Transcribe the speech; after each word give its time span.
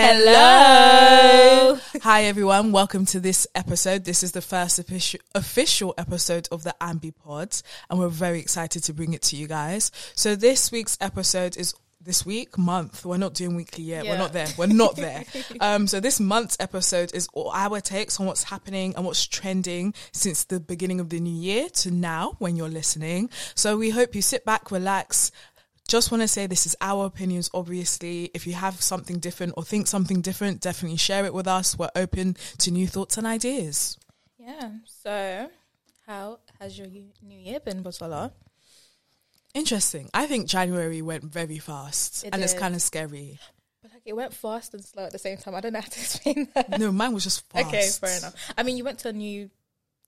Hello. 0.00 1.76
Hi, 2.02 2.22
everyone. 2.22 2.70
Welcome 2.70 3.04
to 3.06 3.18
this 3.18 3.48
episode. 3.56 4.04
This 4.04 4.22
is 4.22 4.30
the 4.30 4.40
first 4.40 4.78
official, 4.78 5.18
official 5.34 5.92
episode 5.98 6.46
of 6.52 6.62
the 6.62 6.72
Ambi 6.80 7.12
Pods, 7.12 7.64
and 7.90 7.98
we're 7.98 8.06
very 8.06 8.38
excited 8.38 8.84
to 8.84 8.94
bring 8.94 9.12
it 9.12 9.22
to 9.22 9.36
you 9.36 9.48
guys. 9.48 9.90
So, 10.14 10.36
this 10.36 10.70
week's 10.70 10.96
episode 11.00 11.56
is 11.56 11.74
this 12.00 12.24
week, 12.24 12.56
month. 12.56 13.04
We're 13.04 13.16
not 13.16 13.34
doing 13.34 13.56
weekly 13.56 13.82
yet. 13.82 14.04
We're 14.04 14.18
not 14.18 14.32
there. 14.32 14.46
We're 14.56 14.66
not 14.66 14.94
there. 14.94 15.24
um, 15.60 15.88
so, 15.88 15.98
this 15.98 16.20
month's 16.20 16.56
episode 16.60 17.12
is 17.12 17.26
all 17.32 17.50
our 17.52 17.80
takes 17.80 18.20
on 18.20 18.26
what's 18.26 18.44
happening 18.44 18.94
and 18.94 19.04
what's 19.04 19.26
trending 19.26 19.94
since 20.12 20.44
the 20.44 20.60
beginning 20.60 21.00
of 21.00 21.08
the 21.08 21.18
new 21.18 21.34
year 21.34 21.68
to 21.70 21.90
now 21.90 22.36
when 22.38 22.54
you're 22.54 22.68
listening. 22.68 23.30
So, 23.56 23.76
we 23.76 23.90
hope 23.90 24.14
you 24.14 24.22
sit 24.22 24.44
back, 24.44 24.70
relax, 24.70 25.32
just 25.88 26.10
want 26.12 26.20
to 26.22 26.28
say 26.28 26.46
this 26.46 26.66
is 26.66 26.76
our 26.80 27.06
opinions 27.06 27.50
obviously 27.54 28.30
if 28.34 28.46
you 28.46 28.52
have 28.52 28.80
something 28.80 29.18
different 29.18 29.54
or 29.56 29.62
think 29.64 29.86
something 29.86 30.20
different 30.20 30.60
definitely 30.60 30.96
share 30.98 31.24
it 31.24 31.32
with 31.34 31.48
us 31.48 31.76
we're 31.78 31.90
open 31.96 32.36
to 32.58 32.70
new 32.70 32.86
thoughts 32.86 33.16
and 33.18 33.26
ideas 33.26 33.96
Yeah. 34.38 34.70
So, 34.84 35.50
how 36.06 36.38
has 36.60 36.78
your 36.78 36.86
new 36.88 37.38
year 37.38 37.60
been, 37.60 37.82
Busola? 37.82 38.32
interesting 39.54 40.08
i 40.14 40.26
think 40.26 40.46
january 40.46 41.00
went 41.02 41.24
very 41.24 41.58
fast 41.58 42.24
It 42.24 42.34
and 42.34 42.42
it's 42.42 42.54
kind 42.54 42.74
of 42.74 42.82
scary 42.82 43.38
But 43.82 43.92
like, 43.92 44.02
it 44.04 44.12
went 44.14 44.34
fast 44.34 44.74
and 44.74 44.84
slow 44.84 45.04
at 45.06 45.12
the 45.12 45.18
same 45.18 45.38
time. 45.38 45.54
I 45.54 45.60
don't 45.60 45.72
know 45.72 45.80
how 45.80 45.88
to 45.88 46.00
explain 46.06 46.48
that. 46.54 46.78
no 46.78 46.92
mine 46.92 47.12
was 47.14 47.24
just 47.24 47.48
fast 47.50 47.66
Okay, 47.68 47.88
fair 47.88 48.18
enough. 48.18 48.34
I 48.58 48.62
mean, 48.64 48.76
you 48.76 48.84
went 48.84 48.98
to 49.00 49.08
a 49.08 49.12
new 49.12 49.50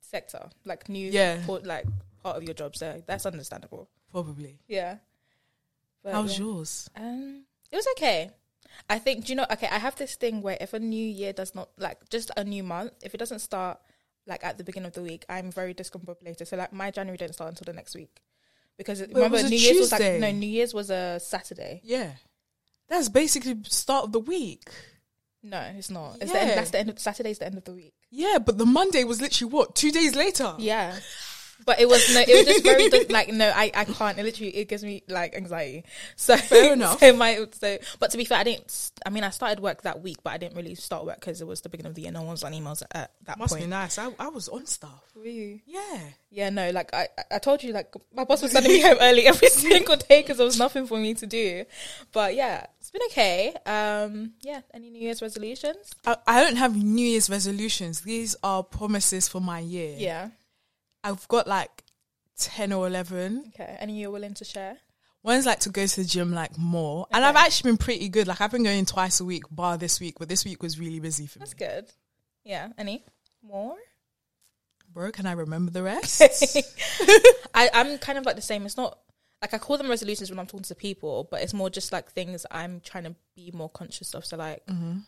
sector, 0.00 0.50
like 0.64 0.88
new, 0.88 1.08
Yeah. 1.10 1.40
port- 1.46 1.64
like 1.64 1.86
part 2.22 2.36
of 2.36 2.42
your 2.42 2.52
job, 2.54 2.76
so 2.76 3.02
that's 3.06 3.24
understandable. 3.26 3.88
probably 4.12 4.58
Yeah. 4.68 4.96
But, 6.02 6.12
how 6.14 6.22
was 6.22 6.38
yeah. 6.38 6.44
yours 6.44 6.88
Um, 6.96 7.44
it 7.70 7.76
was 7.76 7.86
okay. 7.96 8.30
I 8.88 8.98
think. 8.98 9.26
Do 9.26 9.32
you 9.32 9.36
know? 9.36 9.46
Okay, 9.52 9.68
I 9.70 9.78
have 9.78 9.96
this 9.96 10.14
thing 10.16 10.40
where 10.42 10.56
if 10.60 10.72
a 10.72 10.78
new 10.78 11.04
year 11.06 11.32
does 11.32 11.54
not 11.54 11.68
like 11.78 12.08
just 12.08 12.30
a 12.36 12.44
new 12.44 12.62
month, 12.62 12.92
if 13.02 13.14
it 13.14 13.18
doesn't 13.18 13.40
start 13.40 13.78
like 14.26 14.42
at 14.44 14.58
the 14.58 14.64
beginning 14.64 14.86
of 14.88 14.92
the 14.94 15.02
week, 15.02 15.24
I'm 15.28 15.50
very 15.52 15.74
discombobulated. 15.74 16.46
So 16.46 16.56
like 16.56 16.72
my 16.72 16.90
January 16.90 17.18
didn't 17.18 17.34
start 17.34 17.50
until 17.50 17.66
the 17.70 17.76
next 17.76 17.94
week 17.94 18.20
because 18.78 19.00
it 19.00 19.12
remember 19.14 19.38
a 19.38 19.42
New 19.42 19.56
Year's 19.56 19.78
was 19.78 19.92
like 19.92 20.20
no 20.20 20.30
New 20.32 20.46
Year's 20.46 20.72
was 20.72 20.88
a 20.90 21.20
Saturday. 21.20 21.80
yeah 21.84 22.12
that's 22.88 23.08
basically 23.10 23.56
start 23.64 24.04
of 24.06 24.12
the 24.12 24.18
week 24.20 24.68
No, 25.42 25.60
it's 25.76 25.90
not. 25.90 26.16
It's 26.20 26.32
the 26.32 26.40
end, 26.40 26.48
Yeah. 26.50 26.54
that's 26.56 26.70
the 26.70 26.78
end 26.80 26.90
of 26.90 26.98
Saturday's 26.98 27.38
the 27.38 27.46
end 27.46 27.58
of 27.58 27.64
the 27.64 27.72
week. 27.74 27.94
yeah 28.10 28.38
but 28.38 28.56
the 28.58 28.64
monday 28.66 29.04
was 29.04 29.20
literally 29.20 29.52
what 29.52 29.74
two 29.74 29.90
days 29.92 30.14
later 30.16 30.54
Yeah. 30.58 30.98
But 31.66 31.80
it 31.80 31.88
was 31.88 32.12
no, 32.14 32.20
it 32.20 32.28
was 32.28 32.46
just 32.46 32.64
very 32.64 32.88
like 33.08 33.28
no, 33.28 33.48
I, 33.54 33.70
I 33.74 33.84
can't. 33.84 34.18
It 34.18 34.24
literally 34.24 34.56
it 34.56 34.68
gives 34.68 34.82
me 34.84 35.02
like 35.08 35.34
anxiety. 35.34 35.84
So 36.16 36.36
Fair 36.36 36.72
enough. 36.74 37.00
So 37.00 37.12
my 37.14 37.46
so, 37.52 37.78
but 37.98 38.10
to 38.10 38.16
be 38.16 38.24
fair, 38.24 38.38
I 38.38 38.44
didn't. 38.44 38.90
I 39.04 39.10
mean, 39.10 39.24
I 39.24 39.30
started 39.30 39.60
work 39.60 39.82
that 39.82 40.02
week, 40.02 40.18
but 40.22 40.32
I 40.32 40.38
didn't 40.38 40.56
really 40.56 40.74
start 40.74 41.04
work 41.06 41.16
because 41.20 41.40
it 41.40 41.46
was 41.46 41.60
the 41.60 41.68
beginning 41.68 41.90
of 41.90 41.94
the 41.96 42.02
year. 42.02 42.12
No 42.12 42.22
one 42.22 42.30
was 42.32 42.44
on 42.44 42.52
emails 42.52 42.82
at 42.92 43.12
that 43.24 43.38
must 43.38 43.52
point. 43.52 43.64
be 43.64 43.70
nice 43.70 43.98
I, 43.98 44.10
I 44.18 44.28
was 44.28 44.48
on 44.48 44.66
stuff 44.66 45.02
Really? 45.14 45.62
yeah 45.66 45.98
Yeah, 46.30 46.50
no. 46.50 46.70
Like 46.70 46.92
I, 46.94 47.08
I 47.30 47.38
told 47.38 47.62
you, 47.62 47.72
like 47.72 47.92
my 48.14 48.24
boss 48.24 48.42
was 48.42 48.52
sending 48.52 48.72
me 48.72 48.80
home 48.86 48.96
early 49.00 49.26
every 49.26 49.48
single 49.50 49.96
day 49.96 50.22
because 50.22 50.36
there 50.38 50.46
was 50.46 50.58
nothing 50.58 50.86
for 50.86 50.98
me 50.98 51.14
to 51.14 51.26
do. 51.26 51.64
But 52.12 52.34
yeah, 52.34 52.66
it's 52.80 52.90
been 52.90 53.02
okay. 53.10 53.54
Um, 53.66 54.32
yeah. 54.42 54.60
Any 54.72 54.90
New 54.90 55.00
Year's 55.00 55.22
resolutions? 55.22 55.92
I, 56.06 56.16
I 56.26 56.42
don't 56.44 56.56
have 56.56 56.76
new 56.76 57.06
year's 57.06 57.28
resolutions 57.30 58.00
these 58.02 58.36
are 58.42 58.62
promises 58.62 59.28
for 59.28 59.40
my 59.40 59.58
year 59.60 59.94
Yeah. 59.98 60.28
I've 61.02 61.26
got 61.28 61.46
like 61.46 61.84
10 62.38 62.72
or 62.72 62.86
11. 62.86 63.52
Okay. 63.54 63.76
Any 63.80 64.00
you're 64.00 64.10
willing 64.10 64.34
to 64.34 64.44
share? 64.44 64.76
One's 65.22 65.44
like 65.44 65.60
to 65.60 65.68
go 65.68 65.86
to 65.86 66.00
the 66.02 66.06
gym 66.06 66.32
like 66.32 66.56
more. 66.56 67.06
And 67.12 67.24
I've 67.24 67.36
actually 67.36 67.72
been 67.72 67.78
pretty 67.78 68.08
good. 68.08 68.26
Like 68.26 68.40
I've 68.40 68.50
been 68.50 68.64
going 68.64 68.86
twice 68.86 69.20
a 69.20 69.24
week, 69.24 69.44
bar 69.50 69.76
this 69.76 70.00
week, 70.00 70.16
but 70.18 70.28
this 70.28 70.44
week 70.44 70.62
was 70.62 70.78
really 70.78 70.98
busy 70.98 71.26
for 71.26 71.38
me. 71.38 71.40
That's 71.40 71.54
good. 71.54 71.86
Yeah. 72.44 72.68
Any 72.78 73.04
more? 73.42 73.76
Bro, 74.92 75.12
can 75.12 75.26
I 75.26 75.32
remember 75.32 75.70
the 75.70 75.82
rest? 75.82 76.22
I, 77.54 77.68
I'm 77.74 77.98
kind 77.98 78.18
of 78.18 78.24
like 78.24 78.36
the 78.36 78.42
same. 78.42 78.64
It's 78.64 78.78
not 78.78 78.98
like 79.42 79.54
I 79.54 79.58
call 79.58 79.76
them 79.78 79.88
resolutions 79.88 80.30
when 80.30 80.38
I'm 80.38 80.46
talking 80.46 80.64
to 80.64 80.74
people, 80.74 81.28
but 81.30 81.42
it's 81.42 81.54
more 81.54 81.70
just 81.70 81.92
like 81.92 82.10
things 82.12 82.44
I'm 82.50 82.80
trying 82.80 83.04
to 83.04 83.14
be 83.36 83.50
more 83.54 83.68
conscious 83.68 84.14
of. 84.14 84.24
So 84.24 84.36
like, 84.38 84.64
mm-hmm. 84.66 84.98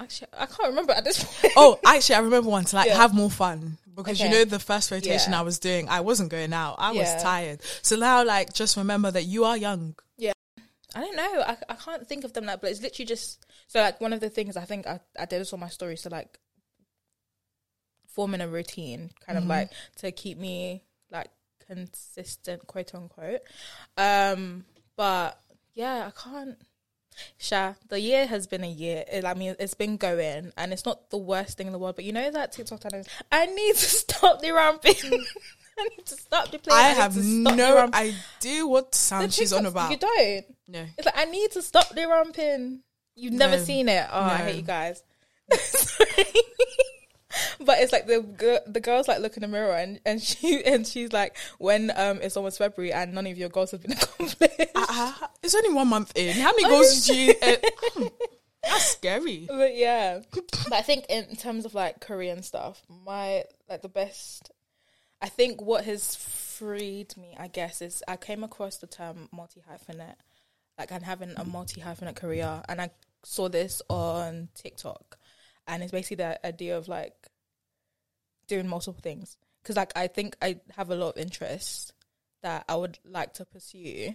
actually, 0.00 0.28
I 0.32 0.46
can't 0.46 0.70
remember 0.70 0.92
at 0.92 1.04
this 1.04 1.22
point. 1.40 1.52
oh, 1.56 1.78
actually, 1.84 2.16
I 2.16 2.20
remember 2.20 2.48
one 2.50 2.64
to 2.64 2.76
like 2.76 2.88
Yeah. 2.88 2.96
have 2.96 3.14
more 3.14 3.30
fun. 3.30 3.78
Because 3.96 4.20
you 4.20 4.28
know, 4.28 4.44
the 4.44 4.58
first 4.58 4.90
rotation 4.90 5.32
Yeah. 5.32 5.40
I 5.40 5.42
was 5.42 5.58
doing, 5.58 5.88
I 5.88 6.00
wasn't 6.00 6.28
going 6.30 6.52
out. 6.52 6.76
I 6.78 6.92
Yeah. 6.92 7.14
was 7.14 7.22
tired. 7.22 7.60
So 7.82 7.96
now, 7.96 8.22
like, 8.24 8.52
just 8.52 8.76
remember 8.76 9.10
that 9.10 9.24
you 9.24 9.44
are 9.44 9.56
young. 9.56 9.96
Yeah. 10.18 10.32
I 10.94 11.00
don't 11.00 11.16
know. 11.16 11.42
I, 11.46 11.56
I 11.70 11.74
can't 11.74 12.06
think 12.06 12.24
of 12.24 12.32
them 12.34 12.44
like, 12.44 12.60
but 12.60 12.70
it's 12.70 12.82
literally 12.82 13.06
just 13.06 13.44
so 13.68 13.80
like 13.80 14.00
one 14.00 14.12
of 14.12 14.20
the 14.20 14.28
things 14.30 14.56
I 14.56 14.64
think 14.64 14.86
I, 14.86 15.00
I 15.18 15.24
did 15.24 15.40
this 15.40 15.52
on 15.52 15.60
my 15.60 15.68
story. 15.68 15.96
So 15.96 16.10
like 16.10 16.38
forming 18.08 18.40
a 18.40 18.48
routine, 18.48 19.10
kind 19.24 19.38
of 19.38 19.46
like 19.46 19.70
to 19.96 20.12
keep 20.12 20.38
me 20.38 20.82
like 21.10 21.28
consistent, 21.66 22.66
quote 22.66 22.94
unquote. 22.94 23.40
Um, 23.96 24.64
but 24.96 25.40
yeah, 25.74 26.08
I 26.08 26.10
can't. 26.18 26.56
Sha, 27.38 27.74
the 27.88 28.00
year 28.00 28.26
has 28.26 28.46
been 28.46 28.64
a 28.64 28.70
year. 28.70 29.04
It, 29.10 29.24
I 29.24 29.34
mean, 29.34 29.56
it's 29.58 29.74
been 29.74 29.96
going, 29.96 30.52
and 30.56 30.72
it's 30.72 30.84
not 30.84 31.10
the 31.10 31.18
worst 31.18 31.56
thing 31.56 31.66
in 31.66 31.72
the 31.72 31.78
world. 31.78 31.96
But 31.96 32.04
you 32.04 32.12
know 32.12 32.30
that 32.30 32.52
TikTok 32.52 32.82
challenge. 32.82 33.06
Mm. 33.16 33.22
I 33.32 33.46
need 33.46 33.74
to 33.74 33.86
stop 33.86 34.40
the 34.40 34.52
ramping. 34.52 34.94
I 35.78 35.88
need 35.88 36.06
to 36.06 36.14
stop 36.16 36.50
the 36.50 36.58
playing. 36.58 36.84
I 36.84 36.88
need 36.88 36.96
have 36.96 37.16
no 37.16 37.90
idea 37.92 38.66
what 38.66 38.94
sound 38.94 39.32
she's 39.32 39.52
on 39.52 39.66
about. 39.66 39.90
You 39.90 39.98
don't. 39.98 40.44
No. 40.68 40.86
It's 40.96 41.06
like 41.06 41.18
I 41.18 41.24
need 41.26 41.50
to 41.52 41.62
stop 41.62 41.90
the 41.90 42.06
ramping. 42.06 42.80
You've 43.14 43.34
never 43.34 43.58
seen 43.58 43.88
it. 43.88 44.06
Oh, 44.10 44.20
I 44.20 44.38
hate 44.38 44.56
you 44.56 44.62
guys. 44.62 45.02
But 47.60 47.78
it's 47.80 47.92
like 47.92 48.06
the 48.06 48.62
the 48.66 48.80
girls 48.80 49.08
like 49.08 49.20
look 49.20 49.36
in 49.36 49.42
the 49.42 49.48
mirror 49.48 49.74
and, 49.74 50.00
and 50.04 50.22
she 50.22 50.64
and 50.66 50.86
she's 50.86 51.12
like, 51.12 51.36
when 51.58 51.90
um 51.96 52.20
it's 52.22 52.36
almost 52.36 52.58
February 52.58 52.92
and 52.92 53.14
none 53.14 53.26
of 53.26 53.38
your 53.38 53.48
goals 53.48 53.70
have 53.70 53.82
been 53.82 53.92
accomplished. 54.00 54.36
Uh, 54.74 55.12
it's 55.42 55.54
only 55.54 55.72
one 55.72 55.88
month 55.88 56.12
in. 56.14 56.34
How 56.34 56.52
many 56.52 56.64
goals 56.64 57.06
did 57.06 57.16
you? 57.16 57.34
Uh, 57.42 57.56
hmm, 57.82 58.06
that's 58.62 58.84
scary. 58.86 59.46
but 59.48 59.76
yeah, 59.76 60.20
but 60.32 60.72
I 60.72 60.82
think 60.82 61.06
in 61.08 61.36
terms 61.36 61.64
of 61.64 61.74
like 61.74 62.00
Korean 62.00 62.42
stuff, 62.42 62.82
my 63.04 63.44
like 63.68 63.82
the 63.82 63.88
best. 63.88 64.50
I 65.22 65.28
think 65.30 65.62
what 65.62 65.84
has 65.86 66.14
freed 66.14 67.16
me, 67.16 67.34
I 67.38 67.48
guess, 67.48 67.80
is 67.80 68.02
I 68.06 68.16
came 68.16 68.44
across 68.44 68.76
the 68.76 68.86
term 68.86 69.28
multi 69.32 69.62
hyphenate, 69.62 70.16
like 70.78 70.92
and 70.92 71.04
having 71.04 71.32
a 71.36 71.44
multi 71.44 71.80
hyphenate 71.80 72.16
career, 72.16 72.62
and 72.68 72.82
I 72.82 72.90
saw 73.24 73.48
this 73.48 73.82
on 73.88 74.48
TikTok, 74.54 75.18
and 75.66 75.82
it's 75.82 75.92
basically 75.92 76.16
the 76.16 76.46
idea 76.46 76.76
of 76.76 76.88
like 76.88 77.14
doing 78.48 78.68
multiple 78.68 79.00
things. 79.00 79.36
Because 79.62 79.76
like 79.76 79.92
I 79.96 80.06
think 80.06 80.36
I 80.40 80.60
have 80.76 80.90
a 80.90 80.94
lot 80.94 81.16
of 81.16 81.22
interests 81.22 81.92
that 82.42 82.64
I 82.68 82.76
would 82.76 82.98
like 83.04 83.34
to 83.34 83.44
pursue, 83.44 84.14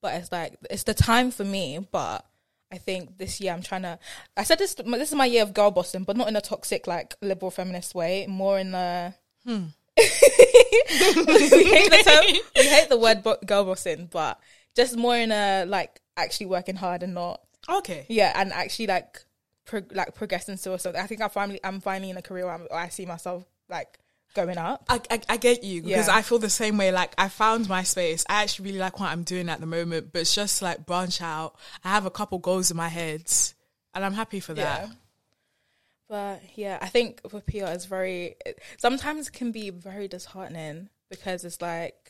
but 0.00 0.14
it's 0.14 0.32
like 0.32 0.56
it's 0.70 0.84
the 0.84 0.94
time 0.94 1.30
for 1.30 1.44
me, 1.44 1.86
but. 1.90 2.26
I 2.74 2.78
think 2.78 3.18
this 3.18 3.38
year 3.38 3.52
I'm 3.52 3.60
trying 3.60 3.82
to. 3.82 3.98
I 4.34 4.44
said 4.44 4.58
this. 4.58 4.72
This 4.72 5.10
is 5.10 5.14
my 5.14 5.26
year 5.26 5.42
of 5.42 5.52
girl 5.52 5.70
bossing, 5.70 6.04
but 6.04 6.16
not 6.16 6.28
in 6.28 6.36
a 6.36 6.40
toxic, 6.40 6.86
like 6.86 7.14
liberal 7.20 7.50
feminist 7.50 7.94
way. 7.94 8.26
More 8.26 8.58
in 8.58 8.72
the. 8.72 9.12
Hmm. 9.44 9.64
we 9.98 10.04
hate 10.04 11.90
the 11.90 12.02
term. 12.02 12.40
We 12.56 12.62
hate 12.62 12.88
the 12.88 12.96
word 12.96 13.22
bo- 13.22 13.36
girl 13.44 13.64
bossing, 13.66 14.08
but 14.10 14.40
just 14.74 14.96
more 14.96 15.14
in 15.14 15.30
a 15.32 15.66
like 15.66 16.00
actually 16.16 16.46
working 16.46 16.76
hard 16.76 17.02
and 17.02 17.12
not 17.12 17.42
Okay. 17.68 18.06
yeah, 18.08 18.32
and 18.34 18.52
actually 18.52 18.86
like 18.86 19.20
pro- 19.64 19.82
like 19.92 20.14
progressing 20.14 20.56
to 20.58 20.72
or 20.72 20.78
something. 20.78 21.00
I 21.00 21.06
think 21.06 21.20
I 21.20 21.28
finally 21.28 21.60
I'm 21.62 21.80
finally 21.80 22.10
in 22.10 22.16
a 22.16 22.22
career 22.22 22.44
where, 22.46 22.54
I'm, 22.54 22.60
where 22.62 22.80
I 22.80 22.88
see 22.88 23.06
myself 23.06 23.44
like 23.68 23.98
going 24.34 24.58
up. 24.58 24.84
I, 24.88 25.00
I, 25.10 25.20
I 25.28 25.36
get 25.36 25.62
you 25.62 25.82
because 25.82 26.08
Yeah. 26.08 26.16
I 26.16 26.22
feel 26.22 26.38
the 26.38 26.50
same 26.50 26.78
way. 26.78 26.90
Like 26.90 27.14
I 27.18 27.28
found 27.28 27.68
my 27.68 27.82
space. 27.82 28.24
I 28.28 28.42
actually 28.42 28.66
really 28.66 28.78
like 28.78 28.98
what 28.98 29.10
I'm 29.10 29.24
doing 29.24 29.48
at 29.48 29.60
the 29.60 29.66
moment, 29.66 30.12
but 30.12 30.22
it's 30.22 30.34
just 30.34 30.62
like 30.62 30.86
branch 30.86 31.20
out. 31.20 31.54
I 31.84 31.90
have 31.90 32.06
a 32.06 32.10
couple 32.10 32.38
goals 32.38 32.70
in 32.70 32.76
my 32.76 32.88
head, 32.88 33.30
and 33.94 34.04
I'm 34.04 34.14
happy 34.14 34.40
for 34.40 34.54
that. 34.54 34.88
Yeah. 34.88 34.94
But 36.08 36.42
yeah, 36.56 36.78
I 36.80 36.88
think 36.88 37.20
with 37.32 37.46
PR 37.46 37.66
it's 37.66 37.86
very 37.86 38.36
it, 38.44 38.60
sometimes 38.78 39.28
it 39.28 39.32
can 39.32 39.52
be 39.52 39.70
very 39.70 40.08
disheartening 40.08 40.88
because 41.10 41.44
it's 41.44 41.60
like 41.60 42.01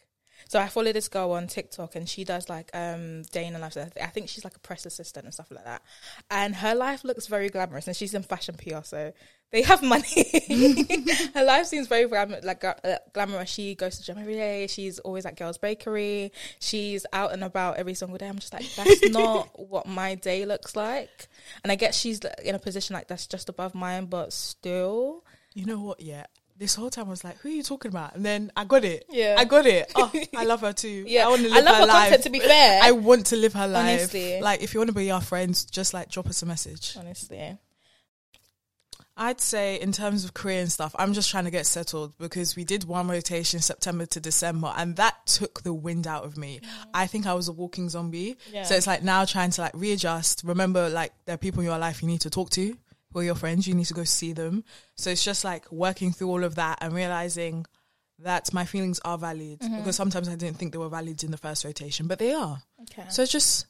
so 0.52 0.60
I 0.60 0.68
follow 0.68 0.92
this 0.92 1.08
girl 1.08 1.32
on 1.32 1.46
TikTok 1.46 1.96
and 1.96 2.06
she 2.06 2.24
does 2.24 2.50
like 2.50 2.68
um 2.74 3.22
day 3.32 3.46
in 3.46 3.54
the 3.54 3.58
life. 3.58 3.74
I 3.78 4.06
think 4.08 4.28
she's 4.28 4.44
like 4.44 4.54
a 4.54 4.58
press 4.58 4.84
assistant 4.84 5.24
and 5.24 5.32
stuff 5.32 5.50
like 5.50 5.64
that. 5.64 5.80
And 6.30 6.54
her 6.56 6.74
life 6.74 7.04
looks 7.04 7.26
very 7.26 7.48
glamorous 7.48 7.86
and 7.86 7.96
she's 7.96 8.12
in 8.12 8.22
fashion 8.22 8.56
PR, 8.62 8.82
so 8.82 9.14
they 9.50 9.62
have 9.62 9.82
money. 9.94 10.04
her 11.34 11.44
life 11.44 11.64
seems 11.68 11.88
very 11.88 12.06
glam- 12.06 12.34
like 12.42 12.62
uh, 12.64 12.74
glamorous. 13.14 13.48
She 13.48 13.74
goes 13.74 13.96
to 13.96 14.04
gym 14.04 14.18
every 14.18 14.34
day. 14.34 14.66
She's 14.66 14.98
always 14.98 15.24
at 15.24 15.36
Gail's 15.36 15.56
Bakery. 15.56 16.32
She's 16.60 17.06
out 17.14 17.32
and 17.32 17.42
about 17.42 17.78
every 17.78 17.94
single 17.94 18.18
day. 18.18 18.28
I'm 18.28 18.38
just 18.38 18.52
like, 18.52 18.70
that's 18.74 19.08
not 19.08 19.48
what 19.58 19.86
my 19.86 20.16
day 20.16 20.44
looks 20.44 20.76
like. 20.76 21.28
And 21.62 21.72
I 21.72 21.76
guess 21.76 21.96
she's 21.96 22.20
in 22.44 22.54
a 22.54 22.58
position 22.58 22.92
like 22.92 23.08
that's 23.08 23.26
just 23.26 23.48
above 23.48 23.74
mine, 23.74 24.04
but 24.04 24.34
still, 24.34 25.24
You 25.54 25.64
know 25.64 25.80
what? 25.80 26.00
Yeah, 26.00 26.26
this 26.62 26.76
whole 26.76 26.90
time 26.90 27.06
I 27.06 27.10
was 27.10 27.24
like, 27.24 27.38
who 27.38 27.48
are 27.48 27.52
you 27.52 27.64
talking 27.64 27.90
about? 27.90 28.14
And 28.14 28.24
then 28.24 28.52
I 28.56 28.64
got 28.64 28.84
it. 28.84 29.04
Yeah. 29.10 29.34
I 29.36 29.44
got 29.44 29.66
it. 29.66 29.90
Oh, 29.96 30.12
I 30.36 30.44
love 30.44 30.60
her 30.60 30.72
too. 30.72 31.04
Yeah. 31.08 31.26
I 31.26 31.28
want 31.28 31.42
to 31.42 31.48
I 31.48 31.54
live 31.54 31.64
love 31.64 31.74
her 31.74 31.80
her 31.80 31.86
life. 31.86 32.02
content, 32.04 32.22
to 32.22 32.30
be 32.30 32.38
fair. 32.38 32.80
I 32.84 32.92
want 32.92 33.26
to 33.26 33.36
live 33.36 33.52
her 33.54 33.66
life. 33.66 33.98
Honestly. 33.98 34.40
Like, 34.40 34.62
if 34.62 34.72
you 34.72 34.78
want 34.78 34.88
to 34.90 34.94
be 34.94 35.10
our 35.10 35.20
friends, 35.20 35.64
just 35.64 35.92
like 35.92 36.08
drop 36.08 36.28
us 36.28 36.40
a 36.42 36.46
message. 36.46 36.96
Honestly. 36.96 37.58
I'd 39.16 39.40
say 39.40 39.80
in 39.80 39.90
terms 39.90 40.24
of 40.24 40.34
career 40.34 40.60
and 40.60 40.70
stuff, 40.70 40.94
I'm 40.98 41.12
just 41.14 41.30
trying 41.30 41.44
to 41.44 41.50
get 41.50 41.66
settled 41.66 42.16
because 42.16 42.54
we 42.54 42.64
did 42.64 42.84
one 42.84 43.08
rotation 43.08 43.60
September 43.60 44.06
to 44.06 44.20
December 44.20 44.72
and 44.76 44.96
that 44.96 45.26
took 45.26 45.64
the 45.64 45.74
wind 45.74 46.06
out 46.06 46.24
of 46.24 46.38
me. 46.38 46.60
Mm. 46.62 46.86
I 46.94 47.06
think 47.08 47.26
I 47.26 47.34
was 47.34 47.48
a 47.48 47.52
walking 47.52 47.88
zombie. 47.88 48.38
Yeah. 48.52 48.62
So 48.62 48.76
it's 48.76 48.86
like 48.86 49.02
now 49.02 49.24
trying 49.24 49.50
to 49.50 49.60
like 49.60 49.72
readjust. 49.74 50.42
Remember, 50.44 50.88
like 50.88 51.12
there 51.26 51.34
are 51.34 51.38
people 51.38 51.60
in 51.60 51.66
your 51.66 51.78
life 51.78 52.02
you 52.02 52.08
need 52.08 52.22
to 52.22 52.30
talk 52.30 52.50
to 52.50 52.76
who 53.12 53.20
are 53.20 53.24
your 53.24 53.34
friends. 53.34 53.66
You 53.66 53.74
need 53.74 53.86
to 53.86 53.94
go 53.94 54.04
see 54.04 54.32
them. 54.32 54.64
So 54.96 55.10
it's 55.10 55.24
just 55.24 55.44
like 55.44 55.70
working 55.70 56.12
through 56.12 56.28
all 56.28 56.44
of 56.44 56.56
that 56.56 56.78
and 56.80 56.94
realizing 56.94 57.66
that 58.20 58.52
my 58.52 58.64
feelings 58.64 59.00
are 59.04 59.18
valid 59.18 59.60
mm-hmm. 59.60 59.78
because 59.78 59.96
sometimes 59.96 60.28
I 60.28 60.36
didn't 60.36 60.58
think 60.58 60.72
they 60.72 60.78
were 60.78 60.88
valid 60.88 61.22
in 61.24 61.30
the 61.30 61.36
first 61.36 61.64
rotation, 61.64 62.06
but 62.06 62.18
they 62.18 62.32
are. 62.32 62.62
Okay. 62.82 63.08
So 63.08 63.22
it's 63.22 63.32
just 63.32 63.66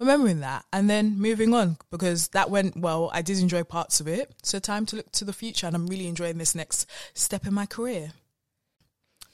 remembering 0.00 0.40
that 0.40 0.64
and 0.72 0.90
then 0.90 1.18
moving 1.18 1.54
on 1.54 1.76
because 1.90 2.28
that 2.28 2.50
went 2.50 2.76
well. 2.76 3.10
I 3.12 3.22
did 3.22 3.38
enjoy 3.38 3.64
parts 3.64 4.00
of 4.00 4.08
it. 4.08 4.34
So 4.42 4.58
time 4.58 4.86
to 4.86 4.96
look 4.96 5.12
to 5.12 5.24
the 5.24 5.32
future 5.32 5.66
and 5.66 5.76
I'm 5.76 5.86
really 5.86 6.08
enjoying 6.08 6.38
this 6.38 6.54
next 6.54 6.88
step 7.14 7.46
in 7.46 7.54
my 7.54 7.66
career. 7.66 8.12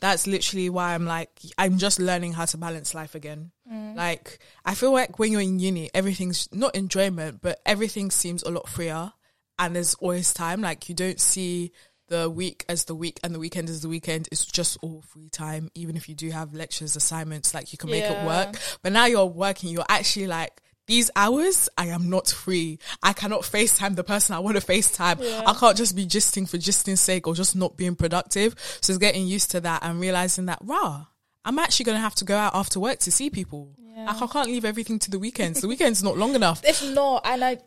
That's 0.00 0.26
literally 0.26 0.70
why 0.70 0.94
I'm 0.94 1.04
like, 1.04 1.30
I'm 1.58 1.76
just 1.76 1.98
learning 1.98 2.32
how 2.32 2.46
to 2.46 2.56
balance 2.56 2.94
life 2.94 3.14
again. 3.14 3.50
Mm. 3.70 3.96
Like, 3.96 4.38
I 4.64 4.74
feel 4.74 4.94
like 4.94 5.18
when 5.18 5.30
you're 5.30 5.42
in 5.42 5.58
uni, 5.58 5.90
everything's 5.92 6.48
not 6.52 6.74
enjoyment, 6.74 7.42
but 7.42 7.60
everything 7.66 8.10
seems 8.10 8.42
a 8.42 8.50
lot 8.50 8.66
freer 8.66 9.12
and 9.60 9.76
there's 9.76 9.94
always 9.94 10.34
time. 10.34 10.60
Like, 10.60 10.88
you 10.88 10.94
don't 10.96 11.20
see 11.20 11.70
the 12.08 12.28
week 12.28 12.64
as 12.68 12.86
the 12.86 12.94
week 12.96 13.20
and 13.22 13.32
the 13.32 13.38
weekend 13.38 13.70
as 13.70 13.82
the 13.82 13.88
weekend. 13.88 14.28
It's 14.32 14.44
just 14.44 14.76
all 14.82 15.02
free 15.02 15.28
time. 15.28 15.70
Even 15.76 15.96
if 15.96 16.08
you 16.08 16.16
do 16.16 16.30
have 16.30 16.52
lectures, 16.54 16.96
assignments, 16.96 17.54
like 17.54 17.70
you 17.72 17.78
can 17.78 17.90
make 17.90 18.02
it 18.02 18.26
work. 18.26 18.56
But 18.82 18.92
now 18.92 19.06
you're 19.06 19.26
working, 19.26 19.70
you're 19.70 19.84
actually 19.88 20.26
like, 20.26 20.60
these 20.86 21.08
hours, 21.14 21.68
I 21.78 21.86
am 21.88 22.10
not 22.10 22.26
free. 22.26 22.80
I 23.00 23.12
cannot 23.12 23.42
FaceTime 23.42 23.94
the 23.94 24.02
person 24.02 24.34
I 24.34 24.40
want 24.40 24.60
to 24.60 24.66
FaceTime. 24.66 25.20
I 25.46 25.54
can't 25.54 25.76
just 25.76 25.94
be 25.94 26.04
gisting 26.04 26.48
for 26.48 26.56
gisting's 26.56 27.00
sake 27.00 27.28
or 27.28 27.34
just 27.34 27.54
not 27.54 27.76
being 27.76 27.94
productive. 27.94 28.56
So 28.80 28.92
it's 28.92 28.98
getting 28.98 29.24
used 29.28 29.52
to 29.52 29.60
that 29.60 29.84
and 29.84 30.00
realizing 30.00 30.46
that, 30.46 30.58
rah, 30.64 31.06
I'm 31.44 31.60
actually 31.60 31.84
going 31.84 31.96
to 31.96 32.02
have 32.02 32.16
to 32.16 32.24
go 32.24 32.36
out 32.36 32.56
after 32.56 32.80
work 32.80 32.98
to 33.00 33.12
see 33.12 33.30
people. 33.30 33.76
Like, 33.96 34.20
I 34.20 34.26
can't 34.26 34.48
leave 34.48 34.64
everything 34.64 34.98
to 35.00 35.10
the 35.10 35.18
weekends. 35.18 35.60
The 35.60 35.68
weekend's 35.68 36.02
not 36.02 36.16
long 36.16 36.34
enough. 36.34 36.62
It's 36.64 36.82
not, 36.82 37.22
and 37.24 37.44
I. 37.44 37.58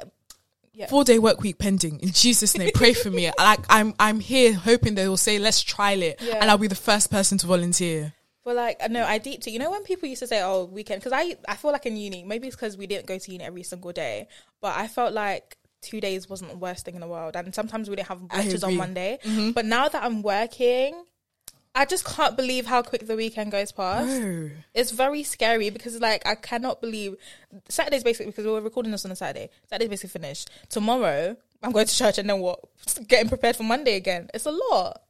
Four 0.89 1.03
day 1.03 1.19
work 1.19 1.41
week 1.41 1.57
pending. 1.59 1.99
In 1.99 2.09
Jesus' 2.11 2.57
name, 2.57 2.71
pray 2.73 2.93
for 2.93 3.09
me. 3.11 3.29
Like 3.37 3.59
I'm, 3.69 3.93
I'm 3.99 4.19
here 4.19 4.53
hoping 4.53 4.95
they 4.95 5.07
will 5.07 5.17
say, 5.17 5.37
let's 5.39 5.61
trial 5.61 6.01
it, 6.01 6.19
Yeah. 6.21 6.37
and 6.41 6.49
I'll 6.49 6.57
be 6.57 6.67
the 6.67 6.75
first 6.75 7.11
person 7.11 7.37
to 7.39 7.47
volunteer. 7.47 8.13
But 8.45 8.55
like, 8.57 8.89
no, 8.89 9.05
I 9.05 9.19
deep 9.19 9.41
to 9.43 9.51
you 9.51 9.59
know 9.59 9.71
when 9.71 9.83
people 9.83 10.09
used 10.09 10.19
to 10.19 10.27
say, 10.27 10.41
"Oh, 10.43 10.65
weekend," 10.65 10.99
because 11.01 11.13
I 11.13 11.37
I 11.47 11.55
feel 11.55 11.71
like 11.71 11.85
in 11.85 11.95
uni, 11.95 12.23
maybe 12.25 12.47
it's 12.47 12.57
because 12.57 12.75
we 12.75 12.87
didn't 12.87 13.05
go 13.05 13.17
to 13.17 13.31
uni 13.31 13.41
every 13.43 13.63
single 13.63 13.93
day, 13.93 14.27
but 14.59 14.75
I 14.77 14.87
felt 14.89 15.13
like 15.13 15.57
two 15.81 16.01
days 16.01 16.27
wasn't 16.29 16.51
the 16.51 16.57
worst 16.57 16.83
thing 16.83 16.95
in 16.95 17.01
the 17.01 17.07
world, 17.07 17.37
and 17.37 17.55
sometimes 17.55 17.89
we 17.89 17.95
didn't 17.95 18.09
have 18.09 18.21
lectures 18.33 18.63
on. 18.65 18.75
Monday. 18.75 19.19
Mm-hmm. 19.23 19.51
But 19.51 19.65
now 19.65 19.87
that 19.87 20.03
I'm 20.03 20.21
working, 20.23 21.05
I 21.75 21.85
just 21.85 22.05
can't 22.05 22.37
believe 22.37 22.67
how 22.67 22.83
quick 22.83 23.07
the 23.07 23.15
weekend 23.15 23.51
goes 23.51 23.71
past. 23.71 24.07
Oh, 24.09 24.49
It's 24.75 24.91
very 24.91 25.23
scary 25.23 25.69
because 25.71 25.99
like 25.99 26.25
I 26.25 26.35
cannot 26.35 26.81
believe 26.81 27.15
Saturday's 27.67 28.03
basically 28.03 28.27
because 28.31 28.45
we 28.45 28.51
were 28.51 28.61
recording 28.61 28.91
this 28.91 29.05
on 29.05 29.11
a 29.11 29.15
Saturday. 29.15 29.49
Saturday's 29.69 29.89
basically 29.89 30.21
finished. 30.21 30.49
Tomorrow 30.69 31.35
I'm 31.63 31.71
going 31.71 31.87
to 31.87 31.95
church 31.95 32.17
and 32.19 32.29
then 32.29 32.39
what? 32.39 32.59
Getting 33.07 33.29
prepared 33.29 33.55
for 33.55 33.63
Monday 33.63 33.95
again. 33.95 34.29
It's 34.35 34.45
a 34.45 34.51
lot. 34.51 35.01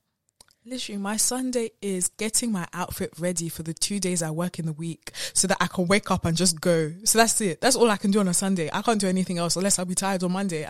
literally, 0.66 0.98
my 1.02 1.18
Sunday 1.18 1.72
is 1.82 2.08
getting 2.08 2.50
my 2.52 2.66
outfit 2.72 3.12
ready 3.20 3.50
for 3.50 3.64
the 3.64 3.74
two 3.74 4.00
days 4.00 4.24
I 4.24 4.32
work 4.32 4.58
in 4.60 4.66
the 4.66 4.72
week, 4.72 5.12
so 5.34 5.46
that 5.50 5.58
I 5.60 5.68
can 5.68 5.88
wake 5.88 6.10
up 6.12 6.24
and 6.24 6.38
just 6.38 6.62
go. 6.62 6.94
So 7.04 7.18
that's 7.18 7.42
it. 7.42 7.60
That's 7.60 7.76
all 7.76 7.90
I 7.92 7.98
can 7.98 8.12
do 8.12 8.22
on 8.22 8.30
a 8.30 8.34
Sunday. 8.34 8.70
I 8.72 8.82
can't 8.82 9.02
do 9.02 9.10
anything 9.10 9.38
else 9.38 9.58
unless 9.58 9.78
I'll 9.80 9.86
be 9.86 9.96
tired 9.96 10.24
on 10.24 10.32
Monday. 10.32 10.66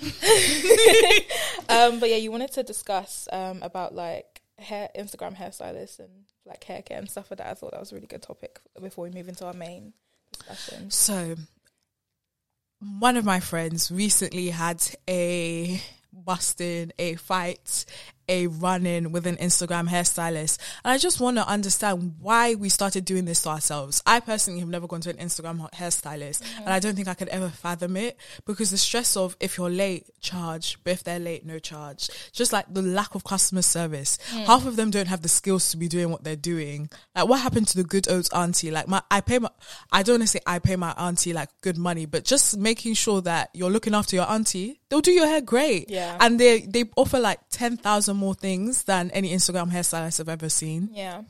Um, 1.68 2.00
but 2.00 2.10
yeah, 2.10 2.16
you 2.16 2.30
wanted 2.30 2.52
to 2.52 2.62
discuss 2.62 3.28
um 3.32 3.62
about 3.62 3.94
like 3.94 4.31
hair 4.62 4.88
Instagram 4.96 5.36
hairstylists 5.36 5.98
and 5.98 6.10
like 6.46 6.64
hair 6.64 6.82
care 6.82 6.98
and 6.98 7.10
stuff 7.10 7.30
like 7.30 7.38
that. 7.38 7.48
I 7.48 7.54
thought 7.54 7.72
that 7.72 7.80
was 7.80 7.92
a 7.92 7.94
really 7.94 8.06
good 8.06 8.22
topic 8.22 8.60
before 8.80 9.04
we 9.04 9.10
move 9.10 9.28
into 9.28 9.46
our 9.46 9.52
main 9.52 9.92
discussion. 10.32 10.90
So, 10.90 11.36
one 12.98 13.16
of 13.16 13.24
my 13.24 13.40
friends 13.40 13.90
recently 13.90 14.50
had 14.50 14.82
a 15.08 15.80
busting, 16.12 16.92
a 16.98 17.14
fight, 17.16 17.84
a 18.28 18.46
run 18.46 18.86
in 18.86 19.12
with 19.12 19.26
an 19.26 19.36
Instagram 19.36 19.88
hairstylist. 19.88 20.58
And 20.84 20.92
I 20.92 20.98
just 20.98 21.20
want 21.20 21.36
to 21.36 21.46
understand 21.46 22.16
why 22.20 22.54
we 22.54 22.68
started 22.68 23.04
doing 23.04 23.24
this 23.24 23.42
to 23.42 23.50
ourselves. 23.50 24.02
I 24.06 24.20
personally 24.20 24.60
have 24.60 24.68
never 24.68 24.86
gone 24.86 25.00
to 25.02 25.10
an 25.10 25.16
Instagram 25.16 25.60
ha- 25.60 25.68
hairstylist 25.74 26.42
and 26.58 26.68
I 26.68 26.78
don't 26.78 26.94
think 26.94 27.08
I 27.08 27.14
could 27.14 27.28
ever 27.28 27.48
fathom 27.48 27.96
it 27.96 28.16
because 28.46 28.70
the 28.70 28.78
stress 28.78 29.16
of 29.16 29.36
if 29.40 29.58
you're 29.58 29.70
late, 29.70 30.06
charge, 30.20 30.78
but 30.84 30.92
if 30.92 31.04
they're 31.04 31.18
late, 31.18 31.44
no 31.44 31.58
charge. 31.58 32.10
Just 32.32 32.52
like 32.52 32.66
the 32.72 32.82
lack 32.82 33.14
of 33.14 33.24
customer 33.24 33.62
service. 33.62 34.18
Half 34.30 34.66
of 34.66 34.76
them 34.76 34.90
don't 34.90 35.08
have 35.08 35.22
the 35.22 35.28
skills 35.28 35.70
to 35.70 35.76
be 35.76 35.88
doing 35.88 36.10
what 36.10 36.24
they're 36.24 36.36
doing. 36.36 36.90
Like 37.14 37.28
what 37.28 37.40
happened 37.40 37.68
to 37.68 37.76
the 37.76 37.84
good 37.84 38.08
old 38.08 38.28
auntie? 38.34 38.70
Like 38.70 38.88
my, 38.88 39.02
I 39.10 39.20
pay 39.20 39.38
my, 39.38 39.50
I 39.90 40.02
don't 40.02 40.14
want 40.14 40.22
to 40.22 40.28
say 40.28 40.40
I 40.46 40.58
pay 40.58 40.76
my 40.76 40.92
auntie 40.92 41.32
like 41.32 41.48
good 41.60 41.78
money, 41.78 42.06
but 42.06 42.24
just 42.24 42.56
making 42.58 42.94
sure 42.94 43.20
that 43.22 43.50
you're 43.54 43.70
looking 43.70 43.94
after 43.94 44.16
your 44.16 44.30
auntie, 44.30 44.80
they'll 44.92 45.00
do 45.00 45.10
your 45.10 45.26
hair 45.26 45.40
great. 45.40 45.88
Yeah. 45.88 46.18
And 46.20 46.38
they, 46.38 46.60
they 46.60 46.84
offer 46.98 47.18
like 47.18 47.40
10,000 47.48 48.14
more 48.14 48.34
things 48.34 48.84
than 48.84 49.10
any 49.12 49.32
Instagram 49.32 49.72
hairstylist 49.72 50.20
I've 50.20 50.28
ever 50.28 50.50
seen. 50.50 50.90
Yeah. 50.92 51.22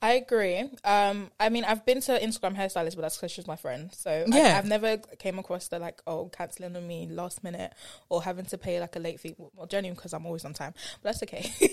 I 0.00 0.12
agree. 0.12 0.60
Um, 0.84 1.32
I 1.40 1.48
mean, 1.48 1.64
I've 1.64 1.84
been 1.84 2.00
to 2.02 2.12
Instagram 2.20 2.56
hairstylist, 2.56 2.94
but 2.94 3.02
that's 3.02 3.16
because 3.16 3.32
she's 3.32 3.48
my 3.48 3.56
friend. 3.56 3.90
So 3.92 4.10
I, 4.10 4.24
Yeah. 4.28 4.56
I've 4.56 4.66
never 4.68 4.98
came 5.18 5.40
across 5.40 5.66
the 5.66 5.80
like, 5.80 6.00
oh, 6.06 6.26
canceling 6.28 6.76
on 6.76 6.86
me 6.86 7.08
last 7.10 7.42
minute 7.42 7.72
or 8.08 8.22
having 8.22 8.44
to 8.46 8.58
pay 8.58 8.78
like 8.78 8.94
a 8.94 9.00
late 9.00 9.18
fee. 9.18 9.34
Well, 9.36 9.66
genuine 9.66 9.96
because 9.96 10.12
I'm 10.12 10.24
always 10.24 10.44
on 10.44 10.52
time, 10.54 10.72
but 11.02 11.12
that's 11.12 11.22
okay. 11.24 11.50
Do 11.58 11.66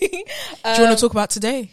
you 0.82 0.84
want 0.88 0.98
to 0.98 1.02
talk 1.02 1.12
about 1.12 1.30
today? 1.30 1.70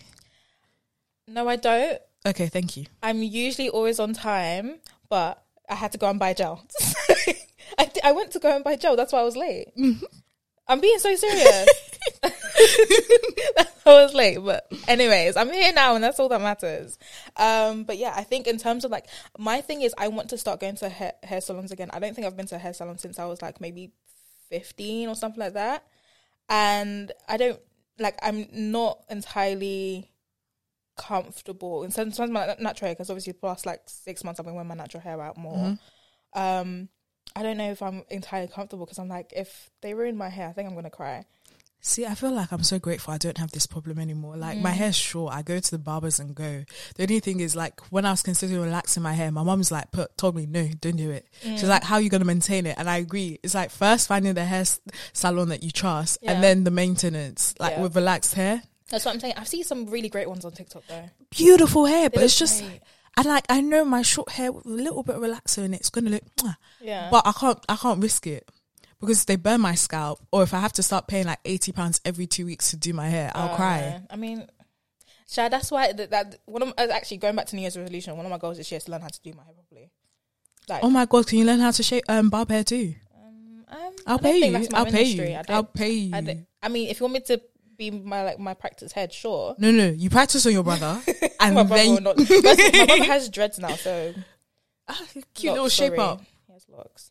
no, 1.26 1.48
I 1.48 1.56
don't. 1.56 1.98
Okay, 2.26 2.48
thank 2.48 2.76
you. 2.76 2.84
I'm 3.02 3.22
usually 3.22 3.70
always 3.70 3.98
on 3.98 4.12
time, 4.12 4.74
but 5.08 5.42
I 5.70 5.74
had 5.74 5.92
to 5.92 5.98
go 5.98 6.10
and 6.10 6.18
buy 6.18 6.34
gel. 6.34 6.66
I, 7.82 7.86
d- 7.86 8.00
I 8.04 8.12
went 8.12 8.30
to 8.32 8.38
go 8.38 8.54
and 8.54 8.62
buy 8.64 8.76
gel. 8.76 8.96
That's 8.96 9.12
why 9.12 9.20
I 9.20 9.24
was 9.24 9.36
late. 9.36 9.72
I'm 10.68 10.80
being 10.80 10.98
so 10.98 11.14
serious. 11.16 11.68
I 12.24 13.66
was 13.86 14.14
late, 14.14 14.38
but 14.38 14.70
anyways, 14.86 15.36
I'm 15.36 15.50
here 15.50 15.72
now, 15.72 15.94
and 15.94 16.04
that's 16.04 16.20
all 16.20 16.28
that 16.28 16.40
matters. 16.40 16.98
Um, 17.36 17.84
but 17.84 17.98
yeah, 17.98 18.12
I 18.14 18.22
think 18.22 18.46
in 18.46 18.58
terms 18.58 18.84
of 18.84 18.90
like 18.90 19.06
my 19.38 19.60
thing 19.60 19.82
is, 19.82 19.94
I 19.98 20.08
want 20.08 20.30
to 20.30 20.38
start 20.38 20.60
going 20.60 20.76
to 20.76 20.88
hair, 20.88 21.14
hair 21.24 21.40
salons 21.40 21.72
again. 21.72 21.90
I 21.92 21.98
don't 21.98 22.14
think 22.14 22.26
I've 22.26 22.36
been 22.36 22.46
to 22.46 22.56
a 22.56 22.58
hair 22.58 22.72
salon 22.72 22.98
since 22.98 23.18
I 23.18 23.24
was 23.26 23.42
like 23.42 23.60
maybe 23.60 23.92
15 24.50 25.08
or 25.08 25.14
something 25.16 25.40
like 25.40 25.54
that, 25.54 25.84
and 26.48 27.10
I 27.28 27.36
don't 27.36 27.60
like. 27.98 28.18
I'm 28.22 28.46
not 28.52 29.00
entirely 29.10 30.08
comfortable. 30.96 31.82
in 31.82 31.90
terms 31.90 32.20
of 32.20 32.30
my 32.30 32.54
natural 32.60 32.88
hair, 32.88 32.94
because 32.94 33.10
obviously 33.10 33.32
the 33.32 33.38
past 33.38 33.66
like 33.66 33.82
six 33.86 34.22
months 34.22 34.38
I've 34.38 34.46
been 34.46 34.54
wearing 34.54 34.68
my 34.68 34.74
natural 34.74 35.02
hair 35.02 35.20
out 35.20 35.36
more. 35.36 35.78
Um, 36.34 36.88
I 37.34 37.42
don't 37.42 37.56
know 37.56 37.70
if 37.70 37.82
I'm 37.82 38.04
entirely 38.10 38.48
comfortable 38.48 38.84
because 38.84 38.98
I'm 38.98 39.08
like, 39.08 39.32
if 39.34 39.70
they 39.80 39.94
ruin 39.94 40.16
my 40.16 40.28
hair, 40.28 40.48
I 40.48 40.52
think 40.52 40.68
I'm 40.68 40.74
gonna 40.74 40.90
cry. 40.90 41.24
See, 41.84 42.06
I 42.06 42.14
feel 42.14 42.30
like 42.30 42.52
I'm 42.52 42.62
so 42.62 42.78
grateful 42.78 43.12
I 43.12 43.18
don't 43.18 43.38
have 43.38 43.50
this 43.50 43.66
problem 43.66 43.98
anymore. 43.98 44.36
Like 44.36 44.56
my 44.58 44.70
mm. 44.70 44.74
hair's 44.74 44.96
short. 44.96 45.34
I 45.34 45.42
go 45.42 45.58
to 45.58 45.70
the 45.72 45.80
barbers 45.80 46.20
and 46.20 46.32
go. 46.32 46.64
The 46.94 47.02
only 47.02 47.18
thing 47.18 47.40
is 47.40 47.56
like 47.56 47.80
when 47.90 48.06
I 48.06 48.12
was 48.12 48.22
considering 48.22 48.60
relaxing 48.60 49.02
my 49.02 49.14
hair, 49.14 49.32
my 49.32 49.42
mom's 49.42 49.72
like 49.72 49.90
put 49.90 50.16
told 50.16 50.36
me, 50.36 50.46
no, 50.46 50.68
don't 50.80 50.96
do 50.96 51.10
it. 51.10 51.26
She's 51.42 51.64
mm. 51.64 51.68
like, 51.68 51.82
how 51.82 51.96
are 51.96 52.00
you 52.00 52.08
gonna 52.08 52.24
maintain 52.24 52.66
it? 52.66 52.76
And 52.78 52.88
I 52.88 52.98
agree. 52.98 53.40
It's 53.42 53.56
like 53.56 53.72
first 53.72 54.06
finding 54.06 54.34
the 54.34 54.44
hair 54.44 54.64
salon 55.12 55.48
that 55.48 55.64
you 55.64 55.72
trust 55.72 56.18
Yeah. 56.22 56.32
and 56.32 56.44
then 56.44 56.62
the 56.62 56.70
maintenance. 56.70 57.52
Like 57.58 57.72
Yeah. 57.72 57.82
with 57.82 57.96
relaxed 57.96 58.34
hair. 58.34 58.62
That's 58.88 59.04
what 59.04 59.14
I'm 59.14 59.20
saying. 59.20 59.34
I've 59.36 59.48
seen 59.48 59.64
some 59.64 59.86
really 59.86 60.08
great 60.08 60.28
ones 60.28 60.44
on 60.44 60.52
TikTok 60.52 60.84
though. 60.86 61.10
Beautiful 61.30 61.86
hair, 61.86 62.10
but 62.10 62.22
it's 62.22 62.38
just 62.38 62.62
great. 62.62 62.80
And 63.16 63.26
like 63.26 63.44
I 63.48 63.60
know 63.60 63.84
my 63.84 64.02
short 64.02 64.30
hair 64.32 64.50
with 64.52 64.66
a 64.66 64.68
little 64.68 65.02
bit 65.02 65.16
of 65.16 65.22
relaxer 65.22 65.64
in 65.64 65.74
it, 65.74 65.80
it's 65.80 65.90
gonna 65.90 66.10
look. 66.10 66.24
Yeah, 66.80 67.08
but 67.10 67.26
I 67.26 67.32
can't 67.32 67.58
I 67.68 67.76
can't 67.76 68.02
risk 68.02 68.26
it. 68.26 68.48
Because 69.00 69.24
they 69.24 69.34
burn 69.36 69.60
my 69.60 69.74
scalp, 69.74 70.20
or 70.30 70.44
if 70.44 70.54
I 70.54 70.60
have 70.60 70.72
to 70.74 70.82
start 70.82 71.08
paying 71.08 71.26
like 71.26 71.40
eighty 71.44 71.72
pounds 71.72 72.00
every 72.04 72.26
two 72.26 72.46
weeks 72.46 72.70
to 72.70 72.76
do 72.76 72.92
my 72.92 73.08
hair, 73.08 73.32
I'll 73.34 73.50
Uh, 73.52 73.56
cry. 73.56 74.00
I 74.10 74.14
mean, 74.16 74.46
Shad, 75.28 75.52
that's 75.52 75.70
why 75.72 75.92
that, 75.92 76.10
that 76.10 76.38
one 76.46 76.62
of 76.62 76.68
my, 76.68 76.74
actually 76.86 77.16
going 77.16 77.34
back 77.34 77.46
to 77.46 77.56
New 77.56 77.62
Year's 77.62 77.76
resolution. 77.76 78.16
One 78.16 78.26
of 78.26 78.30
my 78.30 78.38
goals 78.38 78.58
this 78.58 78.70
year 78.70 78.76
is 78.78 78.84
to 78.84 78.92
learn 78.92 79.00
how 79.00 79.08
to 79.08 79.20
do 79.22 79.32
my 79.32 79.42
hair 79.42 79.54
properly. 79.54 79.90
Like, 80.68 80.84
Oh 80.84 80.90
my 80.90 81.06
god, 81.06 81.26
can 81.26 81.38
you 81.38 81.44
learn 81.44 81.58
how 81.58 81.72
to 81.72 81.82
shape 81.82 82.04
um 82.08 82.30
barb 82.30 82.50
hair 82.50 82.62
too? 82.62 82.94
um, 83.68 83.92
I'll 84.06 84.18
pay 84.20 84.38
you. 84.38 84.68
I'll 84.74 84.84
pay 84.86 85.02
you. 85.02 85.22
I 85.22 85.42
don't- 85.42 85.50
I'll 85.50 85.64
pay 85.64 85.90
you. 85.90 86.44
I 86.62 86.68
mean, 86.68 86.88
if 86.88 87.00
you 87.00 87.04
want 87.04 87.14
me 87.14 87.20
to 87.20 87.42
be 87.90 87.98
my 87.98 88.22
like 88.22 88.38
my 88.38 88.54
practice 88.54 88.92
head, 88.92 89.12
sure. 89.12 89.54
no, 89.58 89.70
no, 89.70 89.88
you 89.88 90.10
practice 90.10 90.46
on 90.46 90.52
your 90.52 90.62
brother, 90.62 91.00
and 91.40 91.54
my 91.54 91.62
brother 91.64 91.82
then 91.82 91.94
will 91.94 92.00
not. 92.00 92.16
First, 92.16 92.30
my 92.72 92.84
brother 92.86 93.04
has 93.14 93.28
dreads 93.28 93.58
now, 93.58 93.74
so 93.76 94.14
Ah, 94.88 95.00
cute 95.34 95.52
little 95.52 95.64
locks, 95.64 95.74
shape 95.74 95.94
sorry. 95.94 95.98
up. 95.98 96.20
He 96.46 96.52
has 96.52 96.66
locks. 96.68 97.10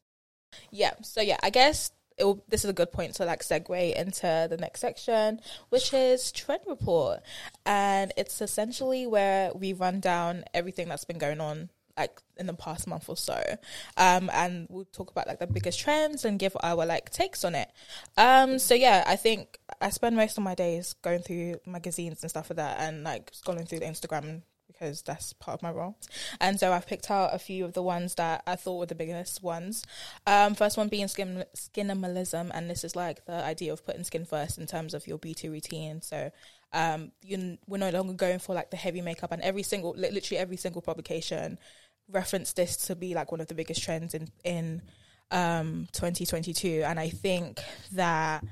Yeah. 0.71 0.91
So 1.03 1.21
yeah, 1.21 1.37
I 1.41 1.49
guess 1.49 1.91
it 2.17 2.25
will, 2.25 2.43
this 2.49 2.63
is 2.65 2.69
a 2.69 2.73
good 2.73 2.91
point 2.91 3.15
to 3.15 3.25
like 3.25 3.41
segue 3.41 3.95
into 3.95 4.47
the 4.49 4.57
next 4.57 4.81
section, 4.81 5.39
which 5.69 5.93
is 5.93 6.31
trend 6.31 6.61
report, 6.67 7.19
and 7.65 8.11
it's 8.17 8.41
essentially 8.41 9.07
where 9.07 9.51
we 9.53 9.73
run 9.73 9.99
down 9.99 10.43
everything 10.53 10.89
that's 10.89 11.05
been 11.05 11.17
going 11.17 11.39
on 11.41 11.69
like 11.97 12.21
in 12.37 12.47
the 12.47 12.53
past 12.53 12.87
month 12.87 13.07
or 13.07 13.17
so 13.17 13.41
um 13.97 14.29
and 14.33 14.67
we'll 14.69 14.85
talk 14.85 15.11
about 15.11 15.27
like 15.27 15.39
the 15.39 15.47
biggest 15.47 15.79
trends 15.79 16.25
and 16.25 16.39
give 16.39 16.55
our 16.63 16.85
like 16.85 17.09
takes 17.09 17.43
on 17.43 17.55
it 17.55 17.69
um 18.17 18.57
so 18.57 18.73
yeah 18.73 19.03
i 19.07 19.15
think 19.15 19.59
i 19.81 19.89
spend 19.89 20.15
most 20.15 20.37
of 20.37 20.43
my 20.43 20.55
days 20.55 20.93
going 21.01 21.19
through 21.19 21.55
magazines 21.65 22.21
and 22.21 22.29
stuff 22.29 22.49
like 22.49 22.57
that 22.57 22.79
and 22.79 23.03
like 23.03 23.31
scrolling 23.31 23.67
through 23.67 23.79
the 23.79 23.85
instagram 23.85 24.41
because 24.81 25.01
that's 25.03 25.33
part 25.33 25.59
of 25.59 25.63
my 25.63 25.71
role. 25.71 25.95
And 26.39 26.59
so 26.59 26.73
I've 26.73 26.87
picked 26.87 27.11
out 27.11 27.33
a 27.33 27.39
few 27.39 27.65
of 27.65 27.73
the 27.73 27.83
ones 27.83 28.15
that 28.15 28.43
I 28.47 28.55
thought 28.55 28.79
were 28.79 28.85
the 28.87 28.95
biggest 28.95 29.43
ones. 29.43 29.83
Um, 30.25 30.55
first 30.55 30.77
one 30.77 30.87
being 30.87 31.07
skin 31.07 31.45
skinimalism, 31.55 32.49
and 32.53 32.69
this 32.69 32.83
is 32.83 32.95
like 32.95 33.25
the 33.25 33.43
idea 33.43 33.73
of 33.73 33.85
putting 33.85 34.03
skin 34.03 34.25
first 34.25 34.57
in 34.57 34.65
terms 34.65 34.93
of 34.93 35.05
your 35.05 35.19
beauty 35.19 35.49
routine. 35.49 36.01
So 36.01 36.31
um, 36.73 37.11
you 37.21 37.57
we're 37.67 37.77
no 37.77 37.89
longer 37.89 38.13
going 38.13 38.39
for 38.39 38.55
like 38.55 38.71
the 38.71 38.77
heavy 38.77 39.01
makeup, 39.01 39.31
and 39.31 39.41
every 39.43 39.63
single, 39.63 39.91
literally 39.91 40.39
every 40.39 40.57
single 40.57 40.81
publication 40.81 41.59
referenced 42.09 42.55
this 42.55 42.75
to 42.77 42.95
be 42.95 43.13
like 43.13 43.31
one 43.31 43.41
of 43.41 43.47
the 43.47 43.53
biggest 43.53 43.83
trends 43.83 44.13
in 44.13 44.29
in 44.43 44.81
um 45.31 45.87
2022 45.93 46.83
and 46.85 46.99
i 46.99 47.09
think 47.09 47.59
that 47.93 48.43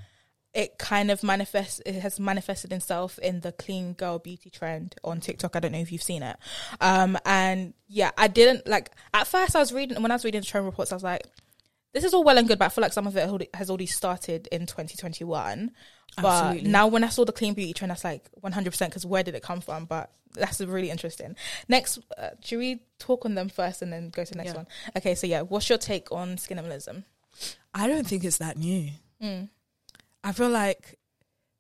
it 0.53 0.77
kind 0.77 1.11
of 1.11 1.21
manifests 1.23 1.81
it 1.85 1.95
has 1.95 2.19
manifested 2.19 2.73
itself 2.73 3.19
in 3.19 3.41
the 3.41 3.51
clean 3.51 3.93
girl 3.93 4.17
beauty 4.17 4.49
trend 4.49 4.95
on 5.03 5.19
TikTok. 5.19 5.55
I 5.55 5.59
don't 5.59 5.71
know 5.71 5.79
if 5.79 5.91
you've 5.91 6.01
seen 6.01 6.23
it. 6.23 6.37
Um 6.81 7.17
and 7.23 7.73
yeah, 7.87 8.11
I 8.17 8.27
didn't 8.27 8.67
like 8.67 8.91
at 9.13 9.27
first 9.27 9.55
I 9.55 9.59
was 9.59 9.71
reading 9.71 10.01
when 10.01 10.11
I 10.11 10.15
was 10.15 10.25
reading 10.25 10.41
the 10.41 10.47
trend 10.47 10.65
reports, 10.65 10.91
I 10.91 10.95
was 10.95 11.03
like, 11.03 11.23
this 11.93 12.03
is 12.03 12.13
all 12.13 12.23
well 12.23 12.37
and 12.37 12.47
good, 12.47 12.59
but 12.59 12.65
I 12.65 12.69
feel 12.69 12.81
like 12.81 12.93
some 12.93 13.07
of 13.07 13.17
it 13.17 13.49
has 13.55 13.69
already 13.69 13.85
started 13.85 14.47
in 14.51 14.65
2021. 14.65 15.71
But 16.17 16.25
Absolutely. 16.25 16.69
now 16.69 16.87
when 16.87 17.03
I 17.03 17.09
saw 17.09 17.25
the 17.25 17.31
clean 17.31 17.53
beauty 17.53 17.73
trend, 17.73 17.91
that's 17.91 18.03
like 18.03 18.29
100% 18.43 18.79
because 18.85 19.05
where 19.05 19.23
did 19.23 19.35
it 19.35 19.43
come 19.43 19.61
from? 19.61 19.85
But 19.85 20.11
that's 20.33 20.61
really 20.61 20.89
interesting. 20.89 21.35
Next, 21.67 21.99
uh, 22.17 22.31
should 22.43 22.59
we 22.59 22.81
talk 22.99 23.25
on 23.25 23.35
them 23.35 23.49
first 23.49 23.81
and 23.81 23.91
then 23.91 24.09
go 24.09 24.23
to 24.23 24.31
the 24.31 24.37
next 24.37 24.51
yeah. 24.51 24.57
one? 24.57 24.67
Okay, 24.97 25.15
so 25.15 25.27
yeah, 25.27 25.41
what's 25.41 25.69
your 25.69 25.77
take 25.77 26.11
on 26.11 26.35
skinimalism? 26.35 27.03
I 27.73 27.87
don't 27.87 28.05
think 28.05 28.23
it's 28.23 28.37
that 28.37 28.57
new. 28.57 28.89
Mm. 29.21 29.49
I 30.23 30.31
feel 30.31 30.49
like 30.49 30.98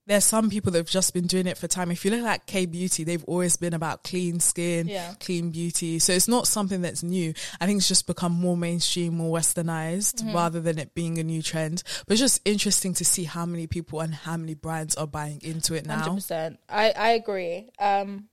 there's 0.09 0.25
some 0.25 0.49
people 0.49 0.71
that 0.71 0.79
have 0.79 0.89
just 0.89 1.13
been 1.13 1.27
doing 1.27 1.45
it 1.45 1.55
for 1.55 1.67
time. 1.67 1.91
If 1.91 2.03
you 2.03 2.09
look 2.09 2.25
at 2.25 2.47
K 2.47 2.65
beauty, 2.65 3.03
they've 3.03 3.23
always 3.25 3.57
been 3.57 3.75
about 3.75 4.03
clean 4.03 4.39
skin, 4.39 4.87
yeah. 4.87 5.13
clean 5.19 5.51
beauty. 5.51 5.99
So 5.99 6.13
it's 6.13 6.27
not 6.27 6.47
something 6.47 6.81
that's 6.81 7.03
new. 7.03 7.31
I 7.61 7.67
think 7.67 7.77
it's 7.77 7.87
just 7.87 8.07
become 8.07 8.31
more 8.31 8.57
mainstream, 8.57 9.17
more 9.17 9.37
westernized 9.37 10.15
mm-hmm. 10.15 10.33
rather 10.33 10.61
than 10.61 10.79
it 10.79 10.95
being 10.95 11.19
a 11.19 11.23
new 11.23 11.43
trend. 11.43 11.83
But 12.07 12.13
it's 12.13 12.21
just 12.21 12.41
interesting 12.43 12.95
to 12.95 13.05
see 13.05 13.23
how 13.25 13.45
many 13.45 13.67
people 13.67 13.99
and 13.99 14.15
how 14.15 14.35
many 14.35 14.55
brands 14.55 14.95
are 14.95 15.05
buying 15.05 15.41
into 15.43 15.75
it 15.75 15.85
now. 15.85 16.01
100%. 16.01 16.57
I, 16.67 16.89
I 16.89 17.09
agree. 17.09 17.69
Um, 17.77 18.29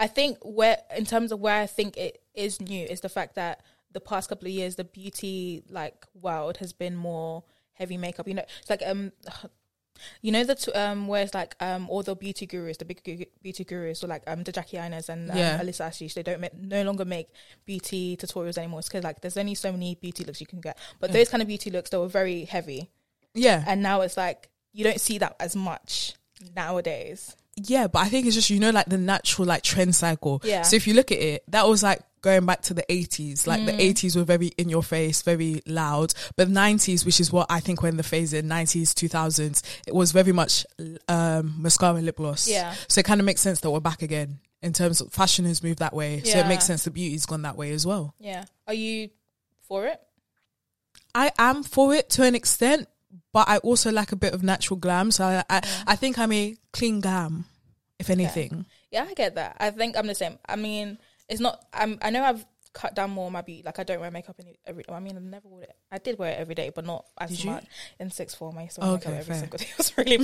I 0.00 0.08
think 0.08 0.38
where, 0.42 0.78
in 0.96 1.04
terms 1.04 1.30
of 1.30 1.38
where 1.38 1.62
I 1.62 1.66
think 1.66 1.96
it 1.96 2.20
is 2.34 2.60
new 2.60 2.84
is 2.84 3.02
the 3.02 3.08
fact 3.08 3.36
that 3.36 3.62
the 3.92 4.00
past 4.00 4.30
couple 4.30 4.48
of 4.48 4.52
years, 4.52 4.74
the 4.74 4.84
beauty 4.84 5.62
like 5.68 6.06
world 6.12 6.56
has 6.56 6.72
been 6.72 6.96
more 6.96 7.44
heavy 7.74 7.98
makeup. 7.98 8.26
You 8.26 8.34
know, 8.34 8.44
it's 8.60 8.70
like 8.70 8.82
um 8.84 9.12
you 10.22 10.32
know 10.32 10.44
that 10.44 10.66
um 10.76 11.06
where 11.08 11.22
it's 11.22 11.34
like 11.34 11.54
um 11.60 11.88
all 11.88 12.02
the 12.02 12.14
beauty 12.14 12.46
gurus, 12.46 12.76
the 12.76 12.84
big 12.84 13.02
beauty 13.42 13.64
gurus, 13.64 14.02
or 14.04 14.06
like 14.08 14.22
um 14.26 14.42
the 14.44 14.52
Jackie 14.52 14.76
Ainas 14.76 15.08
and 15.08 15.30
um, 15.30 15.36
yeah. 15.36 15.60
Alissa 15.60 15.82
Ashley, 15.82 16.08
they 16.08 16.22
don't 16.22 16.40
make, 16.40 16.54
no 16.54 16.82
longer 16.82 17.04
make 17.04 17.28
beauty 17.64 18.16
tutorials 18.16 18.58
anymore. 18.58 18.80
It's 18.80 18.88
because 18.88 19.04
like 19.04 19.20
there's 19.20 19.36
only 19.36 19.54
so 19.54 19.72
many 19.72 19.94
beauty 19.94 20.24
looks 20.24 20.40
you 20.40 20.46
can 20.46 20.60
get, 20.60 20.78
but 20.98 21.10
yeah. 21.10 21.14
those 21.14 21.28
kind 21.28 21.42
of 21.42 21.48
beauty 21.48 21.70
looks 21.70 21.90
they 21.90 21.98
were 21.98 22.08
very 22.08 22.44
heavy. 22.44 22.90
Yeah, 23.34 23.64
and 23.66 23.82
now 23.82 24.00
it's 24.00 24.16
like 24.16 24.50
you 24.72 24.84
don't 24.84 25.00
see 25.00 25.18
that 25.18 25.36
as 25.40 25.56
much 25.56 26.14
nowadays. 26.54 27.36
Yeah, 27.64 27.86
but 27.86 28.00
I 28.00 28.08
think 28.08 28.26
it's 28.26 28.34
just 28.34 28.50
you 28.50 28.60
know 28.60 28.70
like 28.70 28.86
the 28.86 28.98
natural 28.98 29.46
like 29.46 29.62
trend 29.62 29.94
cycle. 29.94 30.40
Yeah. 30.44 30.62
So 30.62 30.76
if 30.76 30.86
you 30.86 30.94
look 30.94 31.12
at 31.12 31.18
it, 31.18 31.44
that 31.48 31.66
was 31.66 31.82
like 31.82 32.00
going 32.22 32.44
back 32.44 32.60
to 32.62 32.74
the 32.74 32.84
80s 32.88 33.46
like 33.46 33.60
mm. 33.62 33.66
the 33.66 33.72
80s 33.72 34.16
were 34.16 34.24
very 34.24 34.48
in 34.58 34.68
your 34.68 34.82
face 34.82 35.22
very 35.22 35.62
loud. 35.66 36.12
But 36.36 36.48
90s 36.48 37.04
which 37.04 37.20
is 37.20 37.32
what 37.32 37.46
i 37.50 37.60
think 37.60 37.82
when 37.82 37.96
the 37.96 38.02
phase 38.02 38.32
in 38.32 38.46
90s 38.46 38.92
2000s 38.92 39.62
it 39.86 39.94
was 39.94 40.12
very 40.12 40.32
much 40.32 40.66
um 41.08 41.54
mascara 41.58 41.96
and 41.96 42.06
lip 42.06 42.16
gloss. 42.16 42.48
Yeah. 42.48 42.74
So 42.88 43.00
it 43.00 43.06
kind 43.06 43.20
of 43.20 43.24
makes 43.24 43.40
sense 43.40 43.60
that 43.60 43.70
we're 43.70 43.80
back 43.80 44.02
again 44.02 44.40
in 44.62 44.72
terms 44.72 45.00
of 45.00 45.12
fashion 45.12 45.46
has 45.46 45.62
moved 45.62 45.78
that 45.78 45.94
way. 45.94 46.20
Yeah. 46.24 46.32
so 46.32 46.38
it 46.40 46.46
makes 46.46 46.64
sense 46.64 46.84
the 46.84 46.90
beauty's 46.90 47.26
gone 47.26 47.42
that 47.42 47.56
way 47.56 47.72
as 47.72 47.86
well. 47.86 48.14
Yeah. 48.18 48.44
Are 48.66 48.74
you 48.74 49.10
for 49.62 49.86
it? 49.86 50.00
I 51.14 51.32
am 51.38 51.62
for 51.62 51.94
it 51.94 52.10
to 52.10 52.22
an 52.24 52.34
extent 52.34 52.88
but 53.32 53.48
i 53.48 53.58
also 53.58 53.90
like 53.90 54.12
a 54.12 54.16
bit 54.16 54.34
of 54.34 54.42
natural 54.42 54.76
glam. 54.78 55.10
So 55.10 55.24
i 55.24 55.44
i, 55.48 55.60
I 55.86 55.96
think 55.96 56.18
i'm 56.18 56.32
a 56.32 56.56
clean 56.72 57.00
glam 57.00 57.46
if 58.00 58.10
anything 58.10 58.66
yeah 58.90 59.06
i 59.08 59.14
get 59.14 59.36
that 59.36 59.56
i 59.60 59.70
think 59.70 59.96
i'm 59.96 60.08
the 60.08 60.14
same 60.14 60.38
i 60.48 60.56
mean 60.56 60.98
it's 61.30 61.40
not. 61.40 61.64
I'm. 61.72 61.98
I 62.02 62.10
know 62.10 62.24
I've 62.24 62.44
cut 62.72 62.94
down 62.94 63.10
more 63.10 63.26
on 63.26 63.32
my 63.32 63.40
beauty. 63.40 63.62
Like 63.64 63.78
I 63.78 63.84
don't 63.84 64.00
wear 64.00 64.10
makeup 64.10 64.36
any, 64.40 64.58
every. 64.66 64.84
I 64.88 64.98
mean, 64.98 65.16
I 65.16 65.20
never 65.20 65.48
wore 65.48 65.62
it. 65.62 65.74
I 65.90 65.98
did 65.98 66.18
wear 66.18 66.32
it 66.32 66.38
every 66.38 66.56
day, 66.56 66.70
but 66.74 66.84
not 66.84 67.06
as 67.18 67.30
did 67.38 67.46
much. 67.46 67.62
You? 67.62 68.04
In 68.04 68.10
sixth 68.10 68.36
form, 68.36 68.58
I 68.58 68.64
used 68.64 68.74
to 68.74 68.80
wear 68.82 68.90
okay, 68.90 69.10
makeup 69.10 69.20
every 69.20 69.34
fair. 69.34 69.40
single 69.40 69.58
day. 69.58 69.66
It 69.70 69.78
was 69.78 69.96
really 69.96 70.18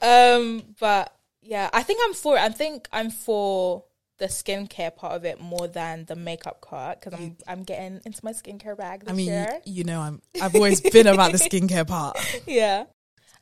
bad. 0.00 0.36
um, 0.36 0.62
but 0.80 1.14
yeah, 1.42 1.68
I 1.72 1.82
think 1.82 2.00
I'm 2.04 2.14
for 2.14 2.36
it. 2.36 2.40
I 2.40 2.48
think 2.48 2.88
I'm 2.92 3.10
for 3.10 3.84
the 4.18 4.26
skincare 4.26 4.96
part 4.96 5.12
of 5.12 5.26
it 5.26 5.38
more 5.38 5.68
than 5.68 6.06
the 6.06 6.16
makeup 6.16 6.62
part 6.62 7.00
because 7.00 7.20
I'm 7.20 7.36
I'm 7.46 7.62
getting 7.62 8.00
into 8.06 8.20
my 8.22 8.32
skincare 8.32 8.76
bag. 8.76 9.04
I 9.06 9.12
mean, 9.12 9.26
year. 9.26 9.60
you 9.66 9.84
know, 9.84 10.00
I'm 10.00 10.22
I've 10.40 10.54
always 10.54 10.80
been 10.80 11.06
about 11.06 11.32
the 11.32 11.38
skincare 11.50 11.86
part. 11.86 12.16
Yeah. 12.46 12.84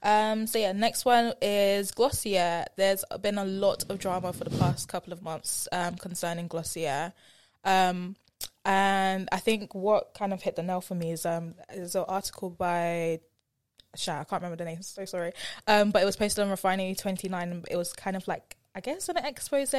Um, 0.04 0.46
so 0.46 0.58
yeah, 0.58 0.72
next 0.72 1.04
one 1.04 1.32
is 1.40 1.90
Glossier. 1.90 2.66
There's 2.76 3.04
been 3.22 3.38
a 3.38 3.44
lot 3.44 3.84
of 3.88 3.98
drama 3.98 4.32
for 4.32 4.44
the 4.44 4.56
past 4.58 4.86
couple 4.86 5.12
of 5.12 5.22
months 5.22 5.66
um, 5.72 5.96
concerning 5.96 6.46
Glossier. 6.46 7.14
Um, 7.64 8.16
and 8.66 9.28
I 9.32 9.38
think 9.38 9.74
what 9.74 10.14
kind 10.14 10.32
of 10.32 10.42
hit 10.42 10.56
the 10.56 10.62
nail 10.62 10.80
for 10.80 10.94
me 10.94 11.12
is 11.12 11.26
um 11.26 11.54
is 11.72 11.94
an 11.94 12.04
article 12.06 12.50
by 12.50 13.20
Sha, 13.96 14.20
I 14.20 14.24
can't 14.24 14.42
remember 14.42 14.56
the 14.56 14.64
name, 14.64 14.82
so 14.82 15.04
sorry. 15.04 15.32
Um, 15.66 15.90
but 15.90 16.02
it 16.02 16.04
was 16.04 16.16
posted 16.16 16.44
on 16.44 16.50
Refinery 16.50 16.94
29 16.94 17.64
it 17.70 17.76
was 17.76 17.92
kind 17.92 18.16
of 18.16 18.26
like 18.28 18.56
I 18.74 18.80
guess 18.80 19.08
an 19.08 19.18
expose 19.18 19.74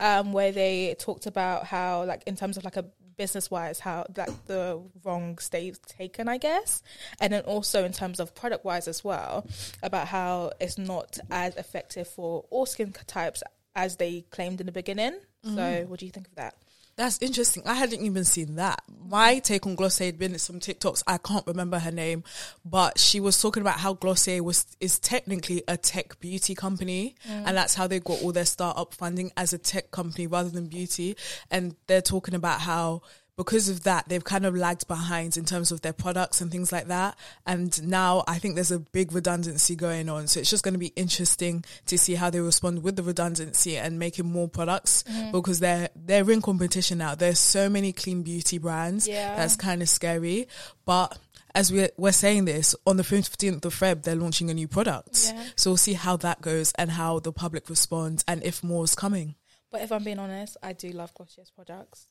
um, 0.00 0.32
where 0.32 0.52
they 0.52 0.96
talked 0.98 1.26
about 1.26 1.66
how 1.66 2.04
like 2.04 2.22
in 2.26 2.34
terms 2.34 2.56
of 2.56 2.64
like 2.64 2.78
a 2.78 2.86
business 3.16 3.50
wise 3.50 3.78
how 3.80 4.06
like 4.16 4.46
the 4.46 4.80
wrong 5.04 5.38
state 5.38 5.78
taken 5.86 6.28
i 6.28 6.38
guess. 6.38 6.82
And 7.20 7.32
then 7.32 7.42
also 7.44 7.84
in 7.84 7.92
terms 7.92 8.20
of 8.20 8.34
product 8.34 8.64
wise 8.64 8.88
as 8.88 9.04
well 9.04 9.46
about 9.82 10.08
how 10.08 10.52
it's 10.60 10.78
not 10.78 11.18
as 11.30 11.56
effective 11.56 12.08
for 12.08 12.44
all 12.50 12.66
skin 12.66 12.92
types 13.06 13.42
as 13.74 13.96
they 13.96 14.22
claimed 14.30 14.60
in 14.60 14.66
the 14.66 14.72
beginning. 14.72 15.18
Mm. 15.44 15.54
so 15.56 15.84
what 15.88 15.98
do 15.98 16.06
you 16.06 16.12
think 16.12 16.28
of 16.28 16.34
that 16.36 16.54
that's 16.96 17.18
interesting. 17.22 17.62
I 17.66 17.74
hadn't 17.74 18.02
even 18.04 18.24
seen 18.24 18.56
that. 18.56 18.82
My 19.08 19.38
take 19.38 19.66
on 19.66 19.74
Glossier 19.74 20.06
had 20.06 20.18
been 20.18 20.38
some 20.38 20.60
TikToks. 20.60 21.02
I 21.06 21.18
can't 21.18 21.46
remember 21.46 21.78
her 21.78 21.90
name, 21.90 22.24
but 22.64 22.98
she 22.98 23.18
was 23.20 23.40
talking 23.40 23.62
about 23.62 23.78
how 23.78 23.94
Glossier 23.94 24.42
was 24.42 24.66
is 24.80 24.98
technically 24.98 25.62
a 25.68 25.76
tech 25.76 26.20
beauty 26.20 26.54
company, 26.54 27.14
mm. 27.26 27.42
and 27.46 27.56
that's 27.56 27.74
how 27.74 27.86
they 27.86 28.00
got 28.00 28.22
all 28.22 28.32
their 28.32 28.44
startup 28.44 28.94
funding 28.94 29.32
as 29.36 29.52
a 29.52 29.58
tech 29.58 29.90
company 29.90 30.26
rather 30.26 30.50
than 30.50 30.66
beauty. 30.66 31.16
And 31.50 31.76
they're 31.86 32.02
talking 32.02 32.34
about 32.34 32.60
how 32.60 33.02
because 33.36 33.68
of 33.68 33.84
that, 33.84 34.08
they've 34.08 34.22
kind 34.22 34.44
of 34.44 34.54
lagged 34.54 34.86
behind 34.86 35.36
in 35.36 35.44
terms 35.44 35.72
of 35.72 35.80
their 35.80 35.92
products 35.92 36.40
and 36.40 36.50
things 36.50 36.70
like 36.70 36.88
that. 36.88 37.16
And 37.46 37.88
now 37.88 38.24
I 38.28 38.38
think 38.38 38.54
there's 38.54 38.70
a 38.70 38.78
big 38.78 39.12
redundancy 39.12 39.74
going 39.74 40.08
on. 40.08 40.26
So 40.26 40.40
it's 40.40 40.50
just 40.50 40.64
going 40.64 40.74
to 40.74 40.78
be 40.78 40.92
interesting 40.96 41.64
to 41.86 41.96
see 41.96 42.14
how 42.14 42.28
they 42.28 42.40
respond 42.40 42.82
with 42.82 42.96
the 42.96 43.02
redundancy 43.02 43.76
and 43.78 43.98
making 43.98 44.26
more 44.26 44.48
products 44.48 45.04
mm-hmm. 45.04 45.32
because 45.32 45.60
they're, 45.60 45.88
they're 45.96 46.30
in 46.30 46.42
competition 46.42 46.98
now. 46.98 47.14
There's 47.14 47.38
so 47.38 47.70
many 47.70 47.92
clean 47.92 48.22
beauty 48.22 48.58
brands. 48.58 49.08
Yeah. 49.08 49.34
That's 49.34 49.56
kind 49.56 49.80
of 49.80 49.88
scary. 49.88 50.46
But 50.84 51.18
as 51.54 51.72
we're, 51.72 51.90
we're 51.96 52.12
saying 52.12 52.44
this, 52.44 52.74
on 52.86 52.98
the 52.98 53.02
15th 53.02 53.64
of 53.64 53.74
Feb, 53.74 54.02
they're 54.02 54.14
launching 54.14 54.50
a 54.50 54.54
new 54.54 54.68
product. 54.68 55.32
Yeah. 55.32 55.42
So 55.56 55.70
we'll 55.70 55.78
see 55.78 55.94
how 55.94 56.18
that 56.18 56.42
goes 56.42 56.72
and 56.76 56.90
how 56.90 57.18
the 57.18 57.32
public 57.32 57.70
responds 57.70 58.24
and 58.28 58.42
if 58.42 58.62
more 58.62 58.84
is 58.84 58.94
coming. 58.94 59.36
But 59.70 59.80
if 59.80 59.90
I'm 59.90 60.04
being 60.04 60.18
honest, 60.18 60.58
I 60.62 60.74
do 60.74 60.90
love 60.90 61.14
Glossier's 61.14 61.50
products. 61.50 62.08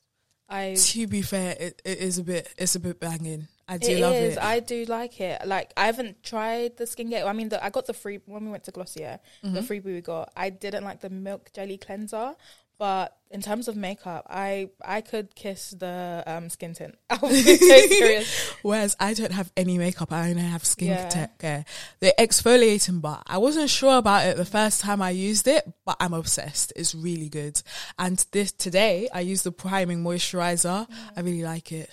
I 0.52 0.74
to 0.74 1.06
be 1.06 1.22
fair, 1.22 1.56
it, 1.58 1.80
it 1.84 1.98
is 1.98 2.18
a 2.18 2.22
bit 2.22 2.52
it's 2.58 2.74
a 2.74 2.80
bit 2.80 3.00
banging. 3.00 3.48
I 3.66 3.78
do 3.78 3.92
it 3.92 4.00
love 4.00 4.14
is. 4.14 4.36
it. 4.36 4.42
I 4.42 4.60
do 4.60 4.84
like 4.84 5.18
it. 5.20 5.46
Like 5.46 5.72
I 5.76 5.86
haven't 5.86 6.22
tried 6.22 6.76
the 6.76 6.84
skincare. 6.84 7.24
I 7.24 7.32
mean, 7.32 7.48
the, 7.48 7.64
I 7.64 7.70
got 7.70 7.86
the 7.86 7.94
free 7.94 8.20
when 8.26 8.44
we 8.44 8.50
went 8.50 8.64
to 8.64 8.70
Glossier. 8.70 9.18
Mm-hmm. 9.42 9.54
The 9.54 9.60
freebie 9.62 9.84
we 9.84 10.00
got. 10.02 10.30
I 10.36 10.50
didn't 10.50 10.84
like 10.84 11.00
the 11.00 11.08
milk 11.08 11.50
jelly 11.54 11.78
cleanser, 11.78 12.34
but 12.78 13.16
in 13.30 13.40
terms 13.40 13.68
of 13.68 13.76
makeup, 13.76 14.26
I 14.28 14.70
I 14.84 15.00
could 15.00 15.34
kiss 15.34 15.70
the 15.70 16.22
um, 16.26 16.50
skin 16.50 16.74
tint. 16.74 16.96
Whereas 18.62 18.96
I 19.00 19.14
don't 19.14 19.32
have 19.32 19.50
any 19.56 19.78
makeup. 19.78 20.12
I 20.12 20.30
only 20.30 20.42
have 20.42 20.64
skin 20.64 20.88
yeah. 20.88 21.26
care. 21.38 21.64
The 22.00 22.14
exfoliating 22.18 23.00
bar. 23.00 23.22
I 23.26 23.38
wasn't 23.38 23.70
sure 23.70 23.96
about 23.96 24.26
it 24.26 24.36
the 24.36 24.44
first 24.44 24.80
time 24.80 25.00
I 25.00 25.10
used 25.10 25.48
it, 25.48 25.70
but 25.84 25.96
I'm 25.98 26.12
obsessed. 26.12 26.72
It's 26.76 26.94
really 26.94 27.28
good. 27.28 27.60
And 27.98 28.24
this 28.32 28.52
today 28.52 29.08
I 29.12 29.20
used 29.20 29.44
the 29.44 29.52
priming 29.52 30.04
moisturizer. 30.04 30.88
Mm. 30.88 30.94
I 31.16 31.20
really 31.20 31.44
like 31.44 31.72
it. 31.72 31.90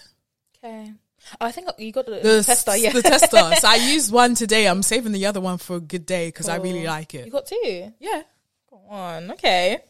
Okay. 0.58 0.94
Oh, 1.40 1.46
I 1.46 1.52
think 1.52 1.70
you 1.78 1.92
got 1.92 2.06
the, 2.06 2.20
The 2.22 2.44
tester. 2.44 2.76
Yeah, 2.78 2.94
the 2.94 3.02
tester. 3.02 3.56
So 3.56 3.68
I 3.68 3.76
used 3.92 4.12
one 4.12 4.36
today. 4.36 4.68
I'm 4.68 4.84
saving 4.84 5.12
the 5.12 5.26
other 5.26 5.42
one 5.42 5.58
for 5.58 5.78
a 5.78 5.82
good 5.82 6.06
day 6.06 6.28
because 6.28 6.50
I 6.50 6.58
really 6.58 6.86
like 6.86 7.14
it. 7.14 7.26
You 7.26 7.32
got 7.32 7.46
two. 7.46 7.94
Yeah. 8.00 8.24
On. 8.90 9.32
Okay. 9.32 9.78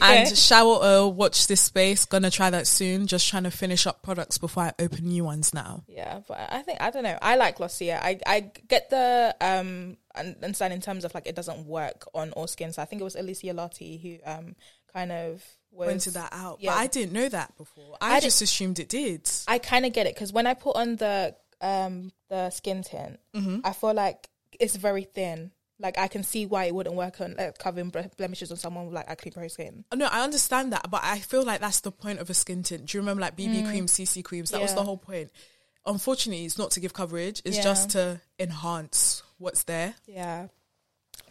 And 0.00 0.36
shower 0.36 0.78
oil, 0.82 1.12
watch 1.12 1.46
this 1.46 1.60
space. 1.60 2.04
Gonna 2.06 2.30
try 2.30 2.50
that 2.50 2.66
soon. 2.66 3.06
Just 3.06 3.28
trying 3.28 3.42
to 3.44 3.50
finish 3.50 3.86
up 3.86 4.02
products 4.02 4.38
before 4.38 4.62
I 4.64 4.72
open 4.78 5.04
new 5.06 5.24
ones 5.24 5.52
now. 5.52 5.84
Yeah, 5.86 6.20
but 6.26 6.38
I 6.50 6.62
think 6.62 6.80
I 6.80 6.90
don't 6.90 7.02
know. 7.02 7.18
I 7.20 7.36
like 7.36 7.56
Glossier. 7.56 7.98
I 8.02 8.18
I 8.26 8.40
get 8.68 8.88
the 8.90 9.34
um 9.40 9.96
un- 10.14 10.36
understand 10.42 10.72
in 10.72 10.80
terms 10.80 11.04
of 11.04 11.14
like 11.14 11.26
it 11.26 11.34
doesn't 11.36 11.66
work 11.66 12.06
on 12.14 12.32
all 12.32 12.46
skin. 12.46 12.72
So 12.72 12.80
I 12.80 12.84
think 12.86 13.00
it 13.00 13.04
was 13.04 13.16
Alicia 13.16 13.52
Lotti 13.54 14.00
who 14.02 14.30
um 14.30 14.56
kind 14.92 15.12
of 15.12 15.44
was 15.70 15.88
Pointed 15.88 16.14
that 16.14 16.30
out, 16.32 16.58
yeah. 16.60 16.70
but 16.72 16.78
I 16.78 16.86
didn't 16.86 17.12
know 17.12 17.28
that 17.28 17.56
before. 17.56 17.96
I, 18.00 18.16
I 18.16 18.20
just 18.20 18.42
assumed 18.42 18.78
it 18.78 18.88
did. 18.88 19.28
I 19.48 19.58
kind 19.58 19.84
of 19.86 19.92
get 19.92 20.06
it 20.06 20.14
because 20.14 20.32
when 20.32 20.46
I 20.46 20.54
put 20.54 20.76
on 20.76 20.96
the 20.96 21.34
um 21.60 22.12
the 22.28 22.50
skin 22.50 22.82
tint, 22.82 23.18
Mm-hmm. 23.34 23.60
I 23.64 23.72
feel 23.72 23.94
like 23.94 24.28
it's 24.58 24.76
very 24.76 25.04
thin. 25.04 25.50
Like 25.82 25.98
I 25.98 26.06
can 26.08 26.22
see 26.22 26.46
why 26.46 26.64
it 26.64 26.74
wouldn't 26.74 26.94
work 26.94 27.20
on 27.20 27.34
like, 27.36 27.58
covering 27.58 27.92
blemishes 28.16 28.50
on 28.50 28.56
someone 28.56 28.86
with 28.86 28.94
like 28.94 29.08
acne 29.08 29.32
prone 29.32 29.48
skin. 29.48 29.84
No, 29.94 30.06
I 30.06 30.22
understand 30.22 30.72
that, 30.72 30.88
but 30.90 31.00
I 31.02 31.18
feel 31.18 31.42
like 31.44 31.60
that's 31.60 31.80
the 31.80 31.90
point 31.90 32.20
of 32.20 32.30
a 32.30 32.34
skin 32.34 32.62
tint. 32.62 32.86
Do 32.86 32.96
you 32.96 33.02
remember 33.02 33.20
like 33.20 33.36
BB 33.36 33.68
cream, 33.68 33.86
CC 33.86 34.22
creams? 34.24 34.52
That 34.52 34.62
was 34.62 34.74
the 34.74 34.84
whole 34.84 34.96
point. 34.96 35.30
Unfortunately, 35.84 36.44
it's 36.44 36.56
not 36.58 36.70
to 36.72 36.80
give 36.80 36.92
coverage. 36.94 37.42
It's 37.44 37.56
Yeah. 37.56 37.62
just 37.64 37.90
to 37.90 38.20
enhance 38.38 39.22
what's 39.38 39.64
there. 39.64 39.96
Yeah. 40.06 40.46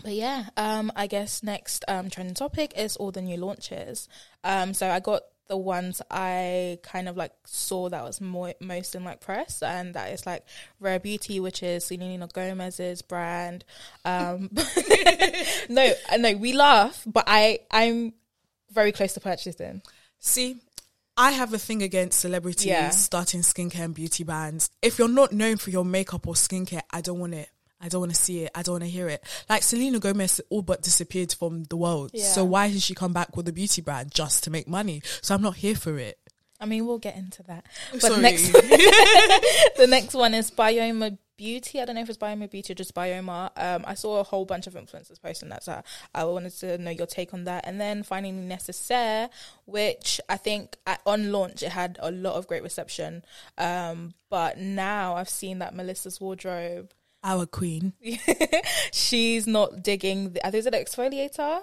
But 0.04 0.14
yeah, 0.14 0.50
um, 0.58 0.92
I 0.96 1.08
guess 1.08 1.44
next 1.44 1.86
um 1.88 2.10
trending 2.10 2.36
topic 2.36 2.74
is 2.76 2.98
all 2.98 3.12
the 3.12 3.22
new 3.22 3.38
launches. 3.38 4.10
Um, 4.44 4.74
so 4.74 4.90
I 4.90 5.00
got 5.00 5.22
the 5.52 5.58
ones 5.58 6.02
I 6.10 6.80
kind 6.82 7.10
of 7.10 7.18
like 7.18 7.34
saw 7.46 7.90
that 7.90 8.06
was 8.06 8.22
more 8.22 8.54
most 8.62 8.96
in 8.96 9.04
like 9.04 9.20
press, 9.20 9.62
and 9.62 9.94
that 9.96 10.14
is 10.14 10.26
like 10.26 10.46
Rare 10.80 10.98
Beauty, 10.98 11.42
which 11.42 11.62
is 11.62 11.84
Selena 11.84 12.26
Gomez's 12.32 13.02
brand. 13.02 13.66
Um, 14.06 14.50
no, 15.70 15.92
I 16.10 16.16
know 16.18 16.34
we 16.38 16.54
laugh, 16.54 17.04
but 17.06 17.26
I 17.28 17.60
I'm 17.70 18.14
very 18.72 18.94
close 18.94 19.12
to 19.16 19.20
purchasing. 19.20 19.82
See, 20.20 20.56
I 21.18 21.32
have 21.32 21.54
a 21.54 21.60
thing 21.60 21.84
against 21.84 22.22
celebrities 22.22 22.68
Yeah. 22.68 22.90
starting 22.92 23.42
skincare 23.42 23.84
and 23.84 23.94
beauty 23.94 24.24
brands. 24.24 24.70
If 24.82 24.98
you're 25.00 25.10
not 25.10 25.34
known 25.34 25.58
for 25.58 25.70
your 25.70 25.84
makeup 25.84 26.28
or 26.28 26.36
skincare, 26.36 26.84
I 26.92 27.02
don't 27.02 27.20
want 27.20 27.34
it. 27.34 27.50
I 27.82 27.90
don't 27.90 28.02
want 28.02 28.14
to 28.14 28.22
see 28.22 28.44
it. 28.44 28.52
I 28.54 28.62
don't 28.62 28.74
want 28.74 28.84
to 28.84 28.90
hear 28.90 29.10
it. 29.10 29.24
Like 29.50 29.64
Selena 29.64 30.00
Gomez 30.00 30.40
all 30.50 30.62
but 30.62 30.84
disappeared 30.84 31.34
from 31.34 31.64
the 31.66 31.78
world. 31.78 32.12
Yeah. 32.14 32.26
So 32.26 32.46
why 32.46 32.68
has 32.68 32.84
she 32.84 32.94
come 32.94 33.14
back 33.14 33.36
with 33.36 33.48
a 33.48 33.54
beauty 33.54 33.82
brand 33.82 34.14
just 34.14 34.44
to 34.44 34.52
make 34.52 34.68
money? 34.68 35.02
So 35.22 35.34
I'm 35.34 35.42
not 35.42 35.56
here 35.56 35.76
for 35.76 35.98
it. 35.98 36.18
I 36.62 36.66
mean, 36.66 36.86
we'll 36.86 37.00
get 37.00 37.16
into 37.16 37.42
that. 37.44 37.66
But 37.92 38.02
Sorry. 38.02 38.22
next, 38.22 38.52
the 38.52 39.88
next 39.90 40.14
one 40.14 40.36
is 40.36 40.52
Byoma 40.52 41.18
Beauty. 41.36 41.82
I 41.82 41.86
don't 41.86 41.96
know 41.96 42.04
if 42.04 42.10
it's 42.10 42.20
Byoma 42.20 42.52
Beauty 42.52 42.74
or 42.74 42.76
just 42.76 42.94
Byoma. 42.94 43.50
Um, 43.58 43.84
I 43.88 43.96
saw 43.96 44.20
a 44.20 44.24
whole 44.24 44.46
bunch 44.46 44.68
of 44.68 44.76
influencers 44.76 45.20
posting 45.20 45.50
that, 45.50 45.64
so 45.64 45.82
I 46.14 46.24
wanted 46.26 46.52
to 46.60 46.78
know 46.78 46.92
your 46.92 47.08
take 47.08 47.34
on 47.34 47.46
that. 47.46 47.66
And 47.66 47.82
then 47.82 48.04
finally, 48.04 48.32
Necessaire, 48.32 49.32
which 49.66 50.22
I 50.30 50.38
think 50.38 50.78
at, 50.86 51.02
on 51.08 51.32
launch 51.32 51.64
it 51.64 51.70
had 51.70 51.98
a 52.00 52.12
lot 52.12 52.36
of 52.36 52.46
great 52.46 52.62
reception. 52.62 53.26
Um, 53.58 54.14
but 54.30 54.60
now 54.60 55.16
I've 55.16 55.30
seen 55.30 55.60
that 55.60 55.74
Melissa's 55.74 56.22
wardrobe. 56.22 56.92
Our 57.24 57.46
queen. 57.46 57.94
She's 58.92 59.46
not 59.48 59.84
digging. 59.84 60.34
The, 60.34 60.46
I 60.46 60.52
think 60.52 60.66
it's 60.66 60.76
an 60.76 60.82
exfoliator, 61.10 61.62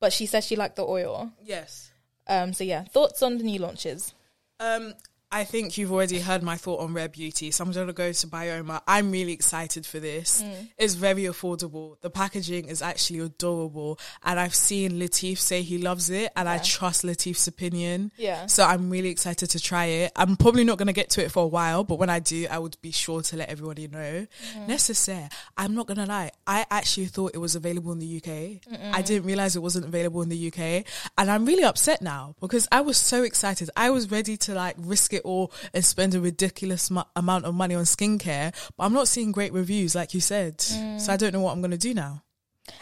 but 0.00 0.12
she 0.12 0.26
says 0.26 0.46
she 0.46 0.56
liked 0.56 0.76
the 0.76 0.84
oil. 0.84 1.32
Yes. 1.42 1.90
Um, 2.26 2.52
so 2.52 2.64
yeah, 2.64 2.84
thoughts 2.84 3.22
on 3.22 3.38
the 3.38 3.44
new 3.44 3.58
launches? 3.58 4.14
Um, 4.58 4.94
I 5.34 5.42
think 5.42 5.76
you've 5.76 5.90
already 5.90 6.20
heard 6.20 6.44
my 6.44 6.56
thought 6.56 6.78
on 6.78 6.94
Rare 6.94 7.08
Beauty, 7.08 7.50
so 7.50 7.64
I'm 7.64 7.72
going 7.72 7.88
to 7.88 7.92
go 7.92 8.12
to 8.12 8.26
Byoma. 8.28 8.82
I'm 8.86 9.10
really 9.10 9.32
excited 9.32 9.84
for 9.84 9.98
this. 9.98 10.40
Mm. 10.40 10.68
It's 10.78 10.94
very 10.94 11.24
affordable. 11.24 12.00
The 12.02 12.08
packaging 12.08 12.68
is 12.68 12.80
actually 12.80 13.18
adorable, 13.18 13.98
and 14.22 14.38
I've 14.38 14.54
seen 14.54 14.92
Latif 14.92 15.38
say 15.38 15.62
he 15.62 15.78
loves 15.78 16.08
it, 16.08 16.30
and 16.36 16.48
I 16.48 16.58
trust 16.58 17.02
Latif's 17.02 17.48
opinion. 17.48 18.12
Yeah. 18.16 18.46
So 18.46 18.64
I'm 18.64 18.90
really 18.90 19.08
excited 19.08 19.50
to 19.50 19.58
try 19.58 19.86
it. 19.86 20.12
I'm 20.14 20.36
probably 20.36 20.62
not 20.62 20.78
going 20.78 20.86
to 20.86 20.92
get 20.92 21.10
to 21.10 21.24
it 21.24 21.32
for 21.32 21.42
a 21.42 21.48
while, 21.48 21.82
but 21.82 21.98
when 21.98 22.10
I 22.10 22.20
do, 22.20 22.46
I 22.48 22.60
would 22.60 22.76
be 22.80 22.92
sure 22.92 23.20
to 23.22 23.36
let 23.36 23.48
everybody 23.48 23.88
know. 23.88 24.28
Mm-hmm. 24.28 24.68
Necessaire. 24.68 25.30
I'm 25.56 25.74
not 25.74 25.88
going 25.88 25.98
to 25.98 26.06
lie. 26.06 26.30
I 26.46 26.64
actually 26.70 27.06
thought 27.06 27.32
it 27.34 27.38
was 27.38 27.56
available 27.56 27.90
in 27.90 27.98
the 27.98 28.18
UK. 28.18 28.78
I 28.94 29.02
didn't 29.02 29.26
realize 29.26 29.56
it 29.56 29.62
wasn't 29.62 29.86
available 29.86 30.22
in 30.22 30.28
the 30.28 30.46
UK. 30.46 30.86
And 31.18 31.28
I'm 31.28 31.44
really 31.44 31.64
upset 31.64 32.02
now 32.02 32.36
because 32.40 32.68
I 32.70 32.82
was 32.82 32.96
so 32.96 33.24
excited. 33.24 33.68
I 33.76 33.90
was 33.90 34.12
ready 34.12 34.36
to 34.36 34.54
like 34.54 34.76
risk 34.78 35.12
it 35.12 35.23
and 35.24 35.84
spend 35.84 36.14
a 36.14 36.20
ridiculous 36.20 36.90
mu- 36.90 37.02
amount 37.16 37.44
of 37.44 37.54
money 37.54 37.74
on 37.74 37.84
skincare, 37.84 38.52
but 38.76 38.84
I'm 38.84 38.92
not 38.92 39.08
seeing 39.08 39.32
great 39.32 39.52
reviews, 39.52 39.94
like 39.94 40.14
you 40.14 40.20
said. 40.20 40.60
So 40.60 41.12
I 41.12 41.16
don't 41.16 41.32
know 41.32 41.40
what 41.40 41.52
I'm 41.52 41.60
going 41.60 41.70
to 41.70 41.76
do 41.78 41.94
now. 41.94 42.22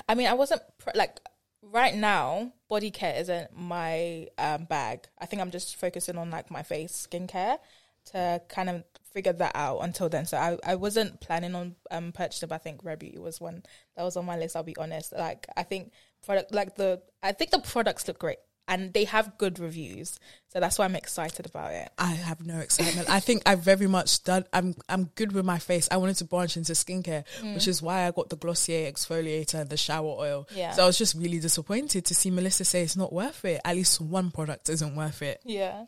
I 0.08 0.14
mean, 0.14 0.26
I 0.28 0.34
wasn't 0.34 0.62
pr- 0.78 0.90
like 0.94 1.18
right 1.62 1.94
now. 1.94 2.52
Body 2.68 2.90
care 2.90 3.14
isn't 3.20 3.56
my 3.56 4.28
um, 4.38 4.64
bag. 4.64 5.06
I 5.18 5.26
think 5.26 5.42
I'm 5.42 5.50
just 5.50 5.76
focusing 5.76 6.16
on 6.18 6.30
like 6.30 6.50
my 6.50 6.62
face 6.62 7.06
skincare 7.10 7.58
to 8.06 8.40
kind 8.48 8.70
of 8.70 8.84
figure 9.12 9.32
that 9.34 9.52
out 9.54 9.80
until 9.80 10.08
then. 10.08 10.24
So 10.24 10.36
I, 10.38 10.56
I 10.64 10.74
wasn't 10.74 11.20
planning 11.20 11.54
on 11.54 11.76
um 11.90 12.12
purchasing. 12.12 12.48
But 12.48 12.56
I 12.56 12.58
think 12.58 12.82
Rare 12.82 12.96
Beauty 12.96 13.18
was 13.18 13.40
one 13.40 13.62
that 13.96 14.04
was 14.04 14.16
on 14.16 14.24
my 14.24 14.38
list. 14.38 14.56
I'll 14.56 14.62
be 14.62 14.76
honest. 14.76 15.12
Like 15.12 15.46
I 15.56 15.62
think 15.64 15.92
product 16.24 16.54
like 16.54 16.76
the 16.76 17.02
I 17.22 17.32
think 17.32 17.50
the 17.50 17.58
products 17.58 18.08
look 18.08 18.18
great 18.18 18.38
and 18.68 18.92
they 18.92 19.04
have 19.04 19.38
good 19.38 19.58
reviews. 19.58 20.18
So 20.48 20.60
that's 20.60 20.78
why 20.78 20.84
I'm 20.84 20.96
excited 20.96 21.46
about 21.46 21.72
it. 21.72 21.90
I 21.98 22.12
have 22.12 22.46
no 22.46 22.58
excitement. 22.58 23.10
I 23.10 23.20
think 23.20 23.42
I've 23.46 23.60
very 23.60 23.86
much 23.86 24.22
done. 24.24 24.44
I'm 24.52 24.74
I'm 24.88 25.04
good 25.14 25.32
with 25.32 25.44
my 25.44 25.58
face. 25.58 25.88
I 25.90 25.96
wanted 25.96 26.16
to 26.16 26.24
branch 26.24 26.56
into 26.56 26.72
skincare, 26.72 27.24
which 27.54 27.66
is 27.66 27.82
why 27.82 28.06
I 28.06 28.10
got 28.10 28.28
the 28.28 28.36
Glossier 28.36 28.90
exfoliator 28.90 29.60
and 29.60 29.70
the 29.70 29.76
shower 29.76 30.14
oil. 30.18 30.48
Yeah. 30.54 30.72
So 30.72 30.84
I 30.84 30.86
was 30.86 30.98
just 30.98 31.16
really 31.16 31.40
disappointed 31.40 32.04
to 32.06 32.14
see 32.14 32.30
Melissa 32.30 32.64
say 32.64 32.82
it's 32.82 32.96
not 32.96 33.12
worth 33.12 33.44
it. 33.44 33.60
At 33.64 33.76
least 33.76 34.00
one 34.00 34.30
product 34.30 34.68
isn't 34.68 34.94
worth 34.94 35.22
it. 35.22 35.40
Yeah. 35.44 35.86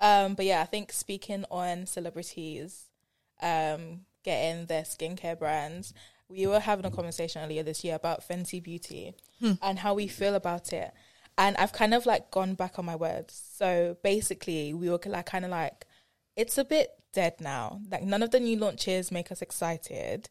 Um, 0.00 0.34
but 0.34 0.44
yeah, 0.44 0.60
I 0.60 0.64
think 0.66 0.92
speaking 0.92 1.44
on 1.50 1.86
celebrities 1.86 2.84
um, 3.40 4.00
getting 4.24 4.66
their 4.66 4.82
skincare 4.82 5.38
brands, 5.38 5.94
we 6.28 6.46
were 6.46 6.60
having 6.60 6.84
a 6.84 6.90
conversation 6.90 7.42
earlier 7.42 7.62
this 7.62 7.84
year 7.84 7.94
about 7.94 8.26
Fenty 8.28 8.62
Beauty 8.62 9.14
and 9.62 9.78
how 9.78 9.94
we 9.94 10.08
feel 10.08 10.34
about 10.34 10.72
it. 10.72 10.92
And 11.38 11.56
I've 11.56 11.72
kind 11.72 11.92
of 11.94 12.06
like 12.06 12.30
gone 12.30 12.54
back 12.54 12.78
on 12.78 12.84
my 12.84 12.96
words. 12.96 13.40
So 13.54 13.96
basically, 14.02 14.72
we 14.72 14.88
were 14.88 15.00
like 15.06 15.26
kind 15.26 15.44
of 15.44 15.50
like, 15.50 15.86
it's 16.34 16.58
a 16.58 16.64
bit 16.64 16.90
dead 17.12 17.34
now. 17.40 17.80
Like 17.90 18.02
none 18.02 18.22
of 18.22 18.30
the 18.30 18.40
new 18.40 18.56
launches 18.58 19.10
make 19.10 19.30
us 19.30 19.42
excited. 19.42 20.28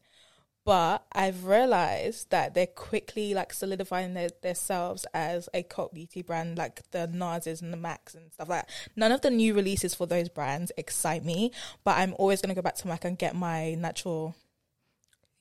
But 0.66 1.04
I've 1.12 1.44
realized 1.44 2.30
that 2.30 2.54
they're 2.54 2.66
quickly 2.66 3.34
like 3.34 3.52
solidifying 3.52 4.14
their, 4.14 4.30
themselves 4.42 5.06
as 5.14 5.48
a 5.54 5.62
cult 5.62 5.94
beauty 5.94 6.22
brand, 6.22 6.58
like 6.58 6.90
the 6.90 7.06
Narses 7.06 7.62
and 7.62 7.72
the 7.72 7.76
Macs 7.76 8.14
and 8.14 8.32
stuff 8.32 8.48
like 8.48 8.66
that. 8.66 8.70
None 8.96 9.12
of 9.12 9.20
the 9.20 9.30
new 9.30 9.54
releases 9.54 9.94
for 9.94 10.06
those 10.08 10.28
brands 10.28 10.72
excite 10.76 11.24
me, 11.24 11.52
but 11.84 11.96
I'm 11.96 12.16
always 12.18 12.42
going 12.42 12.48
to 12.48 12.56
go 12.56 12.62
back 12.62 12.74
to 12.76 12.88
Mac 12.88 13.04
and 13.04 13.16
get 13.16 13.36
my 13.36 13.74
natural. 13.74 14.34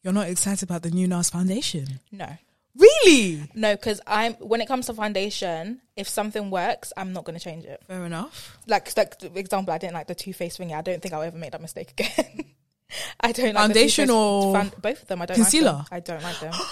You're 0.03 0.13
not 0.13 0.29
excited 0.29 0.61
about 0.61 0.83
the 0.83 0.91
new 0.91 1.07
NARS 1.07 1.31
foundation, 1.31 2.01
No, 2.11 2.37
really? 2.77 3.49
no, 3.53 3.75
because 3.75 4.01
I'm 4.05 4.33
when 4.35 4.61
it 4.61 4.67
comes 4.67 4.87
to 4.87 4.93
foundation, 4.93 5.81
if 5.95 6.07
something 6.07 6.49
works, 6.49 6.91
I'm 6.97 7.13
not 7.13 7.23
going 7.23 7.37
to 7.37 7.43
change 7.43 7.65
it. 7.65 7.81
Fair 7.87 8.05
enough. 8.05 8.57
Like, 8.67 8.95
like 8.97 9.15
example, 9.35 9.73
I 9.73 9.77
didn't 9.77 9.93
like 9.93 10.07
the 10.07 10.15
Too 10.15 10.33
Faced 10.33 10.59
thingy. 10.59 10.75
I 10.75 10.81
don't 10.81 11.01
think 11.01 11.13
I'll 11.13 11.21
ever 11.21 11.37
make 11.37 11.51
that 11.51 11.61
mistake 11.61 11.91
again. 11.91 12.45
I 13.19 13.31
don't 13.31 13.53
like 13.53 13.63
Foundation 13.63 14.09
or 14.09 14.53
found- 14.53 14.81
both 14.81 15.01
of 15.01 15.07
them. 15.07 15.21
I 15.21 15.25
don't 15.25 15.35
concealer? 15.35 15.85
Like 15.91 16.05
them. 16.05 16.17
I 16.17 16.19
don't 16.21 16.23
like 16.23 16.39
them. 16.39 16.53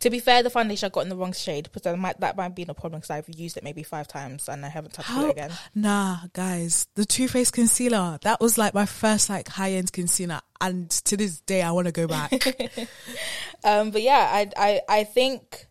To 0.00 0.10
be 0.10 0.20
fair, 0.20 0.42
the 0.42 0.50
foundation 0.50 0.86
I 0.86 0.90
got 0.90 1.00
in 1.00 1.08
the 1.08 1.16
wrong 1.16 1.32
shade, 1.32 1.70
but 1.72 1.82
that 1.84 1.98
might 1.98 2.20
that 2.20 2.36
might 2.36 2.54
be 2.54 2.66
a 2.68 2.74
problem 2.74 3.00
because 3.00 3.08
I've 3.10 3.26
used 3.30 3.56
it 3.56 3.64
maybe 3.64 3.82
five 3.82 4.06
times 4.06 4.46
and 4.46 4.62
I 4.64 4.68
haven't 4.68 4.92
touched 4.92 5.08
How- 5.08 5.24
it 5.28 5.30
again. 5.30 5.50
Nah, 5.74 6.18
guys, 6.34 6.86
the 6.96 7.06
Too 7.06 7.26
Faced 7.28 7.54
concealer 7.54 8.18
that 8.20 8.38
was 8.38 8.58
like 8.58 8.74
my 8.74 8.84
first 8.84 9.30
like 9.30 9.48
high 9.48 9.72
end 9.72 9.90
concealer, 9.94 10.42
and 10.60 10.90
to 10.90 11.16
this 11.16 11.40
day 11.40 11.62
I 11.62 11.70
want 11.70 11.86
to 11.86 11.92
go 11.92 12.06
back. 12.06 12.30
Um, 13.64 13.90
but 13.90 14.02
yeah, 14.02 14.28
I 14.30 14.50
I 14.56 14.80
I 14.86 15.04
think 15.04 15.66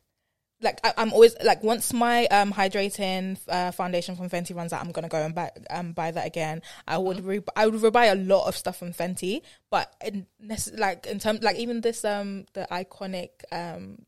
like 0.66 0.80
I, 0.84 0.94
I'm 0.98 1.14
always 1.14 1.36
like 1.42 1.64
once 1.64 1.94
my 1.94 2.26
um 2.28 2.52
hydrating 2.52 3.38
uh, 3.48 3.72
foundation 3.72 4.18
from 4.18 4.30
Fenty 4.30 4.54
runs 4.54 4.74
out, 4.74 4.84
I'm 4.84 4.92
gonna 4.92 5.08
go 5.08 5.24
and 5.24 5.34
buy 5.34 5.52
um 5.70 5.94
buy 5.94 6.12
that 6.12 6.28
again. 6.28 6.62
I 6.88 6.98
would 6.98 7.24
re- 7.24 7.42
I 7.56 7.68
would 7.68 7.94
buy 7.94 8.06
a 8.06 8.16
lot 8.16 8.48
of 8.48 8.58
stuff 8.58 8.78
from 8.78 8.92
Fenty, 8.92 9.42
but 9.70 9.96
in 10.04 10.26
like 10.74 11.06
in 11.06 11.20
terms 11.20 11.44
like 11.44 11.56
even 11.56 11.80
this 11.82 12.04
um 12.04 12.46
the 12.54 12.68
iconic 12.72 13.30
um 13.52 14.06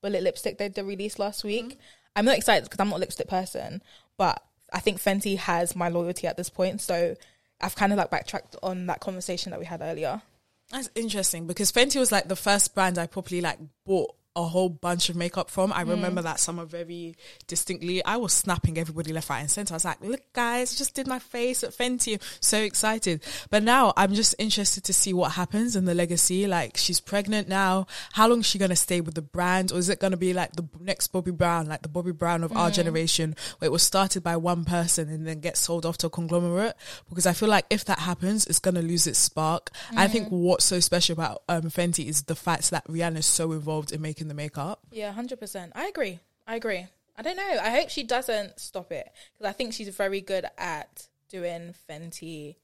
bullet 0.00 0.22
lipstick 0.22 0.58
they, 0.58 0.68
they 0.68 0.82
released 0.82 1.18
last 1.20 1.44
week. 1.44 1.78
I'm 2.16 2.24
not 2.24 2.36
excited 2.36 2.64
because 2.64 2.80
I'm 2.80 2.88
not 2.88 2.96
a 2.96 3.00
lipstick 3.00 3.28
person, 3.28 3.82
but 4.16 4.42
I 4.72 4.80
think 4.80 5.00
Fenty 5.00 5.36
has 5.36 5.76
my 5.76 5.88
loyalty 5.88 6.26
at 6.26 6.36
this 6.36 6.50
point, 6.50 6.80
so 6.80 7.14
I've 7.60 7.76
kind 7.76 7.92
of 7.92 7.98
like 7.98 8.10
backtracked 8.10 8.56
on 8.62 8.86
that 8.86 9.00
conversation 9.00 9.50
that 9.50 9.60
we 9.60 9.66
had 9.66 9.80
earlier. 9.82 10.22
That's 10.70 10.90
interesting 10.94 11.46
because 11.46 11.72
Fenty 11.72 11.98
was 11.98 12.12
like 12.12 12.28
the 12.28 12.36
first 12.36 12.74
brand 12.74 12.98
I 12.98 13.06
properly 13.06 13.40
like 13.40 13.58
bought 13.86 14.14
a 14.38 14.44
whole 14.44 14.68
bunch 14.68 15.08
of 15.08 15.16
makeup 15.16 15.50
from. 15.50 15.72
I 15.72 15.84
mm. 15.84 15.90
remember 15.90 16.22
that 16.22 16.38
summer 16.38 16.64
very 16.64 17.16
distinctly. 17.46 18.04
I 18.04 18.16
was 18.16 18.32
snapping 18.32 18.78
everybody 18.78 19.12
left, 19.12 19.28
right, 19.28 19.40
and 19.40 19.50
center. 19.50 19.74
I 19.74 19.76
was 19.76 19.84
like, 19.84 20.00
"Look, 20.00 20.32
guys, 20.32 20.78
just 20.78 20.94
did 20.94 21.06
my 21.06 21.18
face 21.18 21.64
at 21.64 21.76
Fenty." 21.76 22.20
So 22.40 22.58
excited. 22.58 23.22
But 23.50 23.62
now 23.64 23.92
I'm 23.96 24.14
just 24.14 24.34
interested 24.38 24.84
to 24.84 24.92
see 24.92 25.12
what 25.12 25.32
happens 25.32 25.74
in 25.74 25.84
the 25.84 25.94
legacy. 25.94 26.46
Like, 26.46 26.76
she's 26.76 27.00
pregnant 27.00 27.48
now. 27.48 27.86
How 28.12 28.28
long 28.28 28.40
is 28.40 28.46
she 28.46 28.58
gonna 28.58 28.76
stay 28.76 29.00
with 29.00 29.14
the 29.14 29.22
brand, 29.22 29.72
or 29.72 29.78
is 29.78 29.88
it 29.88 29.98
gonna 29.98 30.16
be 30.16 30.32
like 30.32 30.52
the 30.52 30.68
next 30.80 31.12
Bobbi 31.12 31.36
Brown, 31.36 31.66
like 31.66 31.82
the 31.82 31.88
Bobbi 31.88 32.16
Brown 32.16 32.44
of 32.44 32.56
our 32.56 32.70
mm. 32.70 32.74
generation, 32.74 33.34
where 33.58 33.66
it 33.66 33.72
was 33.72 33.82
started 33.82 34.22
by 34.22 34.36
one 34.36 34.64
person 34.64 35.08
and 35.08 35.26
then 35.26 35.40
gets 35.40 35.60
sold 35.60 35.84
off 35.84 35.98
to 35.98 36.06
a 36.06 36.10
conglomerate? 36.10 36.76
Because 37.08 37.26
I 37.26 37.32
feel 37.32 37.48
like 37.48 37.66
if 37.70 37.84
that 37.86 37.98
happens, 37.98 38.46
it's 38.46 38.60
gonna 38.60 38.82
lose 38.82 39.06
its 39.08 39.18
spark. 39.18 39.70
I 39.96 40.06
think 40.06 40.28
mm. 40.28 40.32
what's 40.32 40.64
so 40.64 40.78
special 40.78 41.14
about 41.14 41.42
um, 41.48 41.62
Fenty 41.62 42.06
is 42.06 42.22
the 42.22 42.36
fact 42.36 42.70
that 42.70 42.86
Rihanna 42.86 43.18
is 43.18 43.26
so 43.26 43.52
involved 43.52 43.92
in 43.92 44.00
making 44.00 44.27
the 44.28 44.34
makeup. 44.34 44.80
Yeah, 44.92 45.12
hundred 45.12 45.40
percent. 45.40 45.72
I 45.74 45.86
agree. 45.86 46.20
I 46.46 46.56
agree. 46.56 46.86
I 47.16 47.22
don't 47.22 47.36
know. 47.36 47.58
I 47.60 47.70
hope 47.70 47.90
she 47.90 48.04
doesn't 48.04 48.60
stop 48.60 48.92
it 48.92 49.08
because 49.36 49.48
I 49.48 49.52
think 49.52 49.72
she's 49.72 49.88
very 49.88 50.20
good 50.20 50.46
at 50.56 51.08
doing 51.28 51.74
Fenty, 51.90 52.56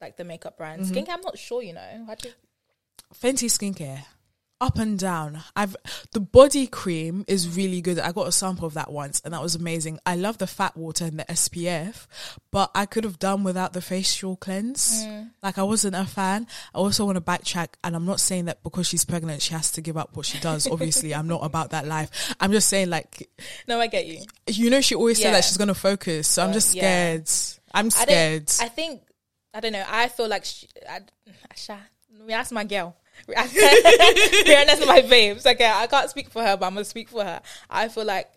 like 0.00 0.16
the 0.16 0.24
makeup 0.24 0.58
brand. 0.58 0.82
Mm-hmm. 0.82 0.94
Skincare, 0.94 1.14
I'm 1.14 1.22
not 1.22 1.38
sure. 1.38 1.62
You 1.62 1.72
know, 1.72 2.04
How 2.06 2.14
do 2.14 2.28
you- 2.28 2.34
Fenty 3.14 3.46
skincare, 3.50 4.04
up 4.62 4.78
and 4.78 4.98
down. 4.98 5.40
I've 5.56 5.76
the 6.12 6.20
body 6.20 6.66
cream 6.68 7.24
is 7.26 7.54
really 7.56 7.80
good. 7.80 7.98
I 7.98 8.12
got 8.12 8.28
a 8.28 8.32
sample 8.32 8.64
of 8.66 8.74
that 8.74 8.92
once, 8.92 9.20
and 9.24 9.34
that 9.34 9.42
was 9.42 9.54
amazing. 9.56 9.98
I 10.06 10.14
love 10.16 10.38
the 10.38 10.46
fat 10.46 10.76
water 10.76 11.04
and 11.04 11.18
the 11.18 11.24
SPF, 11.24 12.06
but 12.52 12.70
I 12.74 12.86
could 12.86 13.02
have 13.04 13.18
done 13.18 13.42
without 13.42 13.72
the 13.72 13.80
facial 13.82 14.36
cleanse. 14.36 15.04
Like 15.42 15.58
I 15.58 15.64
wasn't 15.64 15.96
a 15.96 16.04
fan. 16.04 16.46
I 16.74 16.78
also 16.78 17.04
want 17.04 17.16
to 17.16 17.20
backtrack, 17.20 17.70
and 17.82 17.96
I'm 17.96 18.06
not 18.06 18.20
saying 18.20 18.44
that 18.46 18.62
because 18.62 18.86
she's 18.86 19.04
pregnant 19.04 19.42
she 19.42 19.52
has 19.52 19.72
to 19.72 19.80
give 19.80 19.96
up 19.96 20.16
what 20.16 20.26
she 20.26 20.38
does. 20.38 20.66
Obviously, 20.70 21.12
I'm 21.14 21.26
not 21.26 21.44
about 21.44 21.70
that 21.70 21.86
life. 21.86 22.34
I'm 22.40 22.52
just 22.52 22.68
saying 22.68 22.88
like 22.88 23.28
no, 23.66 23.80
I 23.80 23.88
get 23.88 24.06
you. 24.06 24.20
you 24.46 24.70
know 24.70 24.80
she 24.80 24.94
always 24.94 25.20
said 25.20 25.34
that 25.34 25.44
she's 25.44 25.56
gonna 25.56 25.74
focus, 25.74 26.28
so 26.28 26.44
I'm 26.44 26.50
Uh, 26.50 26.52
just 26.54 26.74
yeah. 26.74 26.82
scared. 26.82 27.30
I'm 27.74 27.90
scared. 27.90 28.46
don't. 28.46 28.62
I 28.62 28.68
think. 28.68 29.02
I 29.54 29.60
don't 29.60 29.72
know. 29.72 29.84
I 29.88 30.08
feel 30.08 30.28
like 30.28 30.44
she, 30.46 30.66
I, 30.88 31.00
Asha, 31.52 31.78
that's 32.26 32.52
my 32.52 32.64
girl. 32.64 32.96
Rihanna's 33.28 34.86
my 34.86 35.02
babes. 35.02 35.46
Okay, 35.46 35.70
I 35.72 35.86
can't 35.86 36.10
speak 36.10 36.30
for 36.30 36.42
her, 36.42 36.56
but 36.56 36.66
I'm 36.66 36.74
gonna 36.74 36.84
speak 36.84 37.08
for 37.08 37.24
her. 37.24 37.40
I 37.70 37.88
feel 37.88 38.04
like. 38.04 38.30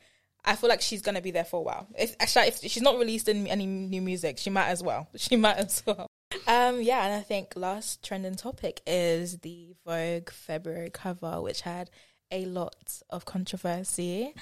I 0.47 0.55
feel 0.55 0.69
like 0.69 0.81
she's 0.81 1.01
gonna 1.01 1.21
be 1.21 1.31
there 1.31 1.43
for 1.43 1.57
a 1.57 1.63
while. 1.63 1.87
If 1.97 2.15
Asha, 2.19 2.47
if 2.47 2.59
she's 2.59 2.83
not 2.83 2.99
released 2.99 3.27
any, 3.27 3.49
any 3.49 3.65
new 3.65 4.01
music, 4.01 4.37
she 4.37 4.51
might 4.51 4.67
as 4.67 4.83
well. 4.83 5.07
She 5.17 5.37
might 5.37 5.57
as 5.57 5.81
well. 5.87 6.05
Um, 6.47 6.81
yeah, 6.81 7.03
and 7.03 7.15
I 7.15 7.21
think 7.21 7.53
last 7.55 8.03
trending 8.03 8.35
topic 8.35 8.81
is 8.85 9.39
the 9.39 9.73
Vogue 9.85 10.29
February 10.29 10.91
cover, 10.91 11.41
which 11.41 11.61
had 11.61 11.89
a 12.31 12.45
lot 12.45 13.01
of 13.09 13.25
controversy. 13.25 14.33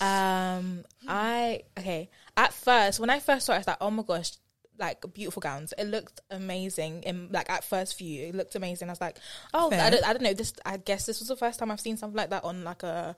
Um, 0.00 0.84
I 1.06 1.62
okay. 1.78 2.08
At 2.36 2.52
first, 2.52 3.00
when 3.00 3.10
I 3.10 3.18
first 3.20 3.46
saw 3.46 3.52
it, 3.52 3.56
I 3.56 3.58
was 3.58 3.66
like, 3.66 3.76
"Oh 3.80 3.90
my 3.90 4.02
gosh!" 4.02 4.32
Like 4.80 5.04
beautiful 5.12 5.40
gowns. 5.40 5.74
It 5.78 5.84
looked 5.84 6.20
amazing. 6.30 7.02
In 7.04 7.28
like 7.30 7.50
at 7.50 7.62
first 7.62 7.98
view, 7.98 8.28
it 8.28 8.34
looked 8.34 8.54
amazing. 8.56 8.88
I 8.88 8.92
was 8.92 9.00
like, 9.00 9.18
"Oh, 9.54 9.70
Fair. 9.70 9.82
I 9.82 9.90
don't, 9.90 10.04
I 10.04 10.12
don't 10.14 10.22
know." 10.22 10.32
This, 10.32 10.54
I 10.64 10.78
guess, 10.78 11.06
this 11.06 11.20
was 11.20 11.28
the 11.28 11.36
first 11.36 11.58
time 11.58 11.70
I've 11.70 11.80
seen 11.80 11.98
something 11.98 12.16
like 12.16 12.30
that 12.30 12.44
on 12.44 12.64
like 12.64 12.82
a 12.82 13.14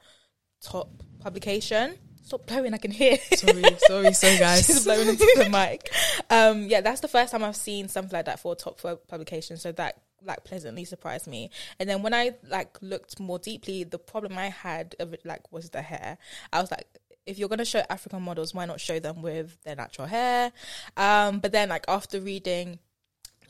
top 0.60 0.90
publication. 1.20 1.96
Stop 2.24 2.46
blowing! 2.46 2.74
I 2.74 2.78
can 2.78 2.90
hear. 2.90 3.16
sorry, 3.34 3.62
sorry, 3.78 4.12
sorry, 4.12 4.38
guys. 4.38 4.66
She's 4.66 4.84
blowing 4.84 5.08
into 5.08 5.32
the 5.36 5.48
mic. 5.48 5.92
Um, 6.30 6.64
yeah, 6.68 6.80
that's 6.80 7.00
the 7.00 7.08
first 7.08 7.32
time 7.32 7.44
I've 7.44 7.56
seen 7.56 7.88
something 7.88 8.12
like 8.16 8.26
that 8.26 8.40
for 8.40 8.52
a 8.52 8.56
top 8.56 8.80
pu- 8.80 9.00
publication. 9.08 9.56
So 9.56 9.72
that 9.72 10.02
like 10.24 10.44
pleasantly 10.44 10.84
surprised 10.84 11.26
me. 11.26 11.50
And 11.78 11.88
then 11.88 12.02
when 12.02 12.14
I 12.14 12.32
like 12.48 12.78
looked 12.80 13.20
more 13.20 13.38
deeply, 13.38 13.84
the 13.84 13.98
problem 13.98 14.38
I 14.38 14.48
had 14.48 14.94
of 15.00 15.12
it 15.12 15.24
like 15.24 15.50
was 15.52 15.70
the 15.70 15.82
hair. 15.82 16.18
I 16.52 16.60
was 16.60 16.70
like, 16.70 16.86
if 17.26 17.38
you're 17.38 17.48
gonna 17.48 17.64
show 17.64 17.82
African 17.88 18.22
models, 18.22 18.54
why 18.54 18.64
not 18.64 18.80
show 18.80 18.98
them 18.98 19.22
with 19.22 19.62
their 19.64 19.76
natural 19.76 20.06
hair? 20.08 20.52
Um, 20.96 21.40
but 21.40 21.52
then 21.52 21.68
like 21.68 21.84
after 21.88 22.20
reading 22.20 22.78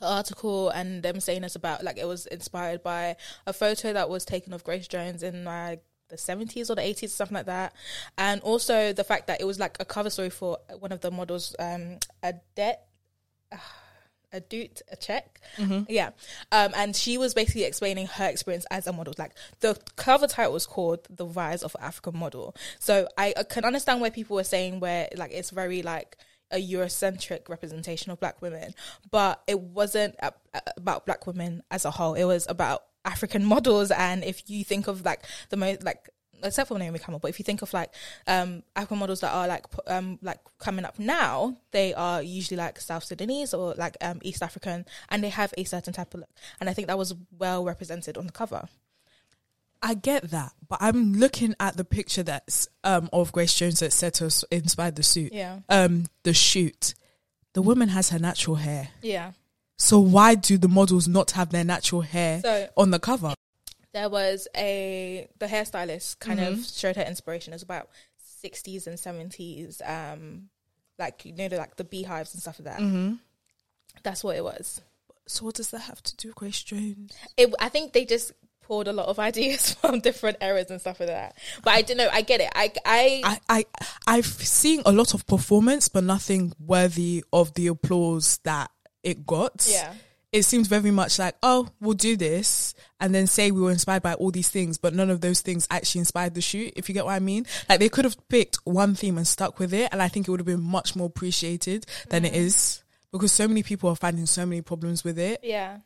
the 0.00 0.06
article 0.06 0.68
and 0.70 1.02
them 1.02 1.20
saying 1.20 1.44
it's 1.44 1.56
about 1.56 1.82
like 1.84 1.96
it 1.96 2.06
was 2.06 2.26
inspired 2.26 2.82
by 2.82 3.16
a 3.46 3.52
photo 3.52 3.92
that 3.92 4.10
was 4.10 4.24
taken 4.24 4.52
of 4.52 4.64
Grace 4.64 4.88
Jones 4.88 5.22
in 5.22 5.44
like 5.44 5.82
the 6.08 6.16
70s 6.16 6.68
or 6.68 6.74
the 6.74 6.82
80s 6.82 7.08
something 7.08 7.36
like 7.36 7.46
that 7.46 7.72
and 8.18 8.42
also 8.42 8.92
the 8.92 9.04
fact 9.04 9.28
that 9.28 9.40
it 9.40 9.44
was 9.44 9.58
like 9.58 9.78
a 9.80 9.84
cover 9.84 10.10
story 10.10 10.28
for 10.28 10.58
one 10.78 10.92
of 10.92 11.00
the 11.00 11.10
models 11.10 11.56
um 11.58 11.98
a 12.22 12.34
debt 12.54 12.86
Adut 14.34 14.82
Akech 14.94 15.22
yeah. 15.88 16.10
Um 16.50 16.72
and 16.74 16.96
she 16.96 17.18
was 17.18 17.34
basically 17.34 17.64
explaining 17.64 18.06
her 18.06 18.26
experience 18.26 18.64
as 18.70 18.86
a 18.86 18.92
model. 18.92 19.14
Like 19.18 19.32
the 19.60 19.78
cover 19.96 20.26
title 20.26 20.52
was 20.52 20.66
called 20.66 21.06
the 21.10 21.26
rise 21.26 21.62
of 21.62 21.76
african 21.80 22.18
model. 22.18 22.54
So 22.78 23.08
i, 23.18 23.34
I 23.36 23.42
can 23.42 23.64
understand 23.64 24.00
where 24.00 24.10
people 24.10 24.36
were 24.36 24.44
saying 24.44 24.80
where 24.80 25.08
like 25.16 25.32
it's 25.32 25.50
very 25.50 25.82
like 25.82 26.16
a 26.50 26.56
Eurocentric 26.72 27.48
representation 27.48 28.12
of 28.12 28.20
black 28.20 28.42
women, 28.42 28.74
but 29.10 29.42
it 29.46 29.58
wasn't 29.58 30.14
a- 30.20 30.34
a- 30.54 30.60
about 30.76 31.06
black 31.06 31.26
women 31.26 31.62
as 31.70 31.84
a 31.86 31.90
whole. 31.90 32.12
It 32.14 32.24
was 32.24 32.46
about 32.46 32.84
African 33.06 33.42
models, 33.54 33.90
and 33.90 34.22
if 34.22 34.48
you 34.50 34.62
think 34.62 34.86
of 34.86 35.02
like 35.04 35.22
the 35.48 35.56
most 35.56 35.82
like 35.82 36.10
except 36.42 36.68
for 36.68 36.78
Naomi 36.78 36.98
Campbell, 36.98 37.18
but 37.18 37.28
if 37.30 37.38
you 37.38 37.44
think 37.44 37.62
of 37.62 37.72
like 37.72 37.90
um 38.26 38.62
African 38.76 38.98
models 38.98 39.20
that 39.20 39.32
are 39.32 39.46
like 39.48 39.64
um 39.86 40.18
like 40.22 40.38
coming 40.58 40.84
up 40.84 40.98
now, 40.98 41.56
they 41.70 41.94
are 41.94 42.22
usually 42.22 42.56
like 42.58 42.80
South 42.80 43.04
Sudanese 43.04 43.54
or 43.54 43.74
like 43.76 43.96
um 44.00 44.18
East 44.22 44.42
African, 44.42 44.84
and 45.10 45.22
they 45.24 45.28
have 45.30 45.52
a 45.56 45.64
certain 45.64 45.92
type 45.92 46.14
of 46.14 46.20
look, 46.20 46.30
and 46.60 46.68
I 46.68 46.72
think 46.74 46.88
that 46.88 46.98
was 46.98 47.14
well 47.38 47.64
represented 47.64 48.16
on 48.16 48.26
the 48.26 48.32
cover. 48.32 48.68
I 49.84 49.94
get 49.94 50.30
that, 50.30 50.52
but 50.68 50.78
I'm 50.80 51.14
looking 51.14 51.56
at 51.58 51.76
the 51.76 51.84
picture 51.84 52.22
that's 52.22 52.68
um 52.84 53.08
of 53.12 53.32
Grace 53.32 53.54
Jones 53.54 53.80
that 53.80 53.92
said 53.92 54.14
to 54.14 54.26
us 54.26 54.44
inspired 54.50 54.96
the 54.96 55.02
suit. 55.02 55.32
Yeah, 55.32 55.60
Um, 55.68 56.06
the 56.22 56.32
shoot. 56.34 56.94
The 57.54 57.62
woman 57.62 57.88
has 57.90 58.10
her 58.10 58.18
natural 58.18 58.56
hair. 58.56 58.88
yeah. 59.02 59.32
So 59.78 59.98
why 59.98 60.36
do 60.36 60.56
the 60.58 60.68
models 60.68 61.08
not 61.08 61.32
have 61.32 61.50
their 61.50 61.64
natural 61.64 62.02
hair 62.02 62.40
So 62.40 62.68
on 62.76 62.92
the 62.92 63.00
cover? 63.00 63.34
There 63.92 64.08
was 64.08 64.48
a 64.56 65.28
the 65.38 65.46
hairstylist 65.46 66.18
kind 66.18 66.40
of 66.40 66.64
showed 66.64 66.96
her 66.96 67.02
inspiration. 67.02 67.52
It 67.52 67.56
was 67.56 67.62
about 67.62 67.88
sixties 68.18 68.86
and 68.86 68.98
seventies, 68.98 69.82
um, 69.84 70.48
like 70.98 71.24
you 71.24 71.32
know, 71.32 71.48
like 71.56 71.76
the 71.76 71.84
beehives 71.84 72.34
and 72.34 72.42
stuff 72.42 72.58
like 72.58 72.66
that. 72.76 72.80
Mm-hmm. 72.80 73.14
That's 74.02 74.24
what 74.24 74.36
it 74.36 74.44
was. 74.44 74.80
So 75.26 75.44
what 75.44 75.54
does 75.54 75.70
that 75.70 75.82
have 75.82 76.02
to 76.02 76.16
do 76.16 76.28
with 76.28 76.36
Grace 76.36 76.62
Jones? 76.62 77.16
It, 77.36 77.54
I 77.60 77.68
think 77.68 77.92
they 77.92 78.04
just 78.04 78.32
pulled 78.62 78.88
a 78.88 78.92
lot 78.92 79.06
of 79.06 79.18
ideas 79.18 79.74
from 79.74 80.00
different 80.00 80.38
eras 80.40 80.70
and 80.70 80.80
stuff 80.80 81.00
like 81.00 81.08
that. 81.08 81.36
But 81.62 81.74
I 81.74 81.82
don't 81.82 81.98
know. 81.98 82.08
I 82.10 82.22
get 82.22 82.40
it. 82.40 82.50
I 82.54 82.72
I, 82.84 83.22
I, 83.24 83.38
I 83.48 83.64
I've 84.06 84.26
seen 84.26 84.82
a 84.86 84.92
lot 84.92 85.14
of 85.14 85.26
performance, 85.26 85.88
but 85.88 86.04
nothing 86.04 86.52
worthy 86.58 87.24
of 87.32 87.54
the 87.54 87.68
applause 87.68 88.38
that 88.44 88.70
it 89.02 89.26
got. 89.26 89.66
yeah. 89.70 89.92
It 90.32 90.44
seems 90.44 90.66
very 90.66 90.90
much 90.90 91.18
like, 91.18 91.36
oh, 91.42 91.68
we'll 91.80 91.92
do 91.92 92.16
this 92.16 92.74
and 92.98 93.14
then 93.14 93.26
say 93.26 93.50
we 93.50 93.60
were 93.60 93.70
inspired 93.70 94.02
by 94.02 94.14
all 94.14 94.30
these 94.30 94.48
things, 94.48 94.78
but 94.78 94.94
none 94.94 95.10
of 95.10 95.20
those 95.20 95.42
things 95.42 95.68
actually 95.70 96.00
inspired 96.00 96.34
the 96.34 96.40
shoot, 96.40 96.72
if 96.74 96.88
you 96.88 96.94
get 96.94 97.04
what 97.04 97.12
I 97.14 97.18
mean. 97.18 97.46
Like 97.68 97.80
they 97.80 97.88
could 97.88 98.06
have 98.06 98.16
picked 98.28 98.56
one 98.64 98.94
theme 98.94 99.18
and 99.18 99.26
stuck 99.26 99.58
with 99.58 99.74
it, 99.74 99.90
and 99.92 100.00
I 100.00 100.08
think 100.08 100.26
it 100.26 100.30
would 100.30 100.40
have 100.40 100.46
been 100.46 100.62
much 100.62 100.96
more 100.96 101.06
appreciated 101.06 101.84
than 102.08 102.24
it 102.24 102.32
mm. 102.32 102.36
is. 102.36 102.82
Because 103.12 103.32
so 103.32 103.46
many 103.46 103.62
people 103.62 103.90
are 103.90 103.96
finding 103.96 104.24
so 104.24 104.46
many 104.46 104.62
problems 104.62 105.04
with 105.04 105.18
it. 105.18 105.40
Yeah. 105.42 105.80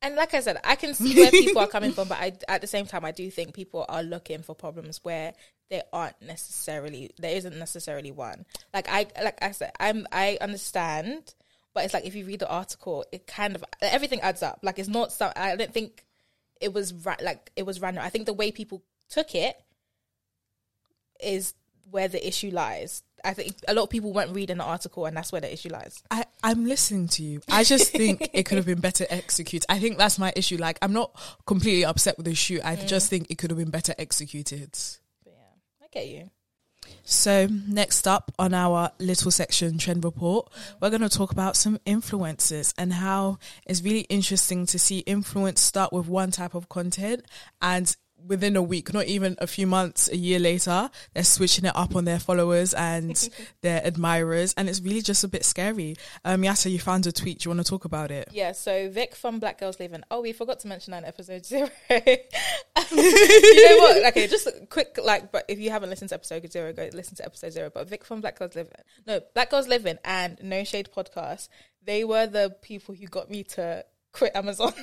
And 0.00 0.14
like 0.14 0.34
I 0.34 0.40
said, 0.40 0.58
I 0.64 0.76
can 0.76 0.94
see 0.94 1.14
where 1.14 1.30
people 1.30 1.62
are 1.62 1.68
coming 1.68 1.92
from, 1.92 2.08
but 2.08 2.18
I, 2.18 2.32
at 2.48 2.60
the 2.60 2.66
same 2.66 2.86
time, 2.86 3.04
I 3.04 3.12
do 3.12 3.30
think 3.30 3.54
people 3.54 3.84
are 3.88 4.02
looking 4.02 4.42
for 4.42 4.54
problems 4.54 5.00
where 5.02 5.32
there 5.70 5.82
aren't 5.92 6.20
necessarily 6.22 7.10
there 7.18 7.36
isn't 7.36 7.56
necessarily 7.58 8.10
one. 8.10 8.46
Like 8.72 8.88
I 8.88 9.06
like 9.22 9.38
I 9.42 9.50
said, 9.50 9.72
I'm 9.78 10.06
I 10.12 10.38
understand, 10.40 11.34
but 11.74 11.84
it's 11.84 11.94
like 11.94 12.06
if 12.06 12.14
you 12.14 12.24
read 12.24 12.40
the 12.40 12.48
article, 12.48 13.04
it 13.12 13.26
kind 13.26 13.54
of 13.54 13.64
everything 13.80 14.20
adds 14.20 14.42
up. 14.42 14.60
Like 14.62 14.78
it's 14.78 14.88
not 14.88 15.12
some. 15.12 15.32
I 15.36 15.56
don't 15.56 15.72
think 15.72 16.04
it 16.60 16.72
was 16.72 16.92
right. 16.92 17.20
Like 17.20 17.50
it 17.56 17.64
was 17.64 17.80
random. 17.80 18.04
I 18.04 18.10
think 18.10 18.26
the 18.26 18.32
way 18.32 18.50
people 18.50 18.82
took 19.08 19.34
it 19.34 19.56
is 21.20 21.54
where 21.90 22.08
the 22.08 22.26
issue 22.26 22.50
lies. 22.50 23.02
I 23.24 23.34
think 23.34 23.56
a 23.66 23.74
lot 23.74 23.84
of 23.84 23.90
people 23.90 24.12
weren't 24.12 24.34
reading 24.34 24.58
the 24.58 24.64
article, 24.64 25.06
and 25.06 25.16
that's 25.16 25.32
where 25.32 25.40
the 25.40 25.52
issue 25.52 25.70
lies. 25.70 26.02
I, 26.10 26.24
I'm 26.42 26.66
listening 26.66 27.08
to 27.08 27.22
you. 27.22 27.40
I 27.48 27.64
just 27.64 27.90
think 27.90 28.30
it 28.32 28.44
could 28.44 28.56
have 28.56 28.66
been 28.66 28.80
better 28.80 29.06
executed. 29.10 29.66
I 29.68 29.80
think 29.80 29.98
that's 29.98 30.18
my 30.18 30.32
issue. 30.36 30.56
Like, 30.56 30.78
I'm 30.82 30.92
not 30.92 31.18
completely 31.44 31.84
upset 31.84 32.16
with 32.16 32.26
the 32.26 32.34
shoot. 32.34 32.60
I 32.64 32.76
mm. 32.76 32.86
just 32.86 33.10
think 33.10 33.26
it 33.28 33.38
could 33.38 33.50
have 33.50 33.58
been 33.58 33.70
better 33.70 33.94
executed. 33.98 34.70
But 35.24 35.32
yeah, 35.32 35.82
I 35.82 35.86
get 35.90 36.06
you. 36.06 36.30
So, 37.04 37.46
next 37.66 38.06
up 38.06 38.32
on 38.38 38.52
our 38.54 38.92
little 38.98 39.30
section 39.30 39.78
trend 39.78 40.04
report, 40.04 40.50
we're 40.80 40.90
going 40.90 41.02
to 41.02 41.08
talk 41.08 41.32
about 41.32 41.56
some 41.56 41.78
influencers 41.86 42.74
and 42.76 42.92
how 42.92 43.38
it's 43.66 43.82
really 43.82 44.02
interesting 44.02 44.66
to 44.66 44.78
see 44.78 44.98
influence 45.00 45.60
start 45.60 45.92
with 45.92 46.06
one 46.06 46.30
type 46.30 46.54
of 46.54 46.68
content 46.68 47.24
and 47.62 47.96
within 48.26 48.56
a 48.56 48.62
week, 48.62 48.92
not 48.92 49.06
even 49.06 49.36
a 49.38 49.46
few 49.46 49.66
months, 49.66 50.08
a 50.08 50.16
year 50.16 50.38
later, 50.38 50.90
they're 51.14 51.24
switching 51.24 51.64
it 51.64 51.72
up 51.74 51.96
on 51.96 52.04
their 52.04 52.18
followers 52.18 52.74
and 52.74 53.28
their 53.62 53.84
admirers, 53.84 54.54
and 54.56 54.68
it's 54.68 54.80
really 54.80 55.02
just 55.02 55.24
a 55.24 55.28
bit 55.28 55.44
scary. 55.44 55.96
Um, 56.24 56.42
Yatta, 56.42 56.70
you 56.70 56.78
found 56.78 57.06
a 57.06 57.12
tweet. 57.12 57.40
Do 57.40 57.48
you 57.48 57.54
want 57.54 57.64
to 57.64 57.70
talk 57.70 57.84
about 57.84 58.10
it? 58.10 58.28
Yeah, 58.32 58.52
so 58.52 58.90
Vic 58.90 59.14
from 59.14 59.38
Black 59.38 59.58
Girls 59.58 59.80
Living. 59.80 60.02
Oh, 60.10 60.20
we 60.20 60.32
forgot 60.32 60.60
to 60.60 60.68
mention 60.68 60.92
that 60.92 60.98
in 60.98 61.04
episode 61.04 61.44
zero. 61.44 61.70
you 61.90 63.66
know 63.66 63.76
what? 63.78 64.06
Okay, 64.08 64.26
just 64.26 64.46
a 64.46 64.66
quick 64.68 64.98
like, 65.02 65.32
but 65.32 65.44
if 65.48 65.58
you 65.58 65.70
haven't 65.70 65.90
listened 65.90 66.10
to 66.10 66.14
episode 66.14 66.50
zero, 66.50 66.72
go 66.72 66.88
listen 66.92 67.16
to 67.16 67.24
episode 67.24 67.52
zero. 67.52 67.70
But 67.72 67.88
Vic 67.88 68.04
from 68.04 68.20
Black 68.20 68.38
Girls 68.38 68.54
Living, 68.54 68.72
no, 69.06 69.20
Black 69.34 69.50
Girls 69.50 69.68
Living 69.68 69.98
and 70.04 70.38
No 70.42 70.64
Shade 70.64 70.88
Podcast, 70.94 71.48
they 71.84 72.04
were 72.04 72.26
the 72.26 72.54
people 72.62 72.94
who 72.94 73.06
got 73.06 73.30
me 73.30 73.44
to 73.44 73.84
quit 74.12 74.34
Amazon. 74.34 74.72
so 74.72 74.80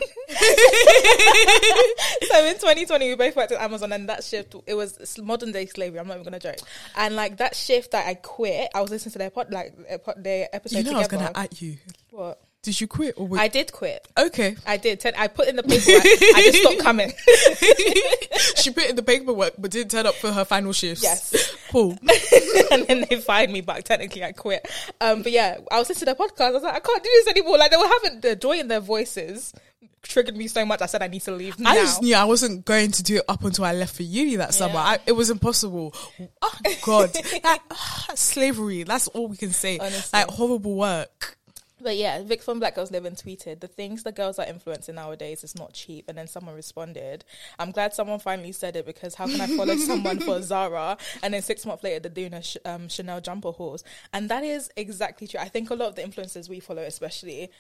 in 2.45 2.55
2020, 2.55 3.09
we 3.09 3.15
both 3.15 3.35
worked 3.35 3.51
at 3.51 3.61
Amazon, 3.61 3.91
and 3.91 4.07
that 4.09 4.23
shift 4.23 4.55
it 4.65 4.73
was 4.73 5.17
modern 5.21 5.51
day 5.51 5.65
slavery. 5.65 5.99
I'm 5.99 6.07
not 6.07 6.13
even 6.15 6.23
gonna 6.23 6.39
joke. 6.39 6.57
And 6.95 7.15
like 7.15 7.37
that 7.37 7.55
shift 7.55 7.91
that 7.91 8.07
I 8.07 8.15
quit, 8.15 8.69
I 8.73 8.81
was 8.81 8.91
listening 8.91 9.13
to 9.13 9.19
their 9.19 9.29
pod, 9.29 9.51
like 9.51 9.75
their 10.17 10.49
episode. 10.53 10.77
You 10.77 10.83
know, 10.83 11.01
together. 11.01 11.15
I 11.15 11.19
was 11.19 11.27
gonna 11.27 11.45
at 11.45 11.61
you. 11.61 11.77
What? 12.11 12.41
Did 12.65 12.81
you 12.81 12.87
quit 12.87 13.13
or? 13.15 13.37
I 13.37 13.47
did 13.47 13.71
quit. 13.71 14.07
Okay. 14.17 14.55
I 14.65 14.77
did. 14.77 15.05
I 15.15 15.27
put 15.27 15.47
in 15.47 15.55
the 15.55 15.61
paperwork. 15.61 16.03
I 16.03 16.49
just 16.51 16.63
stopped 16.63 16.79
coming. 16.79 17.13
she 18.55 18.71
put 18.71 18.89
in 18.89 18.95
the 18.95 19.03
paperwork 19.03 19.53
but 19.59 19.69
didn't 19.69 19.91
turn 19.91 20.07
up 20.07 20.15
for 20.15 20.31
her 20.31 20.43
final 20.43 20.73
shifts. 20.73 21.03
Yes. 21.03 21.55
Cool. 21.69 21.91
and 22.71 22.87
then 22.87 23.05
they 23.07 23.17
fired 23.21 23.51
me 23.51 23.61
back. 23.61 23.83
Technically, 23.83 24.23
I 24.23 24.31
quit. 24.31 24.67
Um, 24.99 25.21
but 25.21 25.31
yeah, 25.31 25.59
I 25.71 25.77
was 25.77 25.89
listening 25.89 26.11
to 26.11 26.17
their 26.17 26.27
podcast. 26.27 26.49
I 26.49 26.51
was 26.51 26.63
like, 26.63 26.73
I 26.73 26.79
can't 26.79 27.03
do 27.03 27.09
this 27.13 27.27
anymore. 27.27 27.59
Like 27.59 27.69
they 27.69 27.77
were 27.77 27.87
having 27.87 28.21
the 28.21 28.35
joy 28.35 28.57
in 28.57 28.67
their 28.67 28.79
voices 28.79 29.53
triggered 30.01 30.37
me 30.37 30.47
so 30.47 30.65
much. 30.65 30.81
I 30.81 30.85
said 30.85 31.01
I 31.01 31.07
need 31.07 31.21
to 31.23 31.31
leave 31.31 31.59
now. 31.59 31.71
I 31.71 31.75
just 31.75 32.01
knew 32.01 32.15
I 32.15 32.23
wasn't 32.23 32.65
going 32.65 32.91
to 32.91 33.03
do 33.03 33.17
it 33.17 33.23
up 33.27 33.43
until 33.43 33.65
I 33.65 33.73
left 33.73 33.95
for 33.95 34.03
uni 34.03 34.37
that 34.37 34.53
summer. 34.53 34.75
Yeah. 34.75 34.81
I, 34.81 34.99
it 35.05 35.11
was 35.11 35.29
impossible. 35.29 35.93
Oh 36.41 36.59
God, 36.81 37.15
like, 37.43 37.61
slavery. 38.15 38.83
That's 38.83 39.07
all 39.09 39.27
we 39.27 39.37
can 39.37 39.51
say. 39.51 39.77
Honestly. 39.81 40.17
Like 40.17 40.27
horrible 40.27 40.75
work. 40.75 41.37
But 41.81 41.97
yeah, 41.97 42.23
Vic 42.23 42.41
from 42.41 42.59
Black 42.59 42.75
Girls 42.75 42.91
Living 42.91 43.15
tweeted, 43.15 43.59
the 43.59 43.67
things 43.67 44.03
the 44.03 44.11
girls 44.11 44.39
are 44.39 44.45
influencing 44.45 44.95
nowadays 44.95 45.43
is 45.43 45.55
not 45.55 45.73
cheap. 45.73 46.05
And 46.07 46.17
then 46.17 46.27
someone 46.27 46.55
responded, 46.55 47.25
I'm 47.59 47.71
glad 47.71 47.93
someone 47.93 48.19
finally 48.19 48.53
said 48.53 48.75
it 48.75 48.85
because 48.85 49.15
how 49.15 49.27
can 49.27 49.41
I 49.41 49.47
follow 49.47 49.75
someone 49.77 50.19
for 50.19 50.41
Zara 50.41 50.97
and 51.21 51.33
then 51.33 51.41
six 51.41 51.65
months 51.65 51.83
later 51.83 51.99
they're 51.99 52.11
doing 52.11 52.33
a 52.33 52.41
sh- 52.41 52.57
um, 52.63 52.87
Chanel 52.87 53.19
jumper 53.19 53.51
hauls? 53.51 53.83
And 54.13 54.29
that 54.29 54.43
is 54.43 54.71
exactly 54.77 55.27
true. 55.27 55.39
I 55.39 55.49
think 55.49 55.69
a 55.69 55.75
lot 55.75 55.89
of 55.89 55.95
the 55.95 56.03
influencers 56.03 56.47
we 56.47 56.61
follow, 56.61 56.83
especially, 56.83 57.51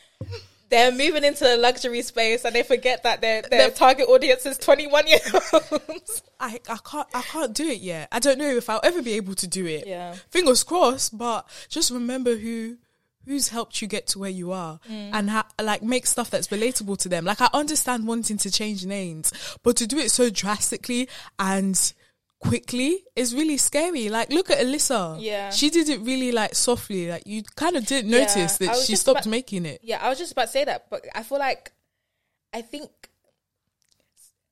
they're 0.69 0.91
moving 0.91 1.23
into 1.23 1.43
the 1.43 1.57
luxury 1.57 2.01
space 2.01 2.45
and 2.45 2.55
they 2.55 2.63
forget 2.63 3.03
that 3.03 3.21
their, 3.21 3.41
their 3.43 3.69
target 3.69 4.07
audience 4.07 4.45
is 4.45 4.57
21 4.57 5.07
year 5.07 5.19
olds. 5.53 6.23
I, 6.39 6.59
I 6.69 6.77
can't 6.83 7.07
I 7.13 7.21
can't 7.21 7.53
do 7.53 7.67
it 7.67 7.81
yet. 7.81 8.07
I 8.11 8.19
don't 8.19 8.37
know 8.37 8.49
if 8.49 8.69
I'll 8.69 8.81
ever 8.83 9.01
be 9.01 9.13
able 9.13 9.35
to 9.35 9.47
do 9.47 9.65
it. 9.65 9.87
Yeah. 9.87 10.13
Fingers 10.29 10.63
crossed, 10.63 11.17
but 11.17 11.47
just 11.69 11.91
remember 11.91 12.35
who 12.35 12.77
who's 13.25 13.49
helped 13.49 13.81
you 13.81 13.87
get 13.87 14.07
to 14.07 14.19
where 14.19 14.29
you 14.29 14.51
are 14.51 14.79
mm. 14.89 15.09
and 15.13 15.29
ha- 15.29 15.47
like 15.61 15.83
make 15.83 16.05
stuff 16.05 16.29
that's 16.29 16.47
relatable 16.47 16.97
to 16.99 17.09
them. 17.09 17.25
Like 17.25 17.41
I 17.41 17.49
understand 17.53 18.07
wanting 18.07 18.37
to 18.37 18.51
change 18.51 18.85
names, 18.85 19.31
but 19.63 19.75
to 19.77 19.87
do 19.87 19.97
it 19.97 20.11
so 20.11 20.29
drastically 20.29 21.09
and 21.39 21.93
quickly 22.39 23.03
is 23.15 23.33
really 23.33 23.57
scary. 23.57 24.09
Like 24.09 24.31
look 24.31 24.49
at 24.49 24.59
Alyssa. 24.59 25.17
Yeah. 25.19 25.49
She 25.49 25.69
did 25.69 25.89
it 25.89 25.99
really 26.01 26.31
like 26.31 26.55
softly. 26.55 27.09
Like 27.09 27.25
you 27.25 27.43
kind 27.55 27.75
of 27.75 27.85
didn't 27.85 28.11
notice 28.11 28.61
I 28.61 28.65
that 28.67 28.75
she 28.77 28.95
stopped 28.95 29.21
about- 29.21 29.31
making 29.31 29.65
it. 29.65 29.79
Yeah, 29.83 29.99
I 30.01 30.09
was 30.09 30.17
just 30.17 30.31
about 30.31 30.45
to 30.45 30.51
say 30.51 30.65
that, 30.65 30.89
but 30.89 31.05
I 31.13 31.23
feel 31.23 31.39
like, 31.39 31.71
I 32.53 32.61
think, 32.61 32.89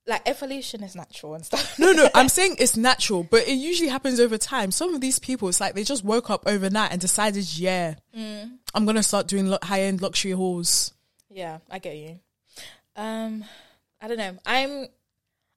like 0.06 0.28
evolution 0.28 0.84
is 0.84 0.96
natural 0.96 1.34
and 1.34 1.46
stuff. 1.46 1.80
No, 1.80 1.92
no, 1.94 2.10
I'm 2.14 2.28
saying 2.38 2.58
it's 2.60 2.76
natural, 2.76 3.24
but 3.24 3.48
it 3.48 3.54
usually 3.54 3.90
happens 3.90 4.20
over 4.20 4.38
time. 4.38 4.72
Some 4.72 4.94
of 4.94 5.00
these 5.02 5.18
people, 5.20 5.48
it's 5.50 5.62
like 5.62 5.76
they 5.76 5.84
just 5.84 6.04
woke 6.04 6.30
up 6.30 6.44
overnight 6.46 6.92
and 6.92 7.00
decided, 7.00 7.58
yeah, 7.58 7.96
Mm. 8.18 8.58
I'm 8.76 8.86
gonna 8.86 9.04
start 9.04 9.28
doing 9.28 9.48
lo- 9.48 9.60
high 9.64 9.82
end 9.84 10.02
luxury 10.02 10.32
hauls. 10.32 10.94
Yeah, 11.30 11.60
I 11.72 11.80
get 11.80 11.96
you. 11.98 12.20
Um, 12.96 13.46
I 14.02 14.08
don't 14.08 14.18
know. 14.18 14.38
I'm 14.46 14.88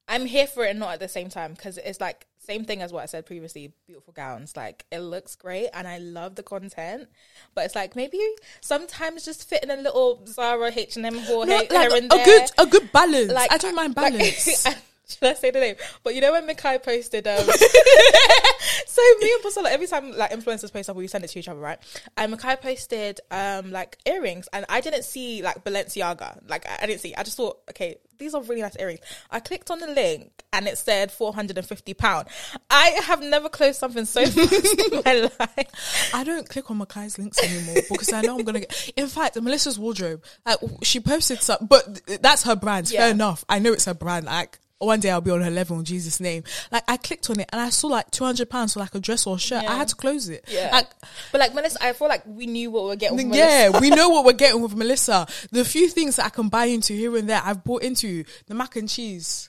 I'm 0.08 0.24
here 0.26 0.46
for 0.46 0.64
it 0.64 0.70
and 0.70 0.78
not 0.78 0.92
at 0.94 1.00
the 1.00 1.08
same 1.08 1.28
time 1.28 1.52
because 1.52 1.78
it's 1.78 2.00
like 2.00 2.26
same 2.46 2.64
thing 2.64 2.80
as 2.82 2.92
what 2.92 3.02
I 3.02 3.06
said 3.06 3.26
previously. 3.26 3.72
Beautiful 3.86 4.12
gowns, 4.12 4.56
like 4.56 4.84
it 4.92 5.00
looks 5.00 5.34
great 5.36 5.68
and 5.74 5.86
I 5.88 5.98
love 5.98 6.34
the 6.36 6.42
content, 6.42 7.08
but 7.54 7.64
it's 7.64 7.74
like 7.74 7.96
maybe 7.96 8.20
sometimes 8.60 9.24
just 9.24 9.48
fit 9.48 9.62
in 9.64 9.70
a 9.70 9.76
little 9.76 10.24
Zara 10.26 10.70
H 10.74 10.96
and 10.96 11.04
M 11.06 11.18
haul 11.18 11.44
No, 11.46 11.56
like 11.56 11.72
here 11.72 11.90
a, 11.90 11.94
and 11.94 12.10
there. 12.10 12.22
a 12.22 12.24
good, 12.24 12.50
a 12.58 12.66
good 12.66 12.92
balance. 12.92 13.32
like 13.32 13.52
I 13.52 13.58
don't 13.58 13.74
mind 13.74 13.96
like- 13.96 14.12
balance. 14.14 14.66
Should 15.08 15.28
I 15.28 15.34
say 15.34 15.50
the 15.52 15.60
name? 15.60 15.76
But 16.02 16.16
you 16.16 16.20
know 16.20 16.32
when 16.32 16.48
Mikai 16.48 16.82
posted, 16.82 17.28
um, 17.28 17.38
so 18.86 19.02
me 19.20 19.32
and 19.32 19.44
Busola 19.44 19.66
every 19.66 19.86
time 19.86 20.10
like 20.10 20.32
influencers 20.32 20.72
post 20.72 20.84
stuff, 20.84 20.96
we 20.96 21.06
send 21.06 21.22
it 21.22 21.28
to 21.28 21.38
each 21.38 21.46
other, 21.46 21.60
right? 21.60 21.78
And 22.16 22.34
Mikai 22.34 22.60
posted 22.60 23.20
um 23.30 23.70
like 23.70 23.98
earrings, 24.04 24.48
and 24.52 24.66
I 24.68 24.80
didn't 24.80 25.04
see 25.04 25.42
like 25.42 25.62
Balenciaga, 25.62 26.48
like 26.48 26.66
I, 26.68 26.78
I 26.82 26.86
didn't 26.86 27.02
see. 27.02 27.14
I 27.14 27.22
just 27.22 27.36
thought, 27.36 27.60
okay, 27.70 27.98
these 28.18 28.34
are 28.34 28.42
really 28.42 28.62
nice 28.62 28.76
earrings. 28.80 28.98
I 29.30 29.38
clicked 29.38 29.70
on 29.70 29.78
the 29.78 29.86
link, 29.86 30.32
and 30.52 30.66
it 30.66 30.76
said 30.76 31.12
four 31.12 31.32
hundred 31.32 31.56
and 31.58 31.66
fifty 31.66 31.94
pound. 31.94 32.26
I 32.68 32.88
have 33.04 33.22
never 33.22 33.48
closed 33.48 33.78
something 33.78 34.06
so 34.06 34.26
fast 34.26 34.92
in 34.92 35.02
my 35.04 35.30
life. 35.38 36.10
I 36.14 36.24
don't 36.24 36.48
click 36.48 36.68
on 36.68 36.80
Makai's 36.80 37.16
links 37.16 37.40
anymore 37.40 37.82
because 37.88 38.12
I 38.12 38.22
know 38.22 38.38
I'm 38.38 38.44
gonna 38.44 38.60
get. 38.60 38.92
In 38.96 39.06
fact, 39.06 39.40
Melissa's 39.40 39.78
wardrobe, 39.78 40.24
like 40.44 40.58
she 40.82 40.98
posted 40.98 41.42
some, 41.42 41.58
but 41.68 42.00
that's 42.22 42.42
her 42.42 42.56
brand. 42.56 42.90
Yeah. 42.90 43.02
Fair 43.02 43.10
enough. 43.12 43.44
I 43.48 43.60
know 43.60 43.72
it's 43.72 43.84
her 43.84 43.94
brand. 43.94 44.26
Like 44.26 44.58
one 44.78 45.00
day 45.00 45.10
I'll 45.10 45.20
be 45.20 45.30
on 45.30 45.40
her 45.40 45.50
level 45.50 45.78
in 45.78 45.84
Jesus' 45.84 46.20
name. 46.20 46.44
Like 46.70 46.84
I 46.88 46.96
clicked 46.96 47.30
on 47.30 47.40
it 47.40 47.48
and 47.52 47.60
I 47.60 47.70
saw 47.70 47.88
like 47.88 48.10
two 48.10 48.24
hundred 48.24 48.50
pounds 48.50 48.74
for 48.74 48.80
like 48.80 48.94
a 48.94 49.00
dress 49.00 49.26
or 49.26 49.36
a 49.36 49.38
shirt. 49.38 49.64
I 49.64 49.76
had 49.76 49.88
to 49.88 49.94
close 49.96 50.28
it. 50.28 50.44
Yeah. 50.48 50.70
Like 50.72 50.88
But 51.32 51.40
like 51.40 51.54
Melissa, 51.54 51.82
I 51.82 51.92
feel 51.92 52.08
like 52.08 52.22
we 52.26 52.46
knew 52.46 52.70
what 52.70 52.84
we 52.84 52.88
were 52.90 52.96
getting. 52.96 53.16
With 53.16 53.38
yeah, 53.38 53.80
we 53.80 53.90
know 53.90 54.10
what 54.10 54.24
we're 54.26 54.32
getting 54.32 54.62
with 54.62 54.74
Melissa. 54.74 55.26
The 55.50 55.64
few 55.64 55.88
things 55.88 56.16
that 56.16 56.26
I 56.26 56.28
can 56.28 56.48
buy 56.48 56.66
into 56.66 56.92
here 56.92 57.16
and 57.16 57.28
there, 57.28 57.40
I've 57.42 57.64
bought 57.64 57.82
into 57.82 58.24
the 58.46 58.54
mac 58.54 58.76
and 58.76 58.88
cheese, 58.88 59.48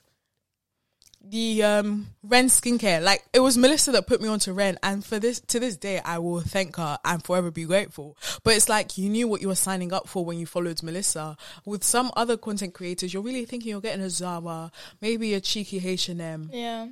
the 1.30 1.63
um 1.63 2.08
Ren 2.24 2.48
skincare. 2.48 3.02
Like 3.02 3.24
it 3.34 3.40
was 3.40 3.58
Melissa 3.58 3.92
that 3.94 4.08
put 4.08 4.22
me 4.22 4.28
onto 4.28 4.54
Ren, 4.54 4.78
and 4.84 5.04
for 5.04 5.20
this 5.20 5.40
to 5.42 5.60
this 5.60 5.78
day, 5.78 6.00
I 6.00 6.20
will 6.20 6.42
thank 6.42 6.76
her 6.78 6.98
and 7.04 7.24
forever 7.24 7.52
be 7.52 7.66
grateful. 7.66 8.18
But 8.44 8.56
it's 8.56 8.70
like 8.70 8.98
you 8.98 9.10
knew 9.10 9.28
what 9.28 9.42
you 9.42 9.48
were 9.48 9.56
signing 9.56 9.94
up 9.94 10.08
for 10.08 10.24
when 10.26 10.38
you 10.38 10.46
followed 10.46 10.82
Melissa. 10.84 11.38
With 11.66 11.84
some 11.84 12.12
other 12.16 12.38
content 12.38 12.74
creators, 12.74 13.13
you're 13.13 13.24
really 13.24 13.46
thinking 13.46 13.70
you're 13.70 13.82
getting 13.82 14.04
a 14.04 14.10
Zara, 14.10 14.72
maybe 15.02 15.34
a 15.34 15.42
cheeky 15.42 15.82
H 15.86 16.10
and 16.10 16.22
M. 16.22 16.50
Yeah, 16.54 16.88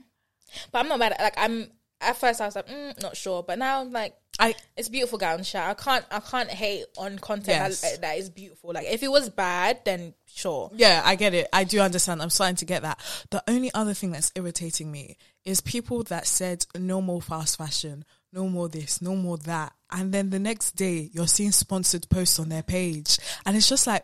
but 0.71 0.79
I'm 0.79 0.87
not 0.87 0.99
mad. 0.99 1.13
At, 1.13 1.21
like 1.21 1.37
I'm 1.37 1.71
at 2.01 2.17
first, 2.17 2.41
I 2.41 2.45
was 2.45 2.55
like, 2.55 2.67
mm, 2.67 3.01
not 3.01 3.17
sure, 3.17 3.43
but 3.43 3.57
now 3.57 3.81
I'm 3.81 3.91
like, 3.91 4.15
I 4.39 4.55
it's 4.75 4.89
beautiful 4.89 5.17
gown 5.17 5.43
shot. 5.43 5.69
I 5.69 5.73
can't, 5.73 6.05
I 6.11 6.19
can't 6.19 6.49
hate 6.49 6.85
on 6.97 7.17
content 7.19 7.47
Yes. 7.47 7.81
that, 7.81 8.01
that 8.01 8.17
is 8.17 8.29
beautiful. 8.29 8.73
Like 8.73 8.87
if 8.87 9.03
it 9.03 9.07
was 9.09 9.29
bad, 9.29 9.79
then 9.85 10.13
sure. 10.25 10.71
Yeah, 10.75 11.01
I 11.03 11.15
get 11.15 11.33
it. 11.33 11.47
I 11.53 11.63
do 11.63 11.79
understand. 11.79 12.21
I'm 12.21 12.29
starting 12.29 12.57
to 12.57 12.65
get 12.65 12.81
that. 12.81 12.99
The 13.31 13.43
only 13.47 13.73
other 13.73 13.93
thing 13.93 14.11
that's 14.11 14.31
irritating 14.35 14.91
me 14.91 15.17
is 15.45 15.61
people 15.61 16.03
that 16.03 16.27
said 16.27 16.65
no 16.77 17.01
more 17.01 17.21
fast 17.21 17.57
fashion, 17.57 18.03
no 18.33 18.47
more 18.49 18.67
this, 18.67 19.01
no 19.01 19.15
more 19.15 19.37
that. 19.39 19.73
And 19.91 20.11
then 20.11 20.29
the 20.29 20.39
next 20.39 20.73
day 20.73 21.09
you're 21.13 21.27
seeing 21.27 21.51
sponsored 21.51 22.09
posts 22.09 22.39
on 22.39 22.49
their 22.49 22.63
page. 22.63 23.17
And 23.45 23.55
it's 23.55 23.69
just 23.69 23.87
like, 23.87 24.03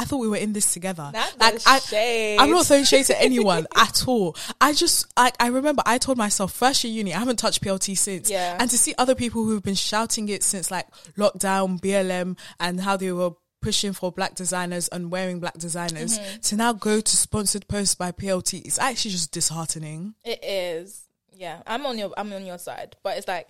I 0.00 0.04
thought 0.04 0.16
we 0.18 0.28
were 0.28 0.36
in 0.38 0.54
this 0.54 0.72
together. 0.72 1.10
Not 1.12 1.38
like 1.38 1.60
I, 1.66 1.78
shade. 1.78 2.38
I'm 2.38 2.50
not 2.50 2.64
throwing 2.64 2.84
shade 2.84 3.04
to 3.06 3.20
anyone 3.20 3.66
at 3.76 4.08
all. 4.08 4.34
I 4.60 4.72
just 4.72 5.06
like 5.18 5.34
I 5.38 5.48
remember 5.48 5.82
I 5.84 5.98
told 5.98 6.16
myself 6.16 6.52
first 6.52 6.82
year 6.84 6.92
uni 6.92 7.12
I 7.12 7.18
haven't 7.18 7.36
touched 7.38 7.62
PLT 7.62 7.98
since. 7.98 8.30
Yeah. 8.30 8.56
And 8.58 8.70
to 8.70 8.78
see 8.78 8.94
other 8.96 9.14
people 9.14 9.44
who've 9.44 9.62
been 9.62 9.74
shouting 9.74 10.28
it 10.30 10.42
since 10.42 10.70
like 10.70 10.86
lockdown, 11.18 11.78
BLM, 11.80 12.38
and 12.58 12.80
how 12.80 12.96
they 12.96 13.12
were 13.12 13.32
pushing 13.60 13.92
for 13.92 14.10
black 14.10 14.34
designers 14.34 14.88
and 14.88 15.10
wearing 15.10 15.38
black 15.38 15.52
designers 15.58 16.18
Mm-hmm. 16.18 16.40
to 16.40 16.56
now 16.56 16.72
go 16.72 16.98
to 17.02 17.16
sponsored 17.16 17.68
posts 17.68 17.94
by 17.94 18.10
PLT 18.10 18.64
it's 18.64 18.78
actually 18.78 19.10
just 19.10 19.32
disheartening. 19.32 20.14
It 20.24 20.42
is. 20.42 21.02
Yeah, 21.36 21.60
I'm 21.66 21.84
on 21.84 21.98
your, 21.98 22.10
I'm 22.16 22.32
on 22.32 22.46
your 22.46 22.56
side, 22.58 22.96
but 23.02 23.18
it's 23.18 23.28
like, 23.28 23.48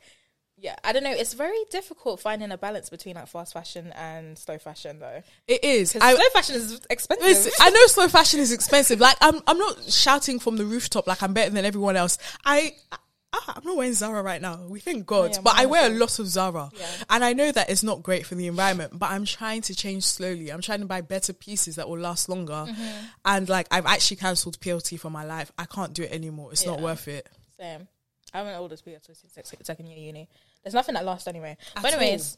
yeah, 0.60 0.76
I 0.84 0.92
don't 0.92 1.02
know. 1.02 1.10
It's 1.12 1.32
very 1.32 1.56
difficult 1.70 2.20
finding 2.20 2.50
a 2.50 2.58
balance 2.58 2.90
between 2.90 3.14
like 3.14 3.28
fast 3.28 3.52
fashion 3.54 3.92
and 3.96 4.38
slow 4.38 4.58
fashion, 4.58 4.98
though. 4.98 5.22
It 5.48 5.64
is. 5.64 5.96
I, 6.00 6.14
slow 6.14 6.24
fashion 6.34 6.56
is 6.56 6.80
expensive. 6.90 7.52
I 7.60 7.70
know 7.70 7.86
slow 7.86 8.08
fashion 8.08 8.40
is 8.40 8.52
expensive. 8.52 9.00
Like 9.00 9.16
I'm, 9.20 9.40
I'm 9.46 9.58
not 9.58 9.84
shouting 9.84 10.38
from 10.38 10.56
the 10.56 10.64
rooftop 10.66 11.06
like 11.06 11.22
I'm 11.22 11.32
better 11.32 11.50
than 11.50 11.64
everyone 11.64 11.96
else. 11.96 12.18
I, 12.44 12.74
I 12.92 12.98
I'm 13.32 13.62
not 13.64 13.76
wearing 13.76 13.92
Zara 13.94 14.22
right 14.22 14.42
now. 14.42 14.66
We 14.68 14.80
thank 14.80 15.06
God, 15.06 15.30
Yeah, 15.34 15.40
but 15.42 15.56
I 15.56 15.66
wear 15.66 15.86
a 15.86 15.94
lot 15.94 16.18
of 16.18 16.26
Zara, 16.26 16.70
Yeah. 16.76 16.86
and 17.10 17.24
I 17.24 17.32
know 17.32 17.52
that 17.52 17.70
it's 17.70 17.82
not 17.84 18.02
great 18.02 18.26
for 18.26 18.34
the 18.34 18.48
environment. 18.48 18.98
But 18.98 19.12
I'm 19.12 19.24
trying 19.24 19.62
to 19.62 19.74
change 19.74 20.04
slowly. 20.04 20.50
I'm 20.50 20.60
trying 20.60 20.80
to 20.80 20.86
buy 20.86 21.00
better 21.00 21.32
pieces 21.32 21.76
that 21.76 21.88
will 21.88 21.98
last 21.98 22.28
longer. 22.28 22.66
Mm-hmm. 22.68 23.04
And 23.24 23.48
like 23.48 23.68
I've 23.70 23.86
actually 23.86 24.16
cancelled 24.18 24.58
PLT 24.60 24.98
for 24.98 25.10
my 25.10 25.24
life. 25.24 25.52
I 25.56 25.64
can't 25.64 25.94
do 25.94 26.02
it 26.02 26.12
anymore. 26.12 26.50
It's 26.52 26.66
not 26.66 26.80
worth 26.80 27.06
it. 27.08 27.28
Same. 27.56 27.86
I 28.32 28.38
haven't 28.38 28.60
ordered 28.60 28.80
at 28.86 29.04
second, 29.32 29.64
second 29.64 29.86
year 29.86 29.98
uni. 29.98 30.28
There's 30.62 30.74
nothing 30.74 30.94
that 30.94 31.04
lasts 31.04 31.28
anyway. 31.28 31.56
At 31.76 31.82
but 31.82 31.94
anyways, 31.94 32.36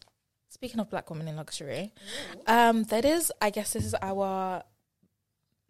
speaking 0.49 0.81
of 0.81 0.91
black 0.91 1.11
women 1.11 1.29
in 1.29 1.37
luxury, 1.37 1.93
um, 2.47 2.85
that 2.85 3.05
is, 3.05 3.33
I 3.41 3.51
guess, 3.51 3.73
this 3.73 3.85
is 3.85 3.95
our 4.01 4.63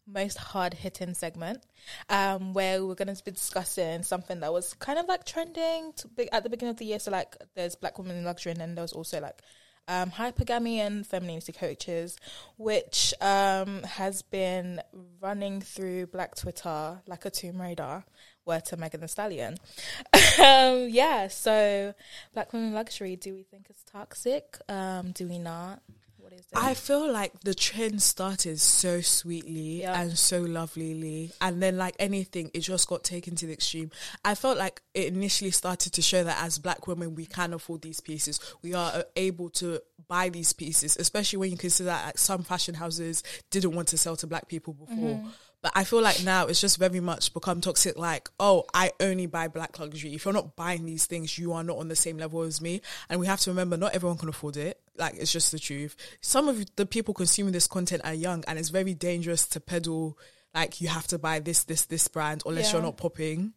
most 0.07 0.37
hard 0.37 0.75
hitting 0.75 1.15
segment, 1.15 1.65
um, 2.09 2.53
where 2.53 2.85
we're 2.85 2.95
going 2.95 3.15
to 3.15 3.25
be 3.25 3.31
discussing 3.31 4.03
something 4.03 4.41
that 4.41 4.53
was 4.53 4.75
kind 4.75 4.99
of 4.99 5.07
like 5.07 5.25
trending 5.25 5.93
to 5.97 6.09
be, 6.09 6.31
at 6.33 6.43
the 6.43 6.51
beginning 6.51 6.73
of 6.73 6.77
the 6.79 6.85
year. 6.85 6.99
So, 6.99 7.11
like, 7.11 7.37
there's 7.55 7.75
Black 7.77 7.99
Women 7.99 8.17
in 8.17 8.25
Luxury, 8.25 8.53
and 8.53 8.61
then 8.61 8.75
there 8.75 8.83
was 8.83 8.93
also 8.93 9.21
like 9.21 9.41
um, 9.89 10.11
hypergamy 10.11 10.77
and 10.77 11.07
femininity 11.07 11.53
coaches, 11.53 12.17
which 12.57 13.15
um, 13.21 13.83
has 13.83 14.23
been 14.23 14.81
running 15.21 15.61
through 15.61 16.07
Black 16.07 16.35
Twitter 16.35 17.01
like 17.07 17.25
a 17.25 17.31
Tomb 17.31 17.61
Raider. 17.61 18.05
Word 18.45 18.65
to 18.67 18.77
Megan 18.77 19.01
Thee 19.01 19.07
Stallion. 19.07 19.57
um, 20.43 20.89
yeah, 20.89 21.29
so 21.29 21.95
Black 22.35 22.53
Women 22.53 22.73
Luxury, 22.73 23.17
do 23.17 23.35
we 23.35 23.43
think 23.45 23.67
it's 23.71 23.83
toxic? 23.85 24.57
Um, 24.69 25.13
do 25.13 25.29
we 25.29 25.39
not? 25.39 25.81
What 26.19 26.33
is 26.33 26.41
it? 26.41 26.47
I 26.55 26.75
feel 26.75 27.11
like 27.11 27.41
the 27.41 27.55
trend 27.55 28.01
started 28.03 28.59
so 28.61 29.01
sweetly 29.01 29.81
Yeah. 29.83 30.01
and 30.01 30.17
so 30.17 30.43
lovelily, 30.43 31.33
and 31.41 31.63
then 31.63 31.77
like 31.77 31.95
anything, 31.99 32.51
it 32.55 32.61
just 32.61 32.89
got 32.89 33.05
taken 33.05 33.35
to 33.37 33.47
the 33.47 33.53
extreme. 33.53 33.91
I 34.25 34.35
felt 34.35 34.59
like 34.59 34.83
it 34.95 35.07
initially 35.13 35.51
started 35.51 35.93
to 35.95 36.03
show 36.03 36.23
that 36.25 36.43
as 36.43 36.59
black 36.59 36.87
women, 36.87 37.15
we 37.15 37.27
can 37.27 37.53
afford 37.53 37.83
these 37.83 38.01
pieces. 38.01 38.41
We 38.63 38.75
are 38.75 38.93
uh, 38.93 39.03
able 39.17 39.51
to 39.51 39.81
buy 40.09 40.29
these 40.29 40.53
pieces, 40.53 40.97
especially 40.97 41.39
when 41.39 41.51
you 41.53 41.57
consider 41.57 41.87
that 41.89 42.07
like, 42.07 42.19
some 42.19 42.43
fashion 42.43 42.75
houses 42.75 43.23
didn't 43.51 43.73
want 43.73 43.89
to 43.89 43.99
sell 43.99 44.17
to 44.17 44.27
black 44.27 44.49
people 44.49 44.75
before. 44.75 45.23
But 45.63 45.73
I 45.77 45.85
feel 45.85 46.03
like 46.03 46.25
now 46.25 46.47
it's 46.49 46.61
just 46.61 46.77
very 46.77 46.99
much 46.99 47.33
become 47.33 47.61
toxic. 47.61 47.97
Like, 47.97 48.29
oh, 48.41 48.65
I 48.75 48.91
only 48.99 49.27
buy 49.27 49.47
black 49.47 49.79
luxury. 49.79 50.13
If 50.13 50.25
you're 50.25 50.35
not 50.35 50.57
buying 50.57 50.85
these 50.85 51.07
things, 51.07 51.39
you 51.39 51.53
are 51.53 51.63
not 51.63 51.77
on 51.79 51.87
the 51.87 51.95
same 51.95 52.19
level 52.19 52.43
as 52.43 52.61
me. 52.61 52.83
And 53.09 53.21
we 53.21 53.27
have 53.27 53.39
to 53.41 53.51
remember, 53.51 53.77
not 53.77 53.95
everyone 53.95 54.19
can 54.19 54.29
afford 54.29 54.57
it. 54.57 54.81
Like, 54.97 55.15
it's 55.15 55.31
just 55.33 55.53
the 55.53 55.61
truth. 55.61 55.97
Some 56.21 56.49
of 56.49 56.67
the 56.75 56.85
people 56.85 57.15
consuming 57.15 57.53
this 57.53 57.69
content 57.69 58.03
are 58.05 58.13
young, 58.13 58.43
and 58.49 58.59
it's 58.59 58.71
very 58.71 58.93
dangerous 58.93 59.47
to 59.49 59.61
peddle. 59.61 60.19
Like, 60.53 60.81
you 60.81 60.89
have 60.89 61.07
to 61.09 61.19
buy 61.19 61.39
this, 61.39 61.63
this, 61.63 61.85
this 61.85 62.09
brand, 62.09 62.43
unless 62.45 62.67
Yeah. 62.67 62.73
you're 62.73 62.83
not 62.83 62.97
popping. 62.97 63.53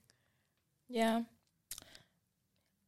Yeah. 0.88 1.24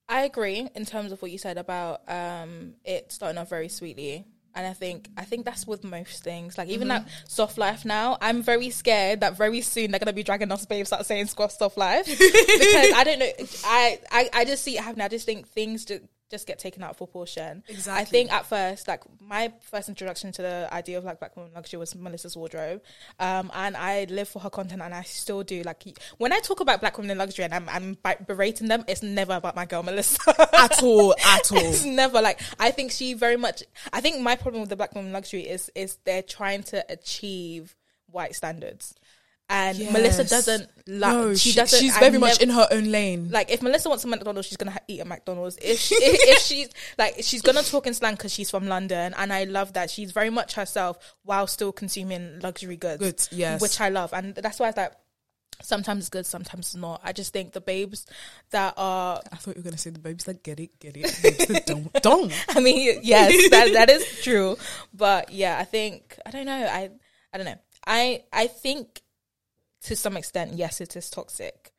I 0.07 0.21
agree 0.21 0.69
in 0.75 0.85
terms 0.85 1.11
of 1.11 1.21
what 1.21 1.31
you 1.31 1.37
said 1.37 1.57
about 1.57 2.01
um 2.09 2.75
it 2.85 3.11
starting 3.11 3.37
off 3.37 3.49
very 3.49 3.67
sweetly. 3.67 4.25
And 4.57 4.65
I 4.65 4.73
think 4.73 5.07
I 5.15 5.23
think 5.23 5.45
that's 5.45 5.67
with 5.67 5.83
most 5.83 6.23
things. 6.23 6.57
Like 6.57 6.67
even 6.69 6.87
mm-hmm. 6.87 7.05
that 7.05 7.29
soft 7.29 7.59
life 7.59 7.85
now, 7.85 8.17
I'm 8.19 8.41
very 8.41 8.71
scared 8.71 9.19
that 9.21 9.37
very 9.37 9.61
soon 9.61 9.91
they're 9.91 9.99
gonna 9.99 10.13
be 10.13 10.23
dragging 10.23 10.51
us 10.51 10.65
babes 10.65 10.91
out 10.91 11.05
saying 11.05 11.27
squash 11.27 11.53
soft 11.53 11.77
life. 11.77 12.05
because 12.07 12.93
I 12.95 13.03
don't 13.05 13.19
know 13.19 13.31
I, 13.65 13.99
I, 14.11 14.29
I 14.33 14.45
just 14.45 14.63
see 14.63 14.75
it 14.75 14.83
happening. 14.83 15.05
I 15.05 15.09
just 15.09 15.27
think 15.27 15.47
things 15.47 15.85
ju- 15.85 16.01
just 16.29 16.47
get 16.47 16.59
taken 16.59 16.83
out 16.83 16.91
of 16.91 16.97
proportion. 16.97 17.63
Exactly. 17.67 18.01
I 18.01 18.05
think 18.05 18.31
at 18.31 18.45
first, 18.45 18.87
like 18.87 19.03
my 19.19 19.51
first 19.61 19.89
introduction 19.89 20.31
to 20.33 20.41
the 20.41 20.69
idea 20.71 20.97
of 20.97 21.03
like 21.03 21.19
black 21.19 21.35
women 21.35 21.51
luxury 21.55 21.79
was 21.79 21.95
Melissa's 21.95 22.35
wardrobe, 22.35 22.81
um, 23.19 23.51
and 23.53 23.77
I 23.77 24.05
live 24.09 24.27
for 24.27 24.39
her 24.39 24.49
content, 24.49 24.81
and 24.81 24.93
I 24.93 25.03
still 25.03 25.43
do. 25.43 25.61
Like 25.63 25.97
when 26.17 26.33
I 26.33 26.39
talk 26.39 26.59
about 26.59 26.79
black 26.81 26.97
women 26.97 27.11
in 27.11 27.17
luxury 27.17 27.45
and 27.45 27.53
I'm, 27.53 27.69
I'm 27.69 27.97
berating 28.25 28.67
them, 28.67 28.83
it's 28.87 29.03
never 29.03 29.33
about 29.33 29.55
my 29.55 29.65
girl 29.65 29.83
Melissa. 29.83 30.19
At 30.53 30.83
all, 30.83 31.15
at 31.25 31.51
all. 31.51 31.57
it's 31.59 31.85
never 31.85 32.21
like 32.21 32.41
I 32.59 32.71
think 32.71 32.91
she 32.91 33.13
very 33.13 33.37
much. 33.37 33.63
I 33.93 34.01
think 34.01 34.21
my 34.21 34.35
problem 34.35 34.61
with 34.61 34.69
the 34.69 34.75
black 34.75 34.93
women 34.95 35.13
luxury 35.13 35.47
is 35.47 35.71
is 35.75 35.97
they're 36.05 36.21
trying 36.21 36.63
to 36.63 36.85
achieve 36.89 37.75
white 38.09 38.35
standards, 38.35 38.95
and 39.49 39.79
Melissa 39.93 40.23
doesn't 40.25 40.69
like. 40.87 41.13
no, 41.13 41.33
she, 41.33 41.51
she- 41.51 41.55
doesn't. 41.55 41.79
She's 41.79 41.95
I 41.95 41.99
very 42.01 42.17
much 42.17 42.41
in 42.41 42.49
her 42.49 42.67
own 42.69 42.91
lane. 42.91 43.29
like 43.31 43.49
if 43.49 43.61
Melissa 43.61 43.87
wants 43.87 44.03
a 44.03 44.07
McDonald's, 44.07 44.47
she's 44.47 44.57
gonna 44.57 44.71
ha- 44.71 44.79
eat 44.87 44.99
a 44.99 45.05
McDonald's. 45.05 45.57
If 45.61 45.79
she, 45.79 45.95
if 45.95 46.39
she's 46.41 46.69
like 46.97 47.15
she's 47.21 47.41
gonna 47.41 47.63
talk 47.63 47.87
in 47.87 47.93
slang 47.93 48.15
because 48.15 48.33
she's 48.33 48.49
from 48.51 48.67
London, 48.67 49.13
and 49.17 49.31
I 49.31 49.45
love 49.45 49.73
that 49.73 49.89
she's 49.89 50.11
very 50.11 50.29
much 50.29 50.55
herself 50.55 50.97
while 51.23 51.47
still 51.47 51.71
consuming 51.71 52.39
luxury 52.41 52.75
goods, 52.77 52.99
Good, 53.29 53.37
yes. 53.37 53.61
which 53.61 53.79
I 53.79 53.87
love, 53.89 54.11
and 54.13 54.35
that's 54.35 54.59
why 54.59 54.67
it's 54.69 54.77
like 54.77 54.91
sometimes 55.61 56.01
it's 56.03 56.09
good, 56.09 56.25
sometimes 56.25 56.67
it's 56.67 56.75
not. 56.75 57.01
I 57.03 57.13
just 57.13 57.33
think 57.33 57.53
the 57.53 57.61
babes 57.61 58.05
that 58.51 58.73
are, 58.77 59.21
I 59.31 59.35
thought 59.37 59.55
you 59.55 59.61
were 59.61 59.63
gonna 59.69 59.77
say 59.77 59.89
the 59.91 59.99
babes 59.99 60.25
that 60.25 60.43
get 60.43 60.59
it, 60.59 60.77
get 60.79 60.95
it. 60.97 61.19
Babes 61.23 61.61
don't, 61.65 61.93
don't. 62.03 62.33
I 62.49 62.59
mean, 62.59 62.99
yes, 63.01 63.49
that 63.51 63.71
that 63.73 63.89
is 63.89 64.05
true, 64.23 64.57
but 64.93 65.31
yeah, 65.31 65.57
I 65.57 65.63
think 65.63 66.17
I 66.25 66.31
don't 66.31 66.45
know, 66.45 66.53
I 66.69 66.89
I 67.33 67.37
don't 67.37 67.45
know, 67.45 67.57
I 67.85 68.23
I 68.33 68.47
think 68.47 69.01
to 69.87 69.95
some 69.95 70.17
extent, 70.17 70.53
yes, 70.53 70.81
it 70.81 70.95
is 70.95 71.09
toxic. 71.09 71.71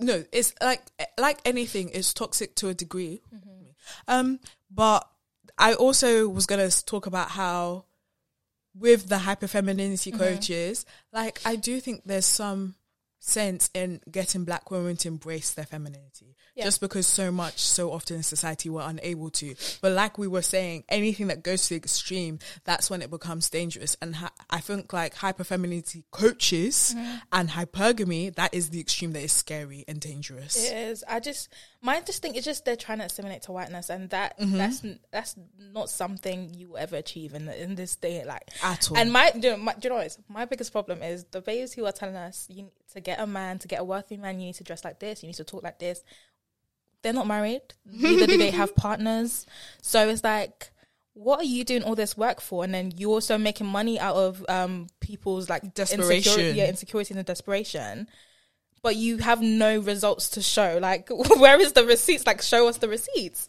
no, 0.00 0.24
it's 0.32 0.54
like 0.62 0.82
like 1.18 1.38
anything, 1.44 1.90
it's 1.92 2.12
toxic 2.12 2.54
to 2.56 2.68
a 2.68 2.74
degree. 2.74 3.22
Um, 4.06 4.40
but 4.70 5.08
I 5.56 5.74
also 5.74 6.28
was 6.28 6.46
gonna 6.46 6.70
talk 6.70 7.06
about 7.06 7.30
how 7.30 7.84
with 8.74 9.08
the 9.08 9.16
hyperfemininity 9.16 10.16
coaches, 10.16 10.84
like 11.12 11.40
I 11.44 11.56
do 11.56 11.80
think 11.80 12.02
there's 12.04 12.26
some 12.26 12.74
sense 13.18 13.70
in 13.74 14.00
getting 14.10 14.44
black 14.44 14.70
women 14.70 14.96
to 14.98 15.08
embrace 15.08 15.52
their 15.52 15.66
femininity. 15.66 16.36
Yeah. 16.58 16.64
Just 16.64 16.80
because 16.80 17.06
so 17.06 17.30
much, 17.30 17.60
so 17.60 17.92
often 17.92 18.16
in 18.16 18.22
society, 18.24 18.68
we're 18.68 18.82
unable 18.82 19.30
to. 19.30 19.54
But 19.80 19.92
like 19.92 20.18
we 20.18 20.26
were 20.26 20.42
saying, 20.42 20.82
anything 20.88 21.28
that 21.28 21.44
goes 21.44 21.62
to 21.62 21.68
the 21.70 21.76
extreme, 21.76 22.40
that's 22.64 22.90
when 22.90 23.00
it 23.00 23.12
becomes 23.12 23.48
dangerous. 23.48 23.96
And 24.02 24.16
ha- 24.16 24.32
I 24.50 24.58
think 24.58 24.92
like 24.92 25.14
hyperfemininity 25.14 26.02
coaches 26.10 26.96
mm-hmm. 26.98 27.16
and 27.32 27.48
hypergamy, 27.48 28.34
that 28.34 28.54
is 28.54 28.70
the 28.70 28.80
extreme 28.80 29.12
that 29.12 29.22
is 29.22 29.30
scary 29.30 29.84
and 29.86 30.00
dangerous. 30.00 30.68
It 30.68 30.76
is. 30.76 31.04
I 31.08 31.20
just 31.20 31.48
my 31.80 32.00
just 32.00 32.22
think 32.22 32.36
it's 32.36 32.44
just 32.44 32.64
they're 32.64 32.74
trying 32.74 32.98
to 32.98 33.04
assimilate 33.04 33.42
to 33.42 33.52
whiteness, 33.52 33.88
and 33.88 34.10
that 34.10 34.36
mm-hmm. 34.40 34.56
that's 34.56 34.84
that's 35.12 35.36
not 35.72 35.88
something 35.88 36.52
you 36.54 36.70
will 36.70 36.78
ever 36.78 36.96
achieve 36.96 37.34
in 37.34 37.48
in 37.48 37.76
this 37.76 37.94
day. 37.94 38.24
Like 38.24 38.48
At 38.64 38.90
all. 38.90 38.96
And 38.96 39.12
my, 39.12 39.30
do 39.30 39.38
you 39.38 39.50
know, 39.50 39.56
my, 39.58 39.74
do 39.74 39.80
you 39.84 39.90
know 39.90 39.96
what 39.96 40.06
is 40.06 40.18
my 40.28 40.44
biggest 40.44 40.72
problem 40.72 41.04
is 41.04 41.24
the 41.30 41.40
babes 41.40 41.72
who 41.72 41.86
are 41.86 41.92
telling 41.92 42.16
us 42.16 42.46
you 42.50 42.64
need 42.64 42.72
to 42.94 43.00
get 43.00 43.20
a 43.20 43.26
man, 43.26 43.58
to 43.60 43.68
get 43.68 43.80
a 43.80 43.84
wealthy 43.84 44.16
man, 44.16 44.40
you 44.40 44.46
need 44.46 44.56
to 44.56 44.64
dress 44.64 44.84
like 44.84 44.98
this, 44.98 45.22
you 45.22 45.28
need 45.28 45.36
to 45.36 45.44
talk 45.44 45.62
like 45.62 45.78
this. 45.78 46.02
They're 47.02 47.12
not 47.12 47.26
married. 47.26 47.62
Neither 47.86 48.26
do 48.26 48.38
they 48.38 48.50
have 48.50 48.74
partners. 48.76 49.46
So 49.82 50.08
it's 50.08 50.24
like. 50.24 50.70
What 51.14 51.40
are 51.40 51.44
you 51.44 51.64
doing 51.64 51.82
all 51.82 51.96
this 51.96 52.16
work 52.16 52.40
for? 52.40 52.62
And 52.62 52.72
then 52.72 52.92
you're 52.96 53.10
also 53.10 53.38
making 53.38 53.66
money 53.66 53.98
out 53.98 54.14
of 54.14 54.46
um, 54.48 54.86
people's 55.00 55.50
like 55.50 55.74
Desperation. 55.74 56.12
insecurity, 56.14 56.56
yeah, 56.58 56.68
insecurity 56.68 57.12
and 57.12 57.26
desperation 57.26 58.06
but 58.82 58.96
you 58.96 59.18
have 59.18 59.40
no 59.40 59.80
results 59.80 60.30
to 60.30 60.42
show. 60.42 60.78
Like, 60.80 61.08
where 61.36 61.60
is 61.60 61.72
the 61.72 61.84
receipts? 61.84 62.26
Like, 62.26 62.42
show 62.42 62.68
us 62.68 62.78
the 62.78 62.88
receipts. 62.88 63.48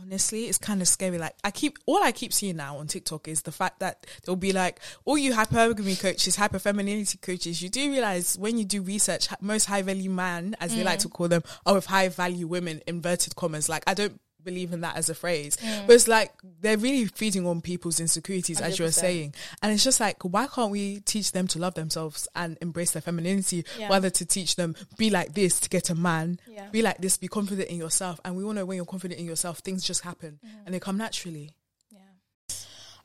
Honestly, 0.00 0.44
it's 0.44 0.58
kind 0.58 0.80
of 0.80 0.88
scary. 0.88 1.18
Like 1.18 1.34
I 1.44 1.50
keep 1.50 1.78
all 1.86 2.02
I 2.02 2.12
keep 2.12 2.32
seeing 2.32 2.56
now 2.56 2.78
on 2.78 2.86
TikTok 2.86 3.28
is 3.28 3.42
the 3.42 3.52
fact 3.52 3.80
that 3.80 4.06
there'll 4.24 4.36
be 4.36 4.52
like 4.52 4.80
all 5.04 5.18
you 5.18 5.32
hypergamy 5.32 6.00
coaches, 6.00 6.36
hyperfemininity 6.36 7.20
coaches. 7.20 7.62
You 7.62 7.68
do 7.68 7.90
realize 7.90 8.36
when 8.38 8.58
you 8.58 8.64
do 8.64 8.82
research, 8.82 9.28
most 9.40 9.66
high 9.66 9.82
value 9.82 10.10
man, 10.10 10.56
as 10.60 10.74
they 10.74 10.82
mm. 10.82 10.86
like 10.86 11.00
to 11.00 11.08
call 11.08 11.28
them, 11.28 11.42
are 11.66 11.74
with 11.74 11.86
high 11.86 12.08
value 12.08 12.46
women. 12.46 12.82
Inverted 12.86 13.36
commas. 13.36 13.68
Like 13.68 13.84
I 13.86 13.94
don't 13.94 14.20
believe 14.44 14.72
in 14.72 14.80
that 14.82 14.96
as 14.96 15.08
a 15.10 15.14
phrase, 15.14 15.56
but 15.86 15.92
it's 15.94 16.08
like 16.08 16.32
they're 16.60 16.78
really 16.78 17.06
feeding 17.06 17.46
on 17.46 17.60
people's 17.60 18.00
insecurities, 18.00 18.60
as 18.60 18.78
you 18.78 18.84
were 18.84 18.90
saying. 18.92 19.34
And 19.62 19.72
it's 19.72 19.84
just 19.84 20.00
like, 20.00 20.22
why 20.22 20.46
can't 20.46 20.70
we 20.70 21.00
teach 21.00 21.32
them 21.32 21.46
to 21.48 21.58
love 21.58 21.74
themselves 21.74 22.28
and 22.34 22.56
embrace 22.60 22.92
their 22.92 23.02
femininity, 23.02 23.64
Yeah. 23.78 23.88
rather 23.88 24.10
to 24.10 24.24
teach 24.24 24.56
them 24.56 24.74
be 24.96 25.10
like 25.10 25.34
this 25.34 25.60
to 25.60 25.68
get 25.68 25.90
a 25.90 25.94
man, 25.94 26.40
Yeah. 26.46 26.68
be 26.70 26.82
like 26.82 26.98
this, 26.98 27.16
be 27.16 27.28
confident 27.28 27.68
in 27.68 27.76
yourself. 27.76 28.20
And 28.24 28.36
we 28.36 28.44
all 28.44 28.52
know 28.52 28.64
when 28.64 28.76
you're 28.76 28.86
confident 28.86 29.20
in 29.20 29.26
yourself, 29.26 29.58
things 29.58 29.84
just 29.84 30.02
happen 30.02 30.38
and 30.64 30.74
they 30.74 30.80
come 30.80 30.96
naturally. 30.96 31.50
Yeah. 31.90 32.00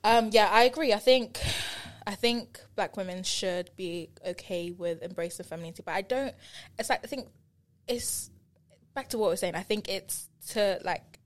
Um, 0.03 0.29
yeah, 0.31 0.49
I 0.51 0.63
agree. 0.63 0.93
I 0.93 0.99
think, 0.99 1.39
I 2.05 2.15
think 2.15 2.59
black 2.75 2.95
women 2.97 3.23
should 3.23 3.71
be 3.75 4.09
okay 4.25 4.71
with 4.71 5.01
embracing 5.01 5.45
femininity, 5.45 5.83
but 5.85 5.93
I 5.93 6.01
don't. 6.01 6.33
It's 6.77 6.89
like 6.89 6.99
I 7.03 7.07
think 7.07 7.27
it's 7.87 8.29
back 8.93 9.09
to 9.09 9.17
what 9.17 9.27
we 9.29 9.33
are 9.33 9.37
saying. 9.37 9.55
I 9.55 9.63
think 9.63 9.89
it's 9.89 10.29
to 10.49 10.79
like 10.83 11.19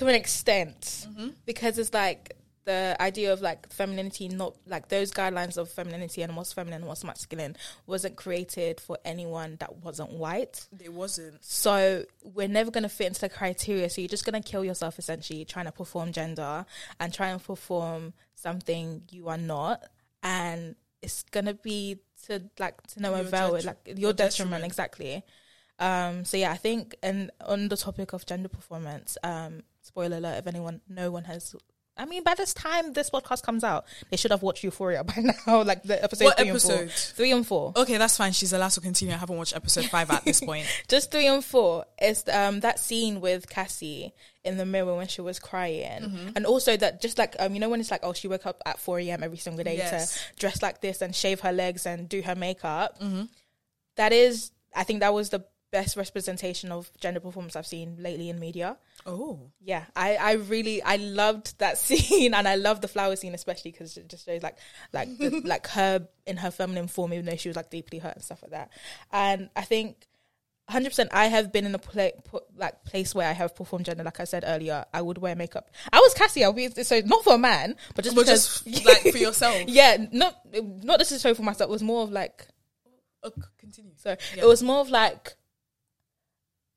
to 0.00 0.06
an 0.06 0.14
extent 0.14 1.06
because 1.44 1.78
it's 1.78 1.92
like 1.92 2.34
the 2.64 2.96
idea 3.00 3.34
of 3.34 3.42
like 3.42 3.70
femininity, 3.70 4.28
not 4.28 4.56
like 4.66 4.88
those 4.88 5.12
guidelines 5.12 5.58
of 5.58 5.68
femininity 5.70 6.22
and 6.22 6.34
what's 6.36 6.54
feminine 6.54 6.86
what's 6.86 7.04
masculine, 7.04 7.54
wasn't 7.86 8.16
created 8.16 8.80
for 8.80 8.96
anyone 9.04 9.58
that 9.60 9.76
wasn't 9.76 10.10
white. 10.10 10.66
It 10.82 10.94
wasn't. 10.94 11.44
So 11.44 12.04
we're 12.22 12.48
never 12.48 12.70
going 12.70 12.84
to 12.84 12.88
fit 12.88 13.08
into 13.08 13.20
the 13.20 13.28
criteria. 13.28 13.90
So 13.90 14.00
you're 14.00 14.08
just 14.08 14.24
going 14.24 14.42
to 14.42 14.48
kill 14.48 14.64
yourself 14.64 14.98
essentially 14.98 15.44
trying 15.44 15.66
to 15.66 15.72
perform 15.72 16.12
gender 16.12 16.64
and 16.98 17.12
try 17.12 17.28
and 17.28 17.44
perform 17.44 18.14
something 18.36 19.02
you 19.10 19.28
are 19.28 19.38
not. 19.38 19.82
And 20.22 20.76
it's 21.02 21.24
going 21.24 21.46
to 21.46 21.54
be 21.54 21.98
to 22.26 22.42
like 22.58 22.80
to 22.88 23.02
no 23.02 23.14
avail. 23.16 23.52
detri- 23.52 23.66
like 23.66 23.80
your 23.86 23.98
your 23.98 24.12
detriment, 24.14 24.62
detriment. 24.62 24.64
exactly. 24.64 25.24
Um, 25.78 26.24
so 26.24 26.36
yeah, 26.38 26.52
I 26.52 26.56
think, 26.56 26.94
and 27.02 27.30
on 27.44 27.68
the 27.68 27.76
topic 27.76 28.12
of 28.14 28.24
gender 28.26 28.48
performance, 28.48 29.16
um, 29.22 29.62
spoiler 29.90 30.16
alert, 30.18 30.38
if 30.38 30.46
anyone, 30.46 30.80
no 30.88 31.10
one 31.10 31.24
has 31.24 31.54
I 31.96 32.06
mean, 32.06 32.22
by 32.22 32.34
this 32.34 32.54
time 32.54 32.94
this 32.94 33.10
podcast 33.10 33.42
comes 33.42 33.62
out, 33.62 33.84
they 34.10 34.16
should 34.16 34.30
have 34.30 34.42
watched 34.42 34.64
Euphoria 34.64 35.04
by 35.10 35.16
now. 35.46 35.62
Like 35.64 35.82
the 35.82 36.02
episode 36.02 36.24
What 36.26 36.38
three 36.38 36.48
episode? 36.48 36.80
and 36.80 36.90
four. 36.90 37.14
Three 37.16 37.32
and 37.32 37.46
four. 37.46 37.72
Okay, 37.76 37.98
that's 37.98 38.16
fine. 38.16 38.32
She's 38.32 38.54
allowed 38.54 38.70
to 38.70 38.80
continue. 38.80 39.12
I 39.12 39.18
haven't 39.18 39.36
watched 39.36 39.54
episode 39.54 39.84
five 39.86 40.10
at 40.10 40.24
this 40.24 40.40
point. 40.40 40.64
Just 40.88 41.10
three 41.10 41.26
and 41.26 41.44
four. 41.44 41.84
It's 41.98 42.26
um 42.28 42.60
that 42.60 42.78
scene 42.78 43.20
with 43.20 43.50
Cassie 43.50 44.14
in 44.44 44.56
the 44.56 44.64
mirror 44.64 44.94
when 44.96 45.08
she 45.08 45.20
was 45.20 45.38
crying, 45.38 46.00
Mm-hmm. 46.02 46.28
and 46.36 46.46
also 46.46 46.74
that 46.78 47.02
just 47.02 47.18
like 47.18 47.36
um 47.38 47.52
you 47.52 47.60
know 47.60 47.68
when 47.68 47.80
it's 47.80 47.90
like 47.90 48.00
oh 48.02 48.14
she 48.14 48.28
woke 48.28 48.46
up 48.46 48.62
at 48.64 48.78
four 48.78 48.98
a.m. 48.98 49.22
every 49.22 49.36
single 49.36 49.62
day 49.62 49.76
Yes. 49.76 50.14
to 50.14 50.20
dress 50.40 50.62
like 50.62 50.80
this 50.80 51.02
and 51.02 51.14
shave 51.14 51.40
her 51.40 51.52
legs 51.52 51.84
and 51.84 52.08
do 52.08 52.22
her 52.22 52.34
makeup. 52.36 52.98
Mm-hmm. 53.00 53.24
That 53.96 54.12
is, 54.14 54.52
I 54.74 54.84
think 54.84 55.00
that 55.00 55.12
was 55.12 55.28
the 55.28 55.44
best 55.70 55.96
representation 55.96 56.72
of 56.72 56.90
gender 56.98 57.20
performance 57.20 57.56
I've 57.56 57.66
seen 57.66 57.96
lately 58.00 58.30
in 58.30 58.38
media. 58.40 58.78
Oh, 59.06 59.50
Yeah, 59.60 59.84
I, 59.96 60.16
I 60.16 60.32
really 60.32 60.82
I 60.82 60.96
loved 60.96 61.58
that 61.58 61.78
scene 61.84 62.34
and 62.34 62.46
I 62.46 62.56
love 62.56 62.80
the 62.80 62.88
flower 62.88 63.16
scene 63.16 63.34
especially 63.34 63.70
because 63.72 63.96
it 63.96 64.08
just 64.08 64.26
shows 64.26 64.42
like 64.42 64.56
like 64.92 65.08
the, 65.18 65.30
like 65.44 65.66
her 65.68 66.06
in 66.26 66.36
her 66.38 66.50
feminine 66.50 66.86
form 66.88 67.12
even 67.12 67.24
though 67.26 67.36
she 67.36 67.48
was 67.48 67.56
like 67.56 67.70
deeply 67.70 67.98
hurt 67.98 68.14
and 68.16 68.22
stuff 68.24 68.42
like 68.42 68.52
that. 68.52 68.70
And 69.12 69.50
I 69.56 69.62
think. 69.62 70.06
Hundred 70.68 70.90
percent. 70.90 71.10
I 71.12 71.26
have 71.26 71.50
been 71.50 71.66
in 71.66 71.74
a 71.74 71.80
pla- 71.80 72.10
like 72.56 72.84
place 72.84 73.12
where 73.12 73.28
I 73.28 73.32
have 73.32 73.56
performed 73.56 73.86
gender. 73.86 74.04
Like 74.04 74.20
I 74.20 74.24
said 74.24 74.44
earlier, 74.46 74.84
I 74.94 75.02
would 75.02 75.18
wear 75.18 75.34
makeup. 75.34 75.68
I 75.92 75.98
was 75.98 76.14
Cassie. 76.14 76.44
I'll 76.44 76.52
be 76.52 76.68
so 76.70 77.00
not 77.06 77.24
for 77.24 77.34
a 77.34 77.38
man, 77.38 77.74
but 77.96 78.04
just 78.04 78.14
but 78.14 78.22
because, 78.26 78.62
just 78.62 78.84
like 78.86 79.00
for 79.10 79.18
yourself. 79.26 79.64
yeah, 79.66 79.96
not 80.12 80.36
not 80.52 80.98
necessarily 81.00 81.34
for 81.34 81.42
myself. 81.42 81.68
It 81.68 81.72
was 81.72 81.82
more 81.82 82.04
of 82.04 82.12
like 82.12 82.46
Oh, 83.24 83.32
continue. 83.58 83.90
so. 83.96 84.10
Yeah. 84.36 84.44
It 84.44 84.46
was 84.46 84.62
more 84.62 84.78
of 84.78 84.90
like 84.90 85.34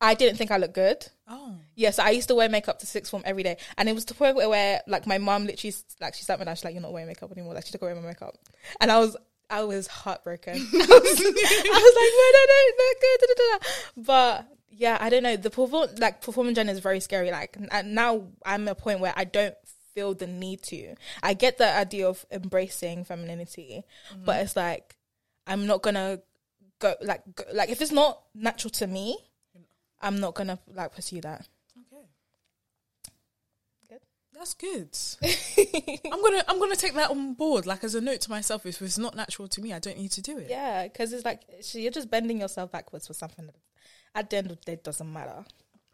I 0.01 0.15
didn't 0.15 0.37
think 0.37 0.49
I 0.49 0.57
looked 0.57 0.73
good. 0.73 1.05
Oh, 1.27 1.55
Yes, 1.75 1.99
I 1.99 2.11
used 2.11 2.27
to 2.27 2.35
wear 2.35 2.49
makeup 2.49 2.79
to 2.79 2.85
sixth 2.85 3.11
form 3.11 3.23
every 3.25 3.43
day, 3.43 3.57
and 3.77 3.89
it 3.89 3.95
was 3.95 4.05
to 4.05 4.13
the 4.13 4.17
point 4.17 4.35
where, 4.35 4.49
where 4.49 4.81
like 4.87 5.07
my 5.07 5.17
mum 5.17 5.45
literally 5.45 5.73
like 5.99 6.13
she 6.13 6.23
sat 6.23 6.39
me 6.39 6.45
down, 6.45 6.55
she's 6.55 6.65
like, 6.65 6.73
"You're 6.73 6.81
not 6.81 6.91
wearing 6.91 7.07
makeup 7.07 7.31
anymore." 7.31 7.53
Like 7.53 7.65
she 7.65 7.71
took 7.71 7.81
away 7.81 7.93
my 7.93 8.01
makeup, 8.01 8.37
and 8.79 8.91
I 8.91 8.99
was 8.99 9.17
I 9.49 9.63
was 9.63 9.87
heartbroken. 9.87 10.53
I 10.55 10.57
was, 10.57 10.69
I 10.73 10.89
was 10.89 11.95
like, 11.95 12.13
"Why 12.13 12.31
don't 12.33 12.49
I 12.51 12.71
look 12.77 13.01
good?" 13.01 13.19
Da, 13.19 13.27
da, 13.27 13.33
da, 13.35 13.57
da. 13.57 13.65
But 13.97 14.57
yeah, 14.69 14.97
I 14.99 15.09
don't 15.09 15.23
know. 15.23 15.35
The 15.35 15.49
perform 15.49 15.89
like 15.97 16.21
performing 16.21 16.55
gender 16.55 16.73
is 16.73 16.79
very 16.79 16.99
scary. 16.99 17.31
Like 17.31 17.57
and 17.71 17.95
now 17.95 18.27
I'm 18.45 18.67
at 18.67 18.71
a 18.71 18.75
point 18.75 18.99
where 18.99 19.13
I 19.15 19.23
don't 19.23 19.55
feel 19.95 20.13
the 20.13 20.27
need 20.27 20.61
to. 20.63 20.95
I 21.21 21.33
get 21.33 21.57
the 21.57 21.75
idea 21.75 22.07
of 22.07 22.25
embracing 22.31 23.05
femininity, 23.05 23.83
but 24.25 24.37
mm. 24.37 24.43
it's 24.43 24.55
like 24.55 24.95
I'm 25.47 25.67
not 25.67 25.81
gonna 25.81 26.19
go 26.79 26.95
like 27.01 27.23
go, 27.35 27.43
like 27.53 27.69
if 27.69 27.81
it's 27.81 27.91
not 27.91 28.21
natural 28.33 28.71
to 28.71 28.87
me, 28.87 29.17
I'm 30.03 30.19
not 30.19 30.35
gonna 30.35 30.59
like 30.73 30.93
pursue 30.93 31.21
that. 31.21 31.47
okay. 31.93 32.03
Good. 33.89 33.99
That's 34.33 34.53
good. 34.53 34.89
I'm 36.11 36.21
gonna 36.21 36.43
I'm 36.47 36.59
gonna 36.59 36.75
take 36.75 36.93
that 36.93 37.09
on 37.09 37.33
board, 37.33 37.65
like 37.65 37.83
as 37.83 37.95
a 37.95 38.01
note 38.01 38.21
to 38.21 38.29
myself. 38.29 38.65
If 38.65 38.81
it's 38.81 38.97
not 38.97 39.15
natural 39.15 39.47
to 39.47 39.61
me, 39.61 39.73
I 39.73 39.79
don't 39.79 39.97
need 39.97 40.11
to 40.11 40.21
do 40.21 40.37
it. 40.37 40.47
Yeah, 40.49 40.83
because 40.83 41.13
it's 41.13 41.25
like 41.25 41.41
so 41.61 41.79
you're 41.79 41.91
just 41.91 42.11
bending 42.11 42.41
yourself 42.41 42.71
backwards 42.71 43.07
for 43.07 43.13
something 43.13 43.45
that 43.45 43.55
at 44.15 44.29
the 44.29 44.37
end 44.37 44.51
of 44.51 44.57
the 44.59 44.75
day 44.75 44.79
doesn't 44.83 45.11
matter. 45.11 45.45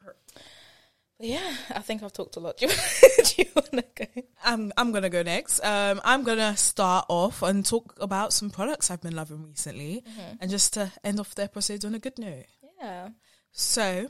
But 0.03 1.27
yeah, 1.27 1.53
I 1.75 1.79
think 1.79 2.01
I've 2.01 2.13
talked 2.13 2.37
a 2.37 2.39
lot. 2.39 2.57
Do 2.59 2.67
you, 2.67 2.71
do 2.71 3.41
you 3.41 3.45
want 3.53 3.71
to 3.71 3.83
go? 3.93 4.21
I'm 4.43 4.71
I'm 4.77 4.91
gonna 4.93 5.09
go 5.09 5.21
next. 5.21 5.59
Um, 5.63 5.99
I'm 6.05 6.23
gonna 6.23 6.55
start 6.55 7.05
off 7.09 7.41
and 7.41 7.65
talk 7.65 7.93
about 7.99 8.31
some 8.31 8.49
products 8.49 8.89
I've 8.89 9.01
been 9.01 9.15
loving 9.15 9.45
recently, 9.45 10.03
and 10.39 10.49
just 10.49 10.73
to 10.75 10.91
end 11.03 11.19
off 11.19 11.35
the 11.35 11.43
episode 11.43 11.83
on 11.83 11.93
a 11.93 11.99
good 11.99 12.17
note. 12.17 12.45
Yeah. 12.81 13.09
So, 13.51 14.07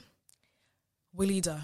Weleda. 1.18 1.62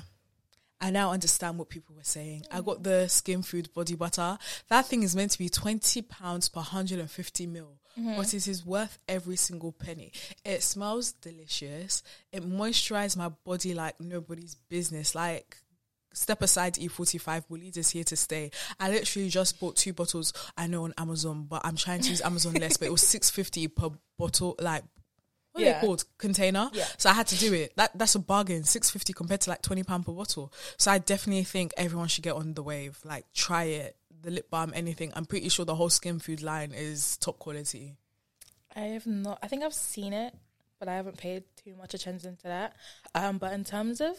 I 0.82 0.92
now 0.92 1.12
understand 1.12 1.58
what 1.58 1.70
people 1.70 1.96
were 1.96 2.04
saying. 2.04 2.46
I 2.52 2.62
got 2.62 2.84
the 2.84 3.08
skin 3.08 3.42
food 3.42 3.74
body 3.74 3.96
butter. 3.96 4.38
That 4.70 4.86
thing 4.86 5.04
is 5.04 5.16
meant 5.16 5.32
to 5.32 5.40
be 5.40 5.50
twenty 5.50 6.02
pounds 6.02 6.50
per 6.50 6.60
hundred 6.60 7.00
and 7.00 7.10
fifty 7.10 7.48
mil, 7.48 7.80
mm-hmm. 7.98 8.18
but 8.18 8.34
it 8.34 8.48
is 8.48 8.66
worth 8.66 9.00
every 9.08 9.38
single 9.38 9.72
penny. 9.72 10.12
It 10.44 10.62
smells 10.64 11.14
delicious. 11.14 12.04
It 12.32 12.44
moisturizes 12.44 13.18
my 13.18 13.30
body 13.30 13.74
like 13.74 14.00
nobody's 14.00 14.56
business. 14.70 15.16
Like 15.16 15.58
step 16.14 16.42
aside 16.42 16.76
E45 16.76 17.46
Weleda's 17.50 17.90
here 17.90 18.04
to 18.06 18.16
stay. 18.16 18.52
I 18.80 18.90
literally 18.90 19.30
just 19.30 19.60
bought 19.60 19.76
two 19.76 19.94
bottles 19.94 20.34
I 20.58 20.68
know 20.68 20.86
on 20.86 20.94
Amazon, 20.98 21.46
but 21.50 21.62
I'm 21.66 21.76
trying 21.76 22.02
to 22.02 22.10
use 22.10 22.22
Amazon 22.22 22.54
less, 22.54 22.78
but 22.78 22.88
it 22.88 22.92
was 22.92 23.02
650 23.02 23.68
per 23.70 23.90
bottle 24.18 24.56
like 24.60 24.84
what 25.56 25.64
are 25.64 25.66
Yeah. 25.66 25.80
they 25.82 25.88
called? 25.88 26.04
Container. 26.18 26.70
Yeah. 26.74 26.86
So 26.98 27.10
I 27.10 27.14
had 27.14 27.28
to 27.28 27.38
do 27.38 27.54
it. 27.54 27.74
That 27.78 27.98
that's 27.98 28.16
a 28.16 28.20
bargain. 28.20 28.64
Six 28.66 28.90
fifty 28.92 29.14
compared 29.14 29.42
to 29.42 29.50
like 29.50 29.62
twenty 29.62 29.84
pound 29.84 30.06
per 30.06 30.12
bottle. 30.12 30.52
So 30.78 30.92
I 30.92 30.98
definitely 31.00 31.44
think 31.46 31.74
everyone 31.78 32.08
should 32.10 32.24
get 32.24 32.36
on 32.36 32.54
the 32.54 32.64
wave. 32.64 33.00
Like 33.04 33.26
try 33.34 33.64
it. 33.66 33.96
The 34.22 34.32
lip 34.32 34.50
balm, 34.50 34.72
anything. 34.76 35.12
I'm 35.16 35.26
pretty 35.26 35.50
sure 35.50 35.66
the 35.66 35.76
whole 35.76 35.90
skin 35.90 36.20
food 36.20 36.42
line 36.42 36.72
is 36.74 37.16
top 37.18 37.38
quality. 37.40 37.96
I 38.76 38.82
have 38.96 39.06
not. 39.08 39.40
I 39.44 39.48
think 39.48 39.64
I've 39.64 39.74
seen 39.74 40.14
it, 40.14 40.34
but 40.80 40.88
I 40.90 40.96
haven't 40.96 41.18
paid 41.18 41.44
too 41.64 41.76
much 41.76 41.94
attention 41.94 42.36
to 42.38 42.44
that. 42.44 42.76
Um, 43.14 43.38
but 43.38 43.54
in 43.54 43.64
terms 43.64 44.02
of 44.02 44.18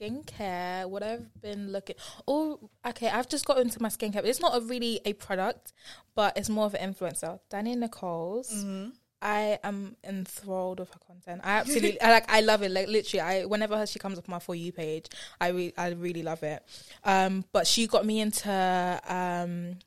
skincare, 0.00 0.88
what 0.88 1.02
I've 1.02 1.40
been 1.40 1.72
looking. 1.72 1.96
Oh, 2.28 2.68
okay. 2.86 3.08
I've 3.08 3.28
just 3.28 3.44
got 3.46 3.58
into 3.58 3.80
my 3.80 3.88
skincare. 3.88 4.24
It's 4.24 4.40
not 4.40 4.56
a 4.56 4.60
really 4.64 5.00
a 5.04 5.14
product, 5.14 5.72
but 6.14 6.36
it's 6.36 6.48
more 6.48 6.66
of 6.66 6.74
an 6.74 6.92
influencer. 6.94 7.40
Danny 7.50 7.74
Nichols. 7.76 8.52
Mm-hmm. 8.52 8.90
I 9.26 9.58
am 9.64 9.96
enthralled 10.04 10.78
with 10.78 10.92
her 10.92 11.00
content. 11.04 11.40
I 11.42 11.58
absolutely 11.58 12.00
I 12.00 12.10
like. 12.12 12.30
I 12.30 12.42
love 12.42 12.62
it. 12.62 12.70
Like 12.70 12.86
literally, 12.86 13.20
I 13.20 13.44
whenever 13.44 13.84
she 13.84 13.98
comes 13.98 14.18
up 14.18 14.28
on 14.28 14.30
my 14.30 14.38
for 14.38 14.54
you 14.54 14.70
page, 14.70 15.06
I 15.40 15.48
re- 15.48 15.74
I 15.76 15.88
really 15.88 16.22
love 16.22 16.44
it. 16.44 16.62
Um, 17.02 17.44
but 17.50 17.66
she 17.66 17.88
got 17.88 18.06
me 18.06 18.20
into 18.20 18.48
um, 18.48 19.80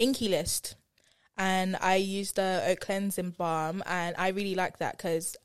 Inkey 0.00 0.30
List, 0.30 0.76
and 1.36 1.76
I 1.82 1.96
used 1.96 2.36
the 2.36 2.62
oat 2.66 2.80
cleansing 2.80 3.32
balm, 3.32 3.82
and 3.84 4.16
I 4.16 4.28
really 4.28 4.54
like 4.54 4.78
that 4.78 4.96
because, 4.96 5.36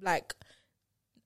like, 0.00 0.36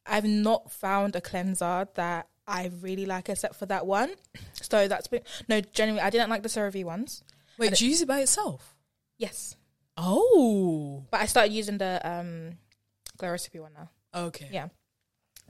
I've 0.06 0.24
not 0.24 0.72
found 0.72 1.14
a 1.14 1.20
cleanser 1.20 1.86
that 1.94 2.28
I 2.48 2.70
really 2.80 3.04
like 3.04 3.28
except 3.28 3.56
for 3.56 3.66
that 3.66 3.84
one. 3.84 4.14
So 4.62 4.88
that's 4.88 5.08
been 5.08 5.20
no. 5.46 5.60
Generally, 5.60 6.00
I 6.00 6.08
didn't 6.08 6.30
like 6.30 6.42
the 6.42 6.48
CeraVe 6.48 6.86
ones. 6.86 7.22
Wait, 7.58 7.74
do 7.74 7.84
you 7.84 7.90
use 7.90 8.00
it 8.00 8.08
by 8.08 8.20
itself? 8.20 8.74
Yes, 9.18 9.56
Oh. 10.00 11.04
but 11.10 11.20
I 11.20 11.26
started 11.26 11.52
using 11.52 11.78
the 11.78 12.00
um, 12.02 12.58
Glow 13.18 13.30
Recipe 13.30 13.60
one 13.60 13.72
now. 13.74 13.90
Okay. 14.14 14.48
Yeah. 14.50 14.68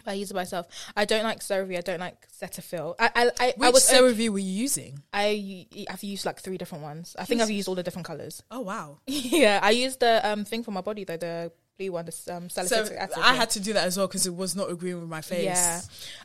But 0.04 0.12
I 0.12 0.14
use 0.14 0.30
it 0.30 0.34
myself. 0.34 0.66
I 0.96 1.04
don't 1.04 1.24
like 1.24 1.40
CeraVe. 1.40 1.76
I 1.76 1.80
don't 1.82 2.00
like 2.00 2.26
Cetaphil. 2.28 2.94
I 2.98 3.10
I 3.14 3.30
I, 3.38 3.54
Which 3.56 3.68
I 3.68 3.70
was 3.70 3.88
CeraVe 3.88 4.28
were 4.30 4.38
you 4.38 4.52
using? 4.62 5.02
I 5.12 5.66
I've 5.90 6.02
used 6.02 6.24
like 6.24 6.40
three 6.40 6.56
different 6.58 6.84
ones. 6.84 7.14
I 7.18 7.24
think 7.24 7.40
I've 7.40 7.50
used 7.50 7.68
all 7.68 7.74
the 7.74 7.82
different 7.82 8.06
colors. 8.06 8.42
Oh 8.50 8.60
wow. 8.60 8.98
yeah, 9.06 9.60
I 9.62 9.70
used 9.70 10.00
the 10.00 10.26
um 10.26 10.44
thing 10.44 10.62
for 10.62 10.70
my 10.70 10.80
body 10.80 11.04
though, 11.04 11.16
the 11.16 11.52
blue 11.78 11.92
one, 11.92 12.06
the 12.06 12.34
um 12.34 12.48
So 12.48 12.64
salicylic 12.64 12.98
acid. 12.98 13.18
I 13.22 13.34
had 13.34 13.50
to 13.50 13.60
do 13.60 13.74
that 13.74 13.84
as 13.84 13.96
well 13.98 14.06
because 14.06 14.26
it 14.26 14.34
was 14.34 14.56
not 14.56 14.70
agreeing 14.70 15.00
with 15.00 15.08
my 15.08 15.20
face. 15.20 15.44
Yeah. 15.44 15.80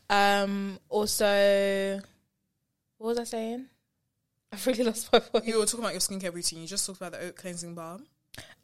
Um. 0.10 0.80
Also, 0.90 2.00
what 2.98 3.08
was 3.08 3.20
I 3.20 3.24
saying? 3.26 3.66
I've 4.54 4.66
really 4.68 4.84
lost 4.84 5.12
my 5.12 5.20
point. 5.20 5.46
You 5.46 5.60
were 5.60 5.66
talking 5.66 5.82
about 5.82 5.94
your 5.94 6.00
skincare 6.00 6.34
routine. 6.34 6.62
You 6.62 6.68
just 6.68 6.86
talked 6.86 7.02
about 7.02 7.12
the 7.12 7.28
oat 7.28 7.36
cleansing 7.36 7.76
balm. 7.76 8.06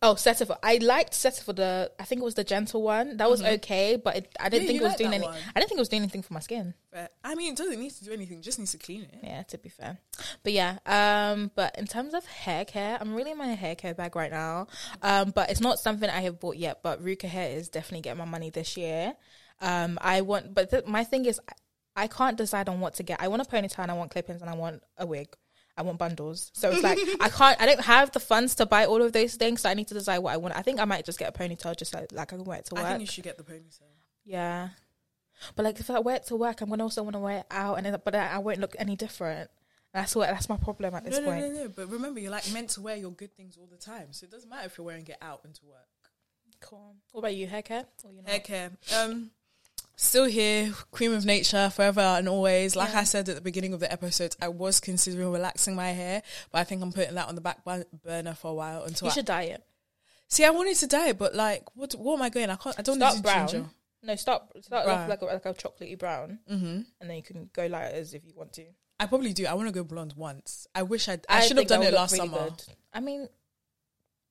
Oh, 0.04 0.16
Cetaphil. 0.16 0.58
I 0.64 0.78
liked 0.78 1.14
Cetaphil. 1.14 1.56
The 1.56 1.92
I 2.00 2.04
think 2.06 2.22
it 2.22 2.26
was 2.26 2.34
the 2.34 2.44
gentle 2.44 2.82
one. 2.82 3.18
That 3.18 3.30
was 3.30 3.44
okay, 3.44 3.98
but 4.04 4.16
it, 4.16 4.36
I 4.40 4.50
didn't 4.50 4.64
Yeah, 4.64 4.68
think 4.70 4.82
it 4.82 4.84
was 4.84 4.96
doing 4.96 5.14
any. 5.14 5.26
one. 5.26 5.36
I 5.56 5.60
didn't 5.60 5.70
think 5.70 5.78
it 5.78 5.82
was 5.82 5.90
doing 5.90 6.02
anything 6.02 6.24
for 6.24 6.34
my 6.34 6.40
skin. 6.40 6.74
But 6.92 7.14
I 7.24 7.36
mean, 7.36 7.54
it 7.54 7.58
doesn't 7.58 7.80
need 7.80 7.92
to 7.92 8.04
do 8.06 8.12
anything. 8.12 8.42
Just 8.42 8.58
needs 8.58 8.72
to 8.72 8.80
clean 8.80 9.04
it. 9.04 9.20
Yeah, 9.22 9.44
to 9.44 9.58
be 9.60 9.70
fair. 9.70 10.00
But 10.44 10.54
yeah, 10.54 10.80
um, 10.88 11.52
but 11.56 11.78
in 11.78 11.86
terms 11.86 12.16
of 12.16 12.26
hair 12.26 12.66
care, 12.66 12.98
I'm 13.00 13.14
really 13.14 13.32
in 13.32 13.38
my 13.38 13.48
hair 13.50 13.76
care 13.76 13.94
bag 13.94 14.16
right 14.16 14.32
now. 14.32 14.66
Um, 15.04 15.32
but 15.36 15.52
it's 15.52 15.62
not 15.62 15.78
something 15.78 16.10
I 16.10 16.22
have 16.22 16.40
bought 16.40 16.58
yet. 16.58 16.82
But 16.82 17.04
Ruka 17.04 17.26
Hair 17.28 17.52
is 17.58 17.70
definitely 17.70 18.02
getting 18.02 18.18
my 18.20 18.26
money 18.26 18.50
this 18.50 18.76
year. 18.78 19.14
Um, 19.62 20.00
I 20.02 20.22
want, 20.22 20.56
but 20.56 20.72
th- 20.72 20.88
my 20.88 21.04
thing 21.04 21.26
is, 21.26 21.40
I 21.96 22.08
can't 22.08 22.38
decide 22.38 22.70
on 22.70 22.80
what 22.80 22.96
to 22.96 23.04
get. 23.04 23.22
I 23.22 23.28
want 23.28 23.44
a 23.44 23.46
ponytail, 23.46 23.80
and 23.80 23.92
I 23.92 23.94
want 23.94 24.10
clip-ins, 24.10 24.42
and 24.42 24.50
I 24.50 24.56
want 24.56 24.82
a 24.98 25.06
wig. 25.06 25.28
I 25.78 25.84
want 25.84 25.98
bundles. 25.98 26.52
So 26.54 26.70
it's 26.72 26.84
like 26.84 27.00
I 27.22 27.30
can't. 27.30 27.62
I 27.62 27.66
don't 27.66 27.82
have 27.82 28.12
the 28.12 28.20
funds 28.20 28.56
to 28.56 28.66
buy 28.66 28.86
all 28.86 29.02
of 29.02 29.14
those 29.14 29.36
things. 29.36 29.62
So 29.62 29.70
I 29.70 29.74
need 29.74 29.88
to 29.88 29.94
decide 29.94 30.20
what 30.20 30.34
I 30.34 30.38
want. 30.38 30.56
I 30.56 30.62
think 30.62 30.80
I 30.80 30.86
might 30.86 31.06
just 31.06 31.18
get 31.20 31.30
a 31.30 31.38
ponytail, 31.38 31.78
just 31.78 31.94
like, 31.94 32.12
like 32.12 32.34
I 32.34 32.36
can 32.38 32.44
wear 32.44 32.60
it 32.60 32.66
to 32.66 32.76
I 32.76 32.82
work. 32.82 32.90
think 32.90 33.02
you 33.02 33.08
should 33.08 33.24
get 33.24 33.38
the 33.38 33.44
ponytail. 33.44 33.82
Yeah. 34.26 34.70
But 35.56 35.64
like 35.66 35.80
if 35.80 35.90
I 35.90 36.00
wear 36.00 36.18
it 36.18 36.26
to 36.28 36.36
work, 36.36 36.62
I'm 36.62 36.70
gonna 36.70 36.84
also 36.84 37.02
want 37.04 37.16
to 37.16 37.20
wear 37.20 37.40
it 37.40 37.46
out, 37.50 37.76
and 37.78 37.86
then, 37.86 37.98
but 38.04 38.14
I, 38.14 38.28
I 38.34 38.38
won't 38.40 38.60
look 38.60 38.76
any 38.78 38.96
different. 38.96 39.50
That's 39.94 40.16
what 40.16 40.30
that's 40.30 40.48
my 40.48 40.58
problem 40.58 40.94
at 40.94 41.04
this 41.04 41.16
No, 41.18 41.22
no, 41.22 41.26
point. 41.32 41.54
no, 41.54 41.64
no. 41.64 41.68
But 41.70 41.90
remember, 41.90 42.20
you're 42.20 42.32
like 42.32 42.50
meant 42.54 42.70
to 42.72 42.82
wear 42.82 42.96
your 42.96 43.12
good 43.12 43.36
things 43.36 43.58
all 43.58 43.68
the 43.72 43.78
time, 43.78 44.08
so 44.12 44.26
it 44.26 44.32
doesn't 44.32 44.50
matter 44.50 44.68
if 44.68 44.78
you're 44.78 44.86
wearing 44.86 45.08
it 45.08 45.18
out 45.22 45.42
into 45.44 45.62
work. 45.66 45.88
Cool. 46.60 46.96
What 47.12 47.22
about 47.22 47.36
you, 47.36 47.48
hair 47.48 47.64
care? 47.64 47.86
Or 48.06 48.12
you 48.12 48.22
Hair 48.24 48.40
care. 48.42 48.70
Um, 48.96 49.32
still 50.04 50.26
here, 50.26 50.72
Creme 50.92 51.14
of 51.14 51.26
Nature, 51.26 51.70
forever 51.70 52.02
and 52.02 52.28
always. 52.28 52.76
Like 52.76 52.90
Yeah. 52.94 53.00
I 53.00 53.04
said 53.04 53.30
at 53.30 53.36
the 53.36 53.42
beginning 53.42 53.74
of 53.74 53.80
the 53.80 53.92
episode, 53.92 54.36
I 54.42 54.48
was 54.50 54.80
considering 54.80 55.32
relaxing 55.32 55.76
my 55.76 55.92
hair, 55.92 56.24
but 56.52 56.60
I 56.60 56.64
think 56.64 56.82
I'm 56.82 56.92
putting 56.92 57.16
that 57.16 57.28
on 57.30 57.36
the 57.36 57.42
back 57.42 57.60
burner 57.66 58.34
for 58.34 58.52
a 58.52 58.54
while 58.54 58.84
until. 58.84 59.08
You 59.08 59.12
I, 59.12 59.14
should 59.14 59.26
dye 59.26 59.44
it. 59.44 59.64
see, 60.28 60.44
I 60.46 60.50
wanted 60.50 60.76
to 60.78 60.88
dye 60.88 61.10
it, 61.10 61.18
but 61.18 61.36
like, 61.36 61.64
what? 61.76 61.94
What 61.94 62.16
am 62.16 62.22
I 62.24 62.30
going? 62.30 62.50
I 62.50 62.56
can't. 62.56 62.78
I 62.78 62.82
don't 62.82 62.98
need 63.00 63.06
Start 63.06 63.16
to 63.18 63.22
brown. 63.22 63.48
ginger. 63.48 63.70
No, 64.04 64.16
start 64.16 64.44
start 64.64 64.86
Brown. 64.86 65.08
like 65.08 65.22
a, 65.22 65.26
like 65.26 65.46
a 65.46 65.54
chocolatey 65.54 65.98
brown, 66.00 66.40
Mm-hmm. 66.52 66.66
and 67.00 67.10
then 67.10 67.16
you 67.18 67.22
can 67.22 67.50
go 67.54 67.68
light 67.68 67.92
as 67.94 68.16
if 68.16 68.26
you 68.26 68.34
want 68.36 68.52
to. 68.54 68.66
I 69.00 69.06
probably 69.06 69.32
do. 69.34 69.46
I 69.46 69.54
want 69.54 69.68
to 69.68 69.74
go 69.74 69.84
blonde 69.84 70.14
once. 70.18 70.66
I 70.74 70.82
wish 70.84 71.08
I'd, 71.08 71.24
I, 71.30 71.38
I 71.38 71.42
should 71.42 71.58
have 71.58 71.68
done 71.68 71.84
it 71.84 71.94
last 71.94 72.14
really 72.14 72.28
summer. 72.28 72.50
good. 72.50 72.64
I 72.94 73.00
mean, 73.00 73.28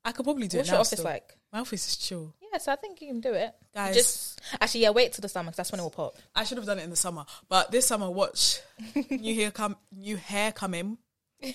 I 0.05 0.11
could 0.13 0.25
probably 0.25 0.49
do 0.49 0.57
what's 0.59 0.69
it 0.69 0.73
your 0.73 0.77
now. 0.77 0.81
office 0.81 0.89
still. 0.99 1.05
like? 1.05 1.37
My 1.53 1.61
office 1.61 1.87
is 1.89 1.97
chill, 1.97 2.35
Yeah, 2.53 2.59
so 2.59 2.71
I 2.73 2.77
think 2.77 3.01
you 3.03 3.09
can 3.09 3.21
do 3.21 3.33
it. 3.35 3.53
guys. 3.75 3.95
Just 3.95 4.41
actually, 4.61 4.83
yeah, 4.83 4.91
wait 4.91 5.13
till 5.13 5.23
the 5.23 5.29
summer 5.29 5.51
because 5.51 5.57
that's 5.57 5.73
when 5.73 5.81
it 5.81 5.83
will 5.83 5.91
pop. 5.91 6.15
I 6.35 6.45
should 6.45 6.59
have 6.59 6.67
done 6.67 6.79
it 6.79 6.85
in 6.85 6.91
the 6.91 6.97
summer, 6.97 7.25
but 7.49 7.71
this 7.73 7.87
summer, 7.87 8.09
watch 8.11 8.61
new 9.11 9.35
hair 9.35 9.51
come, 9.51 9.77
new 9.93 10.17
hair 10.17 10.53
come 10.53 10.75
in. 10.75 10.99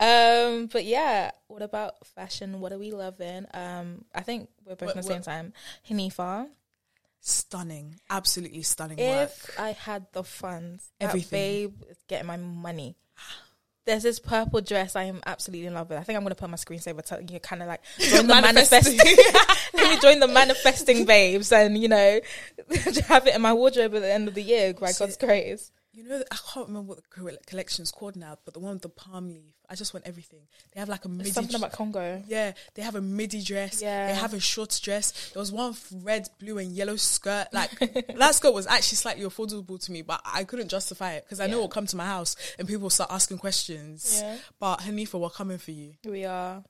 um, 0.00 0.66
but 0.66 0.84
yeah, 0.84 1.30
what 1.48 1.62
about 1.62 2.06
fashion? 2.06 2.60
What 2.60 2.72
are 2.72 2.78
we 2.78 2.90
loving? 2.92 3.46
Um, 3.54 4.04
I 4.14 4.20
think 4.22 4.48
we're 4.64 4.76
both 4.76 4.88
What- 4.88 4.96
at 4.96 5.02
the 5.02 5.08
same 5.08 5.16
what- 5.18 5.24
time. 5.24 5.52
Hanifa, 5.88 6.48
Stunning, 7.26 7.98
absolutely 8.10 8.62
stunning 8.62 8.98
work. 8.98 9.30
if 9.30 9.58
I 9.58 9.72
had 9.72 10.06
the 10.12 10.22
funds, 10.22 10.90
Everything. 11.00 11.30
babe 11.70 11.82
is 11.88 11.96
getting 12.06 12.26
my 12.26 12.36
money. 12.36 12.96
There's 13.86 14.02
this 14.02 14.18
purple 14.18 14.60
dress 14.62 14.96
I 14.96 15.04
am 15.04 15.20
absolutely 15.26 15.66
in 15.66 15.74
love 15.74 15.90
with. 15.90 15.98
I 15.98 16.02
think 16.02 16.16
I'm 16.16 16.22
gonna 16.22 16.34
put 16.34 16.48
my 16.48 16.56
screensaver. 16.56 17.04
Tell 17.04 17.20
you 17.20 17.38
kind 17.40 17.62
of 17.62 17.68
like 17.68 17.82
join 17.98 18.26
the 18.26 18.34
Manifesting. 18.34 18.98
Let 19.74 19.94
me 19.94 20.00
join 20.00 20.20
the 20.20 20.28
manifesting 20.28 21.04
babes, 21.04 21.52
and 21.52 21.76
you 21.76 21.88
know, 21.88 22.20
have 23.08 23.26
it 23.26 23.34
in 23.34 23.42
my 23.42 23.52
wardrobe 23.52 23.94
at 23.94 24.00
the 24.00 24.12
end 24.12 24.28
of 24.28 24.34
the 24.34 24.42
year. 24.42 24.72
By. 24.72 24.92
God's 24.92 25.16
grace. 25.16 25.70
You 25.96 26.08
know, 26.08 26.22
I 26.28 26.36
can't 26.52 26.66
remember 26.66 26.88
what 26.88 26.96
the 26.98 27.08
co- 27.08 27.36
collection's 27.46 27.92
called 27.92 28.16
now, 28.16 28.36
but 28.44 28.52
the 28.52 28.58
one 28.58 28.72
with 28.72 28.82
the 28.82 28.88
palm 28.88 29.28
leaf. 29.28 29.54
I 29.70 29.76
just 29.76 29.94
want 29.94 30.06
everything. 30.08 30.40
They 30.72 30.80
have 30.80 30.88
like 30.88 31.04
a 31.04 31.08
midi. 31.08 31.24
Dress. 31.30 31.34
Something 31.34 31.54
about 31.54 31.70
Congo. 31.72 32.20
yeah, 32.26 32.52
they 32.74 32.82
have 32.82 32.96
a 32.96 33.00
midi 33.00 33.42
dress. 33.42 33.80
Yeah. 33.80 34.08
they 34.08 34.14
have 34.14 34.34
a 34.34 34.40
short 34.40 34.78
dress. 34.82 35.30
There 35.32 35.38
was 35.40 35.52
one 35.52 35.74
red, 36.02 36.28
blue, 36.40 36.58
and 36.58 36.72
yellow 36.72 36.96
skirt. 36.96 37.46
Like 37.52 37.70
that 38.18 38.34
skirt 38.34 38.52
was 38.52 38.66
actually 38.66 38.96
slightly 38.96 39.24
affordable 39.24 39.82
to 39.84 39.92
me, 39.92 40.02
but 40.02 40.20
I 40.24 40.42
couldn't 40.42 40.68
justify 40.68 41.12
it 41.12 41.24
because 41.24 41.38
I 41.38 41.46
know 41.46 41.58
it'll 41.58 41.68
come 41.68 41.86
to 41.86 41.96
my 41.96 42.06
house 42.06 42.34
and 42.58 42.66
people 42.66 42.82
will 42.82 42.90
start 42.90 43.12
asking 43.12 43.38
questions. 43.38 44.20
Yeah. 44.20 44.36
But 44.58 44.80
Hanifa, 44.80 45.18
we're 45.20 45.30
coming 45.30 45.58
for 45.58 45.70
you. 45.70 45.94
We 46.04 46.24
are. 46.24 46.64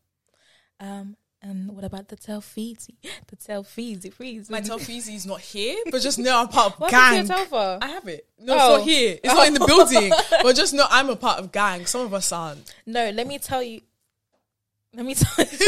Um, 0.80 1.16
and 1.44 1.70
what 1.76 1.84
about 1.84 2.08
the 2.08 2.16
Telfizi? 2.16 2.96
The 3.28 3.36
Telfizi, 3.36 4.12
freeze. 4.12 4.50
My 4.50 4.60
Telfizi 4.60 5.14
is 5.14 5.26
not 5.32 5.40
here, 5.40 5.76
but 5.90 6.00
just 6.02 6.18
know 6.18 6.36
I'm 6.40 6.48
part 6.48 6.72
of 6.74 6.80
What's 6.80 6.90
gang. 6.92 7.26
your 7.26 7.36
Telfar? 7.36 7.78
I 7.82 7.88
have 7.88 8.08
it. 8.08 8.26
No, 8.40 8.54
Oh. 8.54 8.56
it's 8.56 8.78
not 8.78 8.88
here. 8.88 9.18
It's 9.22 9.34
not 9.34 9.46
in 9.48 9.54
the 9.54 9.66
building. 9.66 10.12
But 10.42 10.56
just 10.56 10.74
know 10.74 10.86
I'm 10.90 11.08
a 11.10 11.16
part 11.16 11.38
of 11.38 11.52
gang. 11.52 11.86
Some 11.86 12.00
of 12.02 12.12
us 12.14 12.32
aren't. 12.32 12.74
No, 12.86 13.10
let 13.10 13.26
me 13.26 13.38
tell 13.38 13.62
you. 13.62 13.80
Let 14.96 15.04
me 15.06 15.14
tell 15.14 15.44
You. 15.44 15.58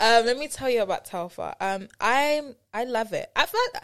um, 0.00 0.26
let 0.26 0.38
me 0.38 0.48
tell 0.48 0.70
you 0.70 0.82
about 0.82 1.04
Telfar. 1.06 1.54
Um, 1.60 1.88
I'm 2.00 2.54
I 2.72 2.84
love 2.84 3.12
it. 3.12 3.30
I 3.36 3.46
felt 3.46 3.76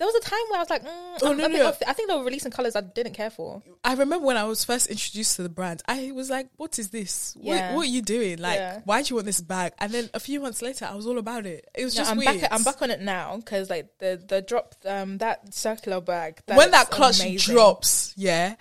there 0.00 0.06
was 0.08 0.14
a 0.16 0.20
time 0.20 0.40
where 0.48 0.56
I 0.58 0.62
was 0.62 0.70
like, 0.70 0.82
mm, 0.82 1.18
Oh, 1.22 1.30
I'm 1.30 1.36
no, 1.36 1.46
no. 1.46 1.66
off. 1.68 1.80
I 1.86 1.92
think 1.92 2.08
they 2.08 2.16
were 2.16 2.24
releasing 2.24 2.50
colors 2.50 2.74
I 2.74 2.80
didn't 2.80 3.12
care 3.12 3.28
for. 3.30 3.62
I 3.84 3.92
remember 3.92 4.26
when 4.26 4.36
I 4.38 4.44
was 4.44 4.64
first 4.64 4.88
introduced 4.88 5.36
to 5.36 5.42
the 5.42 5.48
brand, 5.50 5.82
I 5.86 6.10
was 6.12 6.30
like, 6.30 6.48
"What 6.56 6.78
is 6.78 6.88
this? 6.88 7.36
Yeah. 7.38 7.68
What, 7.68 7.76
what 7.76 7.82
are 7.86 7.90
you 7.90 8.00
doing? 8.02 8.38
Like, 8.38 8.56
Yeah. 8.58 8.80
why 8.86 9.02
do 9.02 9.10
you 9.10 9.16
want 9.16 9.26
this 9.26 9.40
bag?" 9.42 9.74
And 9.78 9.92
then 9.92 10.10
a 10.14 10.18
few 10.18 10.40
months 10.40 10.62
later, 10.62 10.86
I 10.90 10.94
was 10.96 11.06
all 11.06 11.18
about 11.18 11.44
it. 11.46 11.68
It 11.74 11.84
was 11.84 11.94
No, 11.94 12.00
just 12.00 12.10
I'm 12.10 12.16
weird. 12.16 12.40
back. 12.40 12.50
I'm 12.52 12.62
back 12.64 12.80
on 12.82 12.90
it 12.90 13.00
now 13.02 13.36
because 13.36 13.68
like 13.70 13.86
the 13.98 14.20
the 14.26 14.40
drop 14.42 14.74
um 14.86 15.18
that 15.18 15.52
circular 15.54 16.00
bag. 16.00 16.40
when 16.46 16.70
that 16.72 16.90
clutch 16.90 17.20
amazing. 17.20 17.54
drops, 17.54 18.14
yeah, 18.16 18.54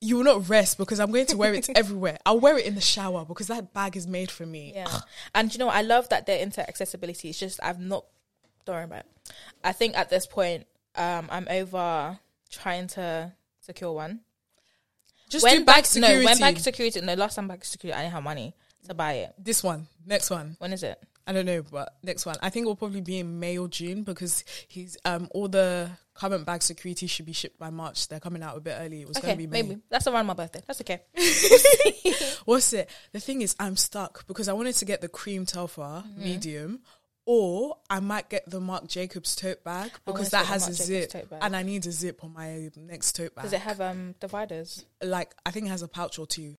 you 0.00 0.16
will 0.16 0.24
not 0.24 0.48
rest 0.48 0.78
because 0.78 0.98
I'm 0.98 1.12
going 1.12 1.26
to 1.26 1.36
wear 1.36 1.54
it 1.54 1.68
everywhere. 1.76 2.18
I'll 2.26 2.40
wear 2.40 2.58
it 2.58 2.64
in 2.66 2.74
the 2.74 2.80
shower 2.80 3.24
because 3.24 3.46
that 3.48 3.72
bag 3.72 3.96
is 3.96 4.06
made 4.06 4.30
for 4.30 4.46
me. 4.46 4.72
Yeah. 4.74 5.00
and 5.34 5.52
you 5.52 5.58
know, 5.58 5.68
I 5.68 5.82
love 5.82 6.08
that 6.08 6.26
they're 6.26 6.40
into 6.40 6.60
accessibility. 6.66 7.28
It's 7.28 7.38
just 7.38 7.60
I've 7.62 7.78
not 7.80 8.04
don't 8.70 8.76
worry 8.78 8.84
about 8.84 9.00
it. 9.00 9.32
I 9.62 9.72
think 9.72 9.96
at 9.96 10.08
this 10.10 10.26
point, 10.26 10.66
um, 10.96 11.28
I'm 11.30 11.46
over 11.50 12.18
trying 12.50 12.86
to 12.88 13.32
secure 13.60 13.92
one. 13.92 14.20
Just 15.28 15.44
when 15.44 15.58
do 15.58 15.64
bag 15.64 15.76
bag 15.76 15.86
security. 15.86 16.18
no, 16.18 16.24
when 16.24 16.38
bag 16.38 16.58
security 16.58 17.00
no, 17.00 17.14
last 17.14 17.36
time 17.36 17.46
bag 17.46 17.64
security 17.64 17.96
I 17.96 18.02
didn't 18.02 18.14
have 18.14 18.24
money 18.24 18.54
to 18.88 18.94
buy 18.94 19.12
it. 19.14 19.34
this 19.38 19.62
one, 19.62 19.86
next 20.04 20.30
one. 20.30 20.56
When 20.58 20.72
is 20.72 20.82
it? 20.82 21.00
I 21.26 21.32
don't 21.32 21.46
know, 21.46 21.62
but 21.62 21.94
next 22.02 22.26
one. 22.26 22.34
I 22.42 22.50
think 22.50 22.64
it 22.64 22.66
will 22.66 22.74
probably 22.74 23.02
be 23.02 23.20
in 23.20 23.38
May 23.38 23.56
or 23.56 23.68
June 23.68 24.02
because 24.02 24.42
he's 24.66 24.96
um 25.04 25.28
all 25.32 25.46
the 25.46 25.88
current 26.14 26.44
bag 26.46 26.62
security 26.62 27.06
should 27.06 27.26
be 27.26 27.32
shipped 27.32 27.58
by 27.60 27.70
March. 27.70 28.08
They're 28.08 28.18
coming 28.18 28.42
out 28.42 28.56
a 28.56 28.60
bit 28.60 28.76
early. 28.80 29.02
It 29.02 29.08
was 29.08 29.16
Okay, 29.18 29.28
going 29.28 29.38
to 29.38 29.42
be 29.44 29.46
May. 29.46 29.62
maybe. 29.62 29.80
That's 29.88 30.08
around 30.08 30.26
my 30.26 30.34
birthday. 30.34 30.62
That's 30.66 30.80
okay. 30.80 31.02
What's 32.44 32.72
it? 32.72 32.90
The 33.12 33.20
thing 33.20 33.42
is, 33.42 33.54
I'm 33.60 33.76
stuck 33.76 34.26
because 34.26 34.48
I 34.48 34.52
wanted 34.52 34.74
to 34.76 34.84
get 34.84 35.00
the 35.00 35.08
cream 35.08 35.46
Telfar 35.46 36.02
Mm-hmm. 36.04 36.24
medium, 36.24 36.80
or 37.32 37.76
I 37.88 38.00
might 38.00 38.28
get 38.28 38.50
the 38.50 38.58
Marc 38.58 38.88
Jacobs 38.88 39.36
tote 39.36 39.62
bag 39.62 39.92
because 40.04 40.30
that 40.30 40.46
has 40.46 40.66
a 40.66 40.74
zip, 40.74 41.14
and 41.40 41.54
I 41.54 41.62
need 41.62 41.86
a 41.86 41.92
zip 41.92 42.24
on 42.24 42.32
my 42.32 42.70
next 42.74 43.14
tote 43.14 43.36
bag. 43.36 43.44
Does 43.44 43.52
it 43.52 43.60
have 43.60 43.80
um 43.80 44.16
dividers? 44.18 44.84
like 45.00 45.32
I 45.46 45.52
think 45.52 45.66
it 45.66 45.68
has 45.68 45.82
a 45.82 45.86
pouch 45.86 46.18
or 46.18 46.26
two. 46.26 46.56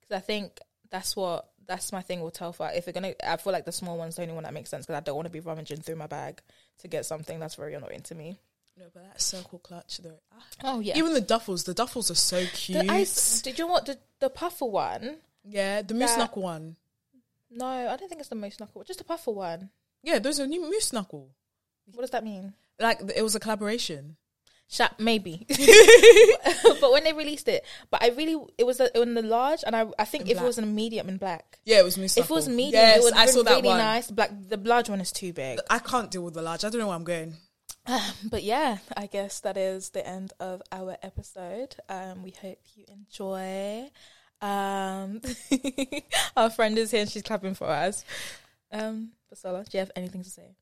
Because 0.00 0.22
I 0.22 0.24
think 0.24 0.60
that's 0.88 1.16
what 1.16 1.50
that's 1.66 1.90
my 1.90 2.00
thing 2.00 2.20
with 2.20 2.34
Telfar. 2.38 2.76
If 2.76 2.86
you're 2.86 2.92
gonna, 2.92 3.14
I 3.26 3.38
feel 3.38 3.52
like 3.52 3.64
the 3.64 3.72
small 3.72 3.98
one's 3.98 4.14
the 4.14 4.22
only 4.22 4.34
one 4.34 4.44
that 4.44 4.54
makes 4.54 4.70
sense 4.70 4.86
because 4.86 4.98
I 4.98 5.00
don't 5.00 5.16
want 5.16 5.26
to 5.26 5.32
be 5.32 5.40
rummaging 5.40 5.78
through 5.78 5.96
my 5.96 6.06
bag 6.06 6.42
to 6.78 6.86
get 6.86 7.04
something 7.04 7.40
that's 7.40 7.56
very 7.56 7.74
annoying 7.74 8.02
to 8.02 8.14
me. 8.14 8.38
No, 8.78 8.84
but 8.94 9.02
that 9.02 9.20
circle 9.20 9.58
clutch 9.58 9.98
though. 9.98 10.20
Ah. 10.32 10.44
Oh 10.62 10.78
yeah. 10.78 10.96
Even 10.96 11.12
the 11.12 11.20
duffels, 11.20 11.64
the 11.64 11.74
duffels 11.74 12.08
are 12.12 12.14
so 12.14 12.44
cute. 12.52 12.86
The 12.86 12.92
ice, 12.92 13.42
did 13.42 13.58
you 13.58 13.66
want 13.66 13.86
the 13.86 13.98
the 14.20 14.30
puffer 14.30 14.66
one? 14.66 15.16
yeah, 15.44 15.82
the 15.82 15.94
moose 15.94 16.16
knuckle 16.16 16.42
one. 16.42 16.76
No, 17.50 17.66
I 17.66 17.96
don't 17.96 18.08
think 18.08 18.20
it's 18.20 18.28
the 18.28 18.36
most 18.36 18.60
knuckle. 18.60 18.84
Just 18.84 19.00
the 19.00 19.04
puffer 19.04 19.32
one. 19.32 19.70
Yeah, 20.02 20.18
those 20.18 20.38
are 20.40 20.46
new 20.46 20.62
moose 20.62 20.92
knuckle. 20.92 21.30
What 21.92 22.02
does 22.02 22.10
that 22.10 22.24
mean? 22.24 22.54
Like 22.78 23.00
it 23.16 23.22
was 23.22 23.34
a 23.34 23.40
collaboration. 23.40 24.16
Sha 24.70 24.88
maybe, 24.98 25.46
but 26.80 26.92
when 26.92 27.02
they 27.02 27.14
released 27.14 27.48
it, 27.48 27.64
but 27.90 28.02
I 28.02 28.08
really 28.10 28.36
it 28.58 28.64
was 28.66 28.80
a, 28.80 29.00
in 29.00 29.14
the 29.14 29.22
large, 29.22 29.64
and 29.66 29.74
I 29.74 29.86
I 29.98 30.04
think 30.04 30.24
In 30.24 30.30
if 30.32 30.34
black. 30.36 30.44
it 30.44 30.46
was 30.46 30.58
in 30.58 30.64
a 30.64 30.66
medium 30.66 31.08
in 31.08 31.16
black, 31.16 31.58
Yeah, 31.64 31.78
it 31.78 31.84
was 31.84 31.96
moose 31.96 32.18
if 32.18 32.26
it 32.26 32.30
was 32.30 32.48
medium, 32.50 32.72
yes, 32.74 32.98
it 32.98 33.02
would 33.04 33.14
I 33.14 33.26
saw 33.26 33.42
that 33.44 33.56
really 33.56 33.68
one. 33.68 33.78
nice. 33.78 34.10
Black, 34.10 34.30
the 34.46 34.58
large 34.58 34.90
one 34.90 35.00
is 35.00 35.10
too 35.10 35.32
big. 35.32 35.58
I 35.70 35.78
can't 35.78 36.10
deal 36.10 36.22
with 36.22 36.34
the 36.34 36.42
large. 36.42 36.64
I 36.64 36.68
don't 36.68 36.80
know 36.80 36.88
where 36.88 36.96
I'm 36.96 37.04
going. 37.04 37.36
But 38.30 38.42
yeah, 38.42 38.78
I 38.94 39.06
guess 39.06 39.40
that 39.40 39.56
is 39.56 39.88
the 39.90 40.06
end 40.06 40.34
of 40.38 40.60
our 40.70 40.98
episode. 41.02 41.76
Um, 41.88 42.22
we 42.22 42.34
hope 42.38 42.58
you 42.76 42.84
enjoy. 42.88 43.90
Um, 44.42 45.22
our 46.36 46.50
friend 46.50 46.76
is 46.76 46.90
here 46.90 47.00
and 47.00 47.10
she's 47.10 47.22
clapping 47.22 47.54
for 47.54 47.68
us. 47.68 48.04
Um, 48.70 49.12
Busola, 49.32 49.68
do 49.68 49.76
you 49.76 49.80
have 49.80 49.90
anything 49.96 50.22
to 50.22 50.30
say? 50.30 50.54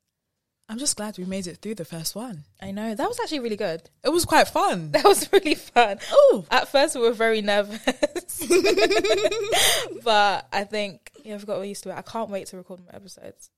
I'm 0.68 0.78
just 0.78 0.96
glad 0.96 1.16
we 1.16 1.24
made 1.24 1.46
it 1.46 1.58
through 1.58 1.76
the 1.76 1.84
first 1.84 2.16
one. 2.16 2.42
I 2.60 2.72
know 2.72 2.92
that 2.92 3.08
was 3.08 3.20
actually 3.20 3.38
really 3.38 3.56
good. 3.56 3.88
It 4.02 4.08
was 4.08 4.24
quite 4.24 4.48
fun. 4.48 4.90
That 4.92 5.04
was 5.04 5.32
really 5.32 5.54
fun. 5.54 5.98
Oh, 6.10 6.44
At 6.50 6.68
first, 6.68 6.96
we 6.96 7.02
were 7.02 7.12
very 7.12 7.40
nervous, 7.40 7.84
but 10.04 10.48
I 10.52 10.64
think 10.64 11.12
yeah, 11.24 11.36
we've 11.36 11.46
got 11.46 11.60
used 11.62 11.84
to 11.84 11.90
it. 11.90 11.96
I 11.96 12.02
can't 12.02 12.30
wait 12.30 12.48
to 12.48 12.56
record 12.56 12.80
more 12.80 12.94
episodes. 12.94 13.50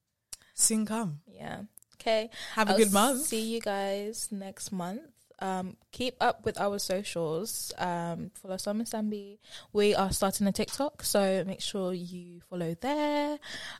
sing 0.54 0.84
come. 0.84 1.20
Yeah. 1.26 1.62
Okay. 2.00 2.30
Have 2.54 2.68
a 2.68 2.72
I'll 2.72 2.78
good 2.78 2.92
month. 2.92 3.22
See 3.22 3.54
you 3.54 3.60
guys 3.60 4.28
next 4.30 4.70
month. 4.70 5.00
Um, 5.40 5.76
keep 5.92 6.16
up 6.20 6.44
with 6.44 6.60
our 6.60 6.78
socials. 6.78 7.72
Um, 7.78 8.30
follow 8.34 8.56
Summer 8.56 8.84
Sambi. 8.84 9.38
We 9.72 9.94
are 9.94 10.12
starting 10.12 10.46
a 10.46 10.52
TikTok, 10.52 11.02
so 11.02 11.44
make 11.46 11.60
sure 11.60 11.92
you 11.92 12.40
follow 12.48 12.74
there. 12.80 13.38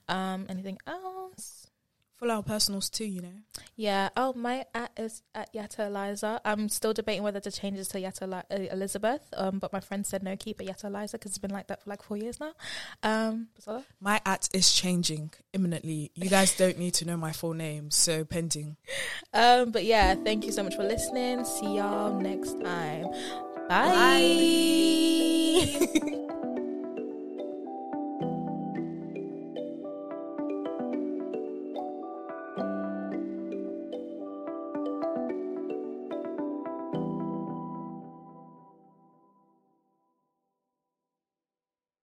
Um, 0.09 0.47
anything 0.49 0.79
else? 0.87 1.68
Follow 2.19 2.35
our 2.35 2.43
personals 2.43 2.91
too, 2.91 3.05
you 3.05 3.23
know. 3.23 3.33
Yeah. 3.77 4.09
Oh, 4.17 4.33
my 4.33 4.65
at 4.75 4.91
is 4.97 5.23
at 5.37 5.53
Yatta 5.55 5.87
Eliza. 5.87 6.41
I'm 6.45 6.69
still 6.69 6.93
debating 6.93 7.23
whether 7.23 7.39
to 7.39 7.51
change 7.53 7.79
it 7.79 7.85
to 7.85 7.99
Yatta 7.99 8.29
Li- 8.29 8.43
uh, 8.51 8.73
Elizabeth. 8.73 9.23
Um, 9.37 9.61
but 9.61 9.73
my 9.73 9.79
friend 9.79 10.05
said 10.05 10.25
no, 10.25 10.35
keep 10.37 10.61
it 10.61 10.67
Yatta 10.67 10.87
Eliza 10.87 11.17
because 11.17 11.31
it's 11.31 11.39
been 11.39 11.53
like 11.53 11.69
that 11.69 11.85
for 11.85 11.91
like 11.91 12.03
four 12.03 12.17
years 12.17 12.41
now. 12.41 12.55
Um, 13.05 13.47
My 14.01 14.21
at 14.27 14.49
is 14.53 14.73
changing 14.73 15.31
imminently. 15.53 16.11
You 16.17 16.29
guys 16.29 16.57
don't 16.57 16.77
need 16.77 16.95
to 16.95 17.05
know 17.05 17.17
my 17.17 17.31
full 17.31 17.55
name, 17.55 17.93
so 17.93 18.25
pending. 18.25 18.77
Um, 19.35 19.73
but 19.73 19.85
yeah, 19.85 20.15
thank 20.15 20.47
you 20.47 20.53
so 20.53 20.63
much 20.63 20.75
for 20.75 20.83
listening. 20.83 21.45
See 21.45 21.77
y'all 21.77 22.19
next 22.19 22.59
time. 22.61 23.07
Bye. 23.69 24.89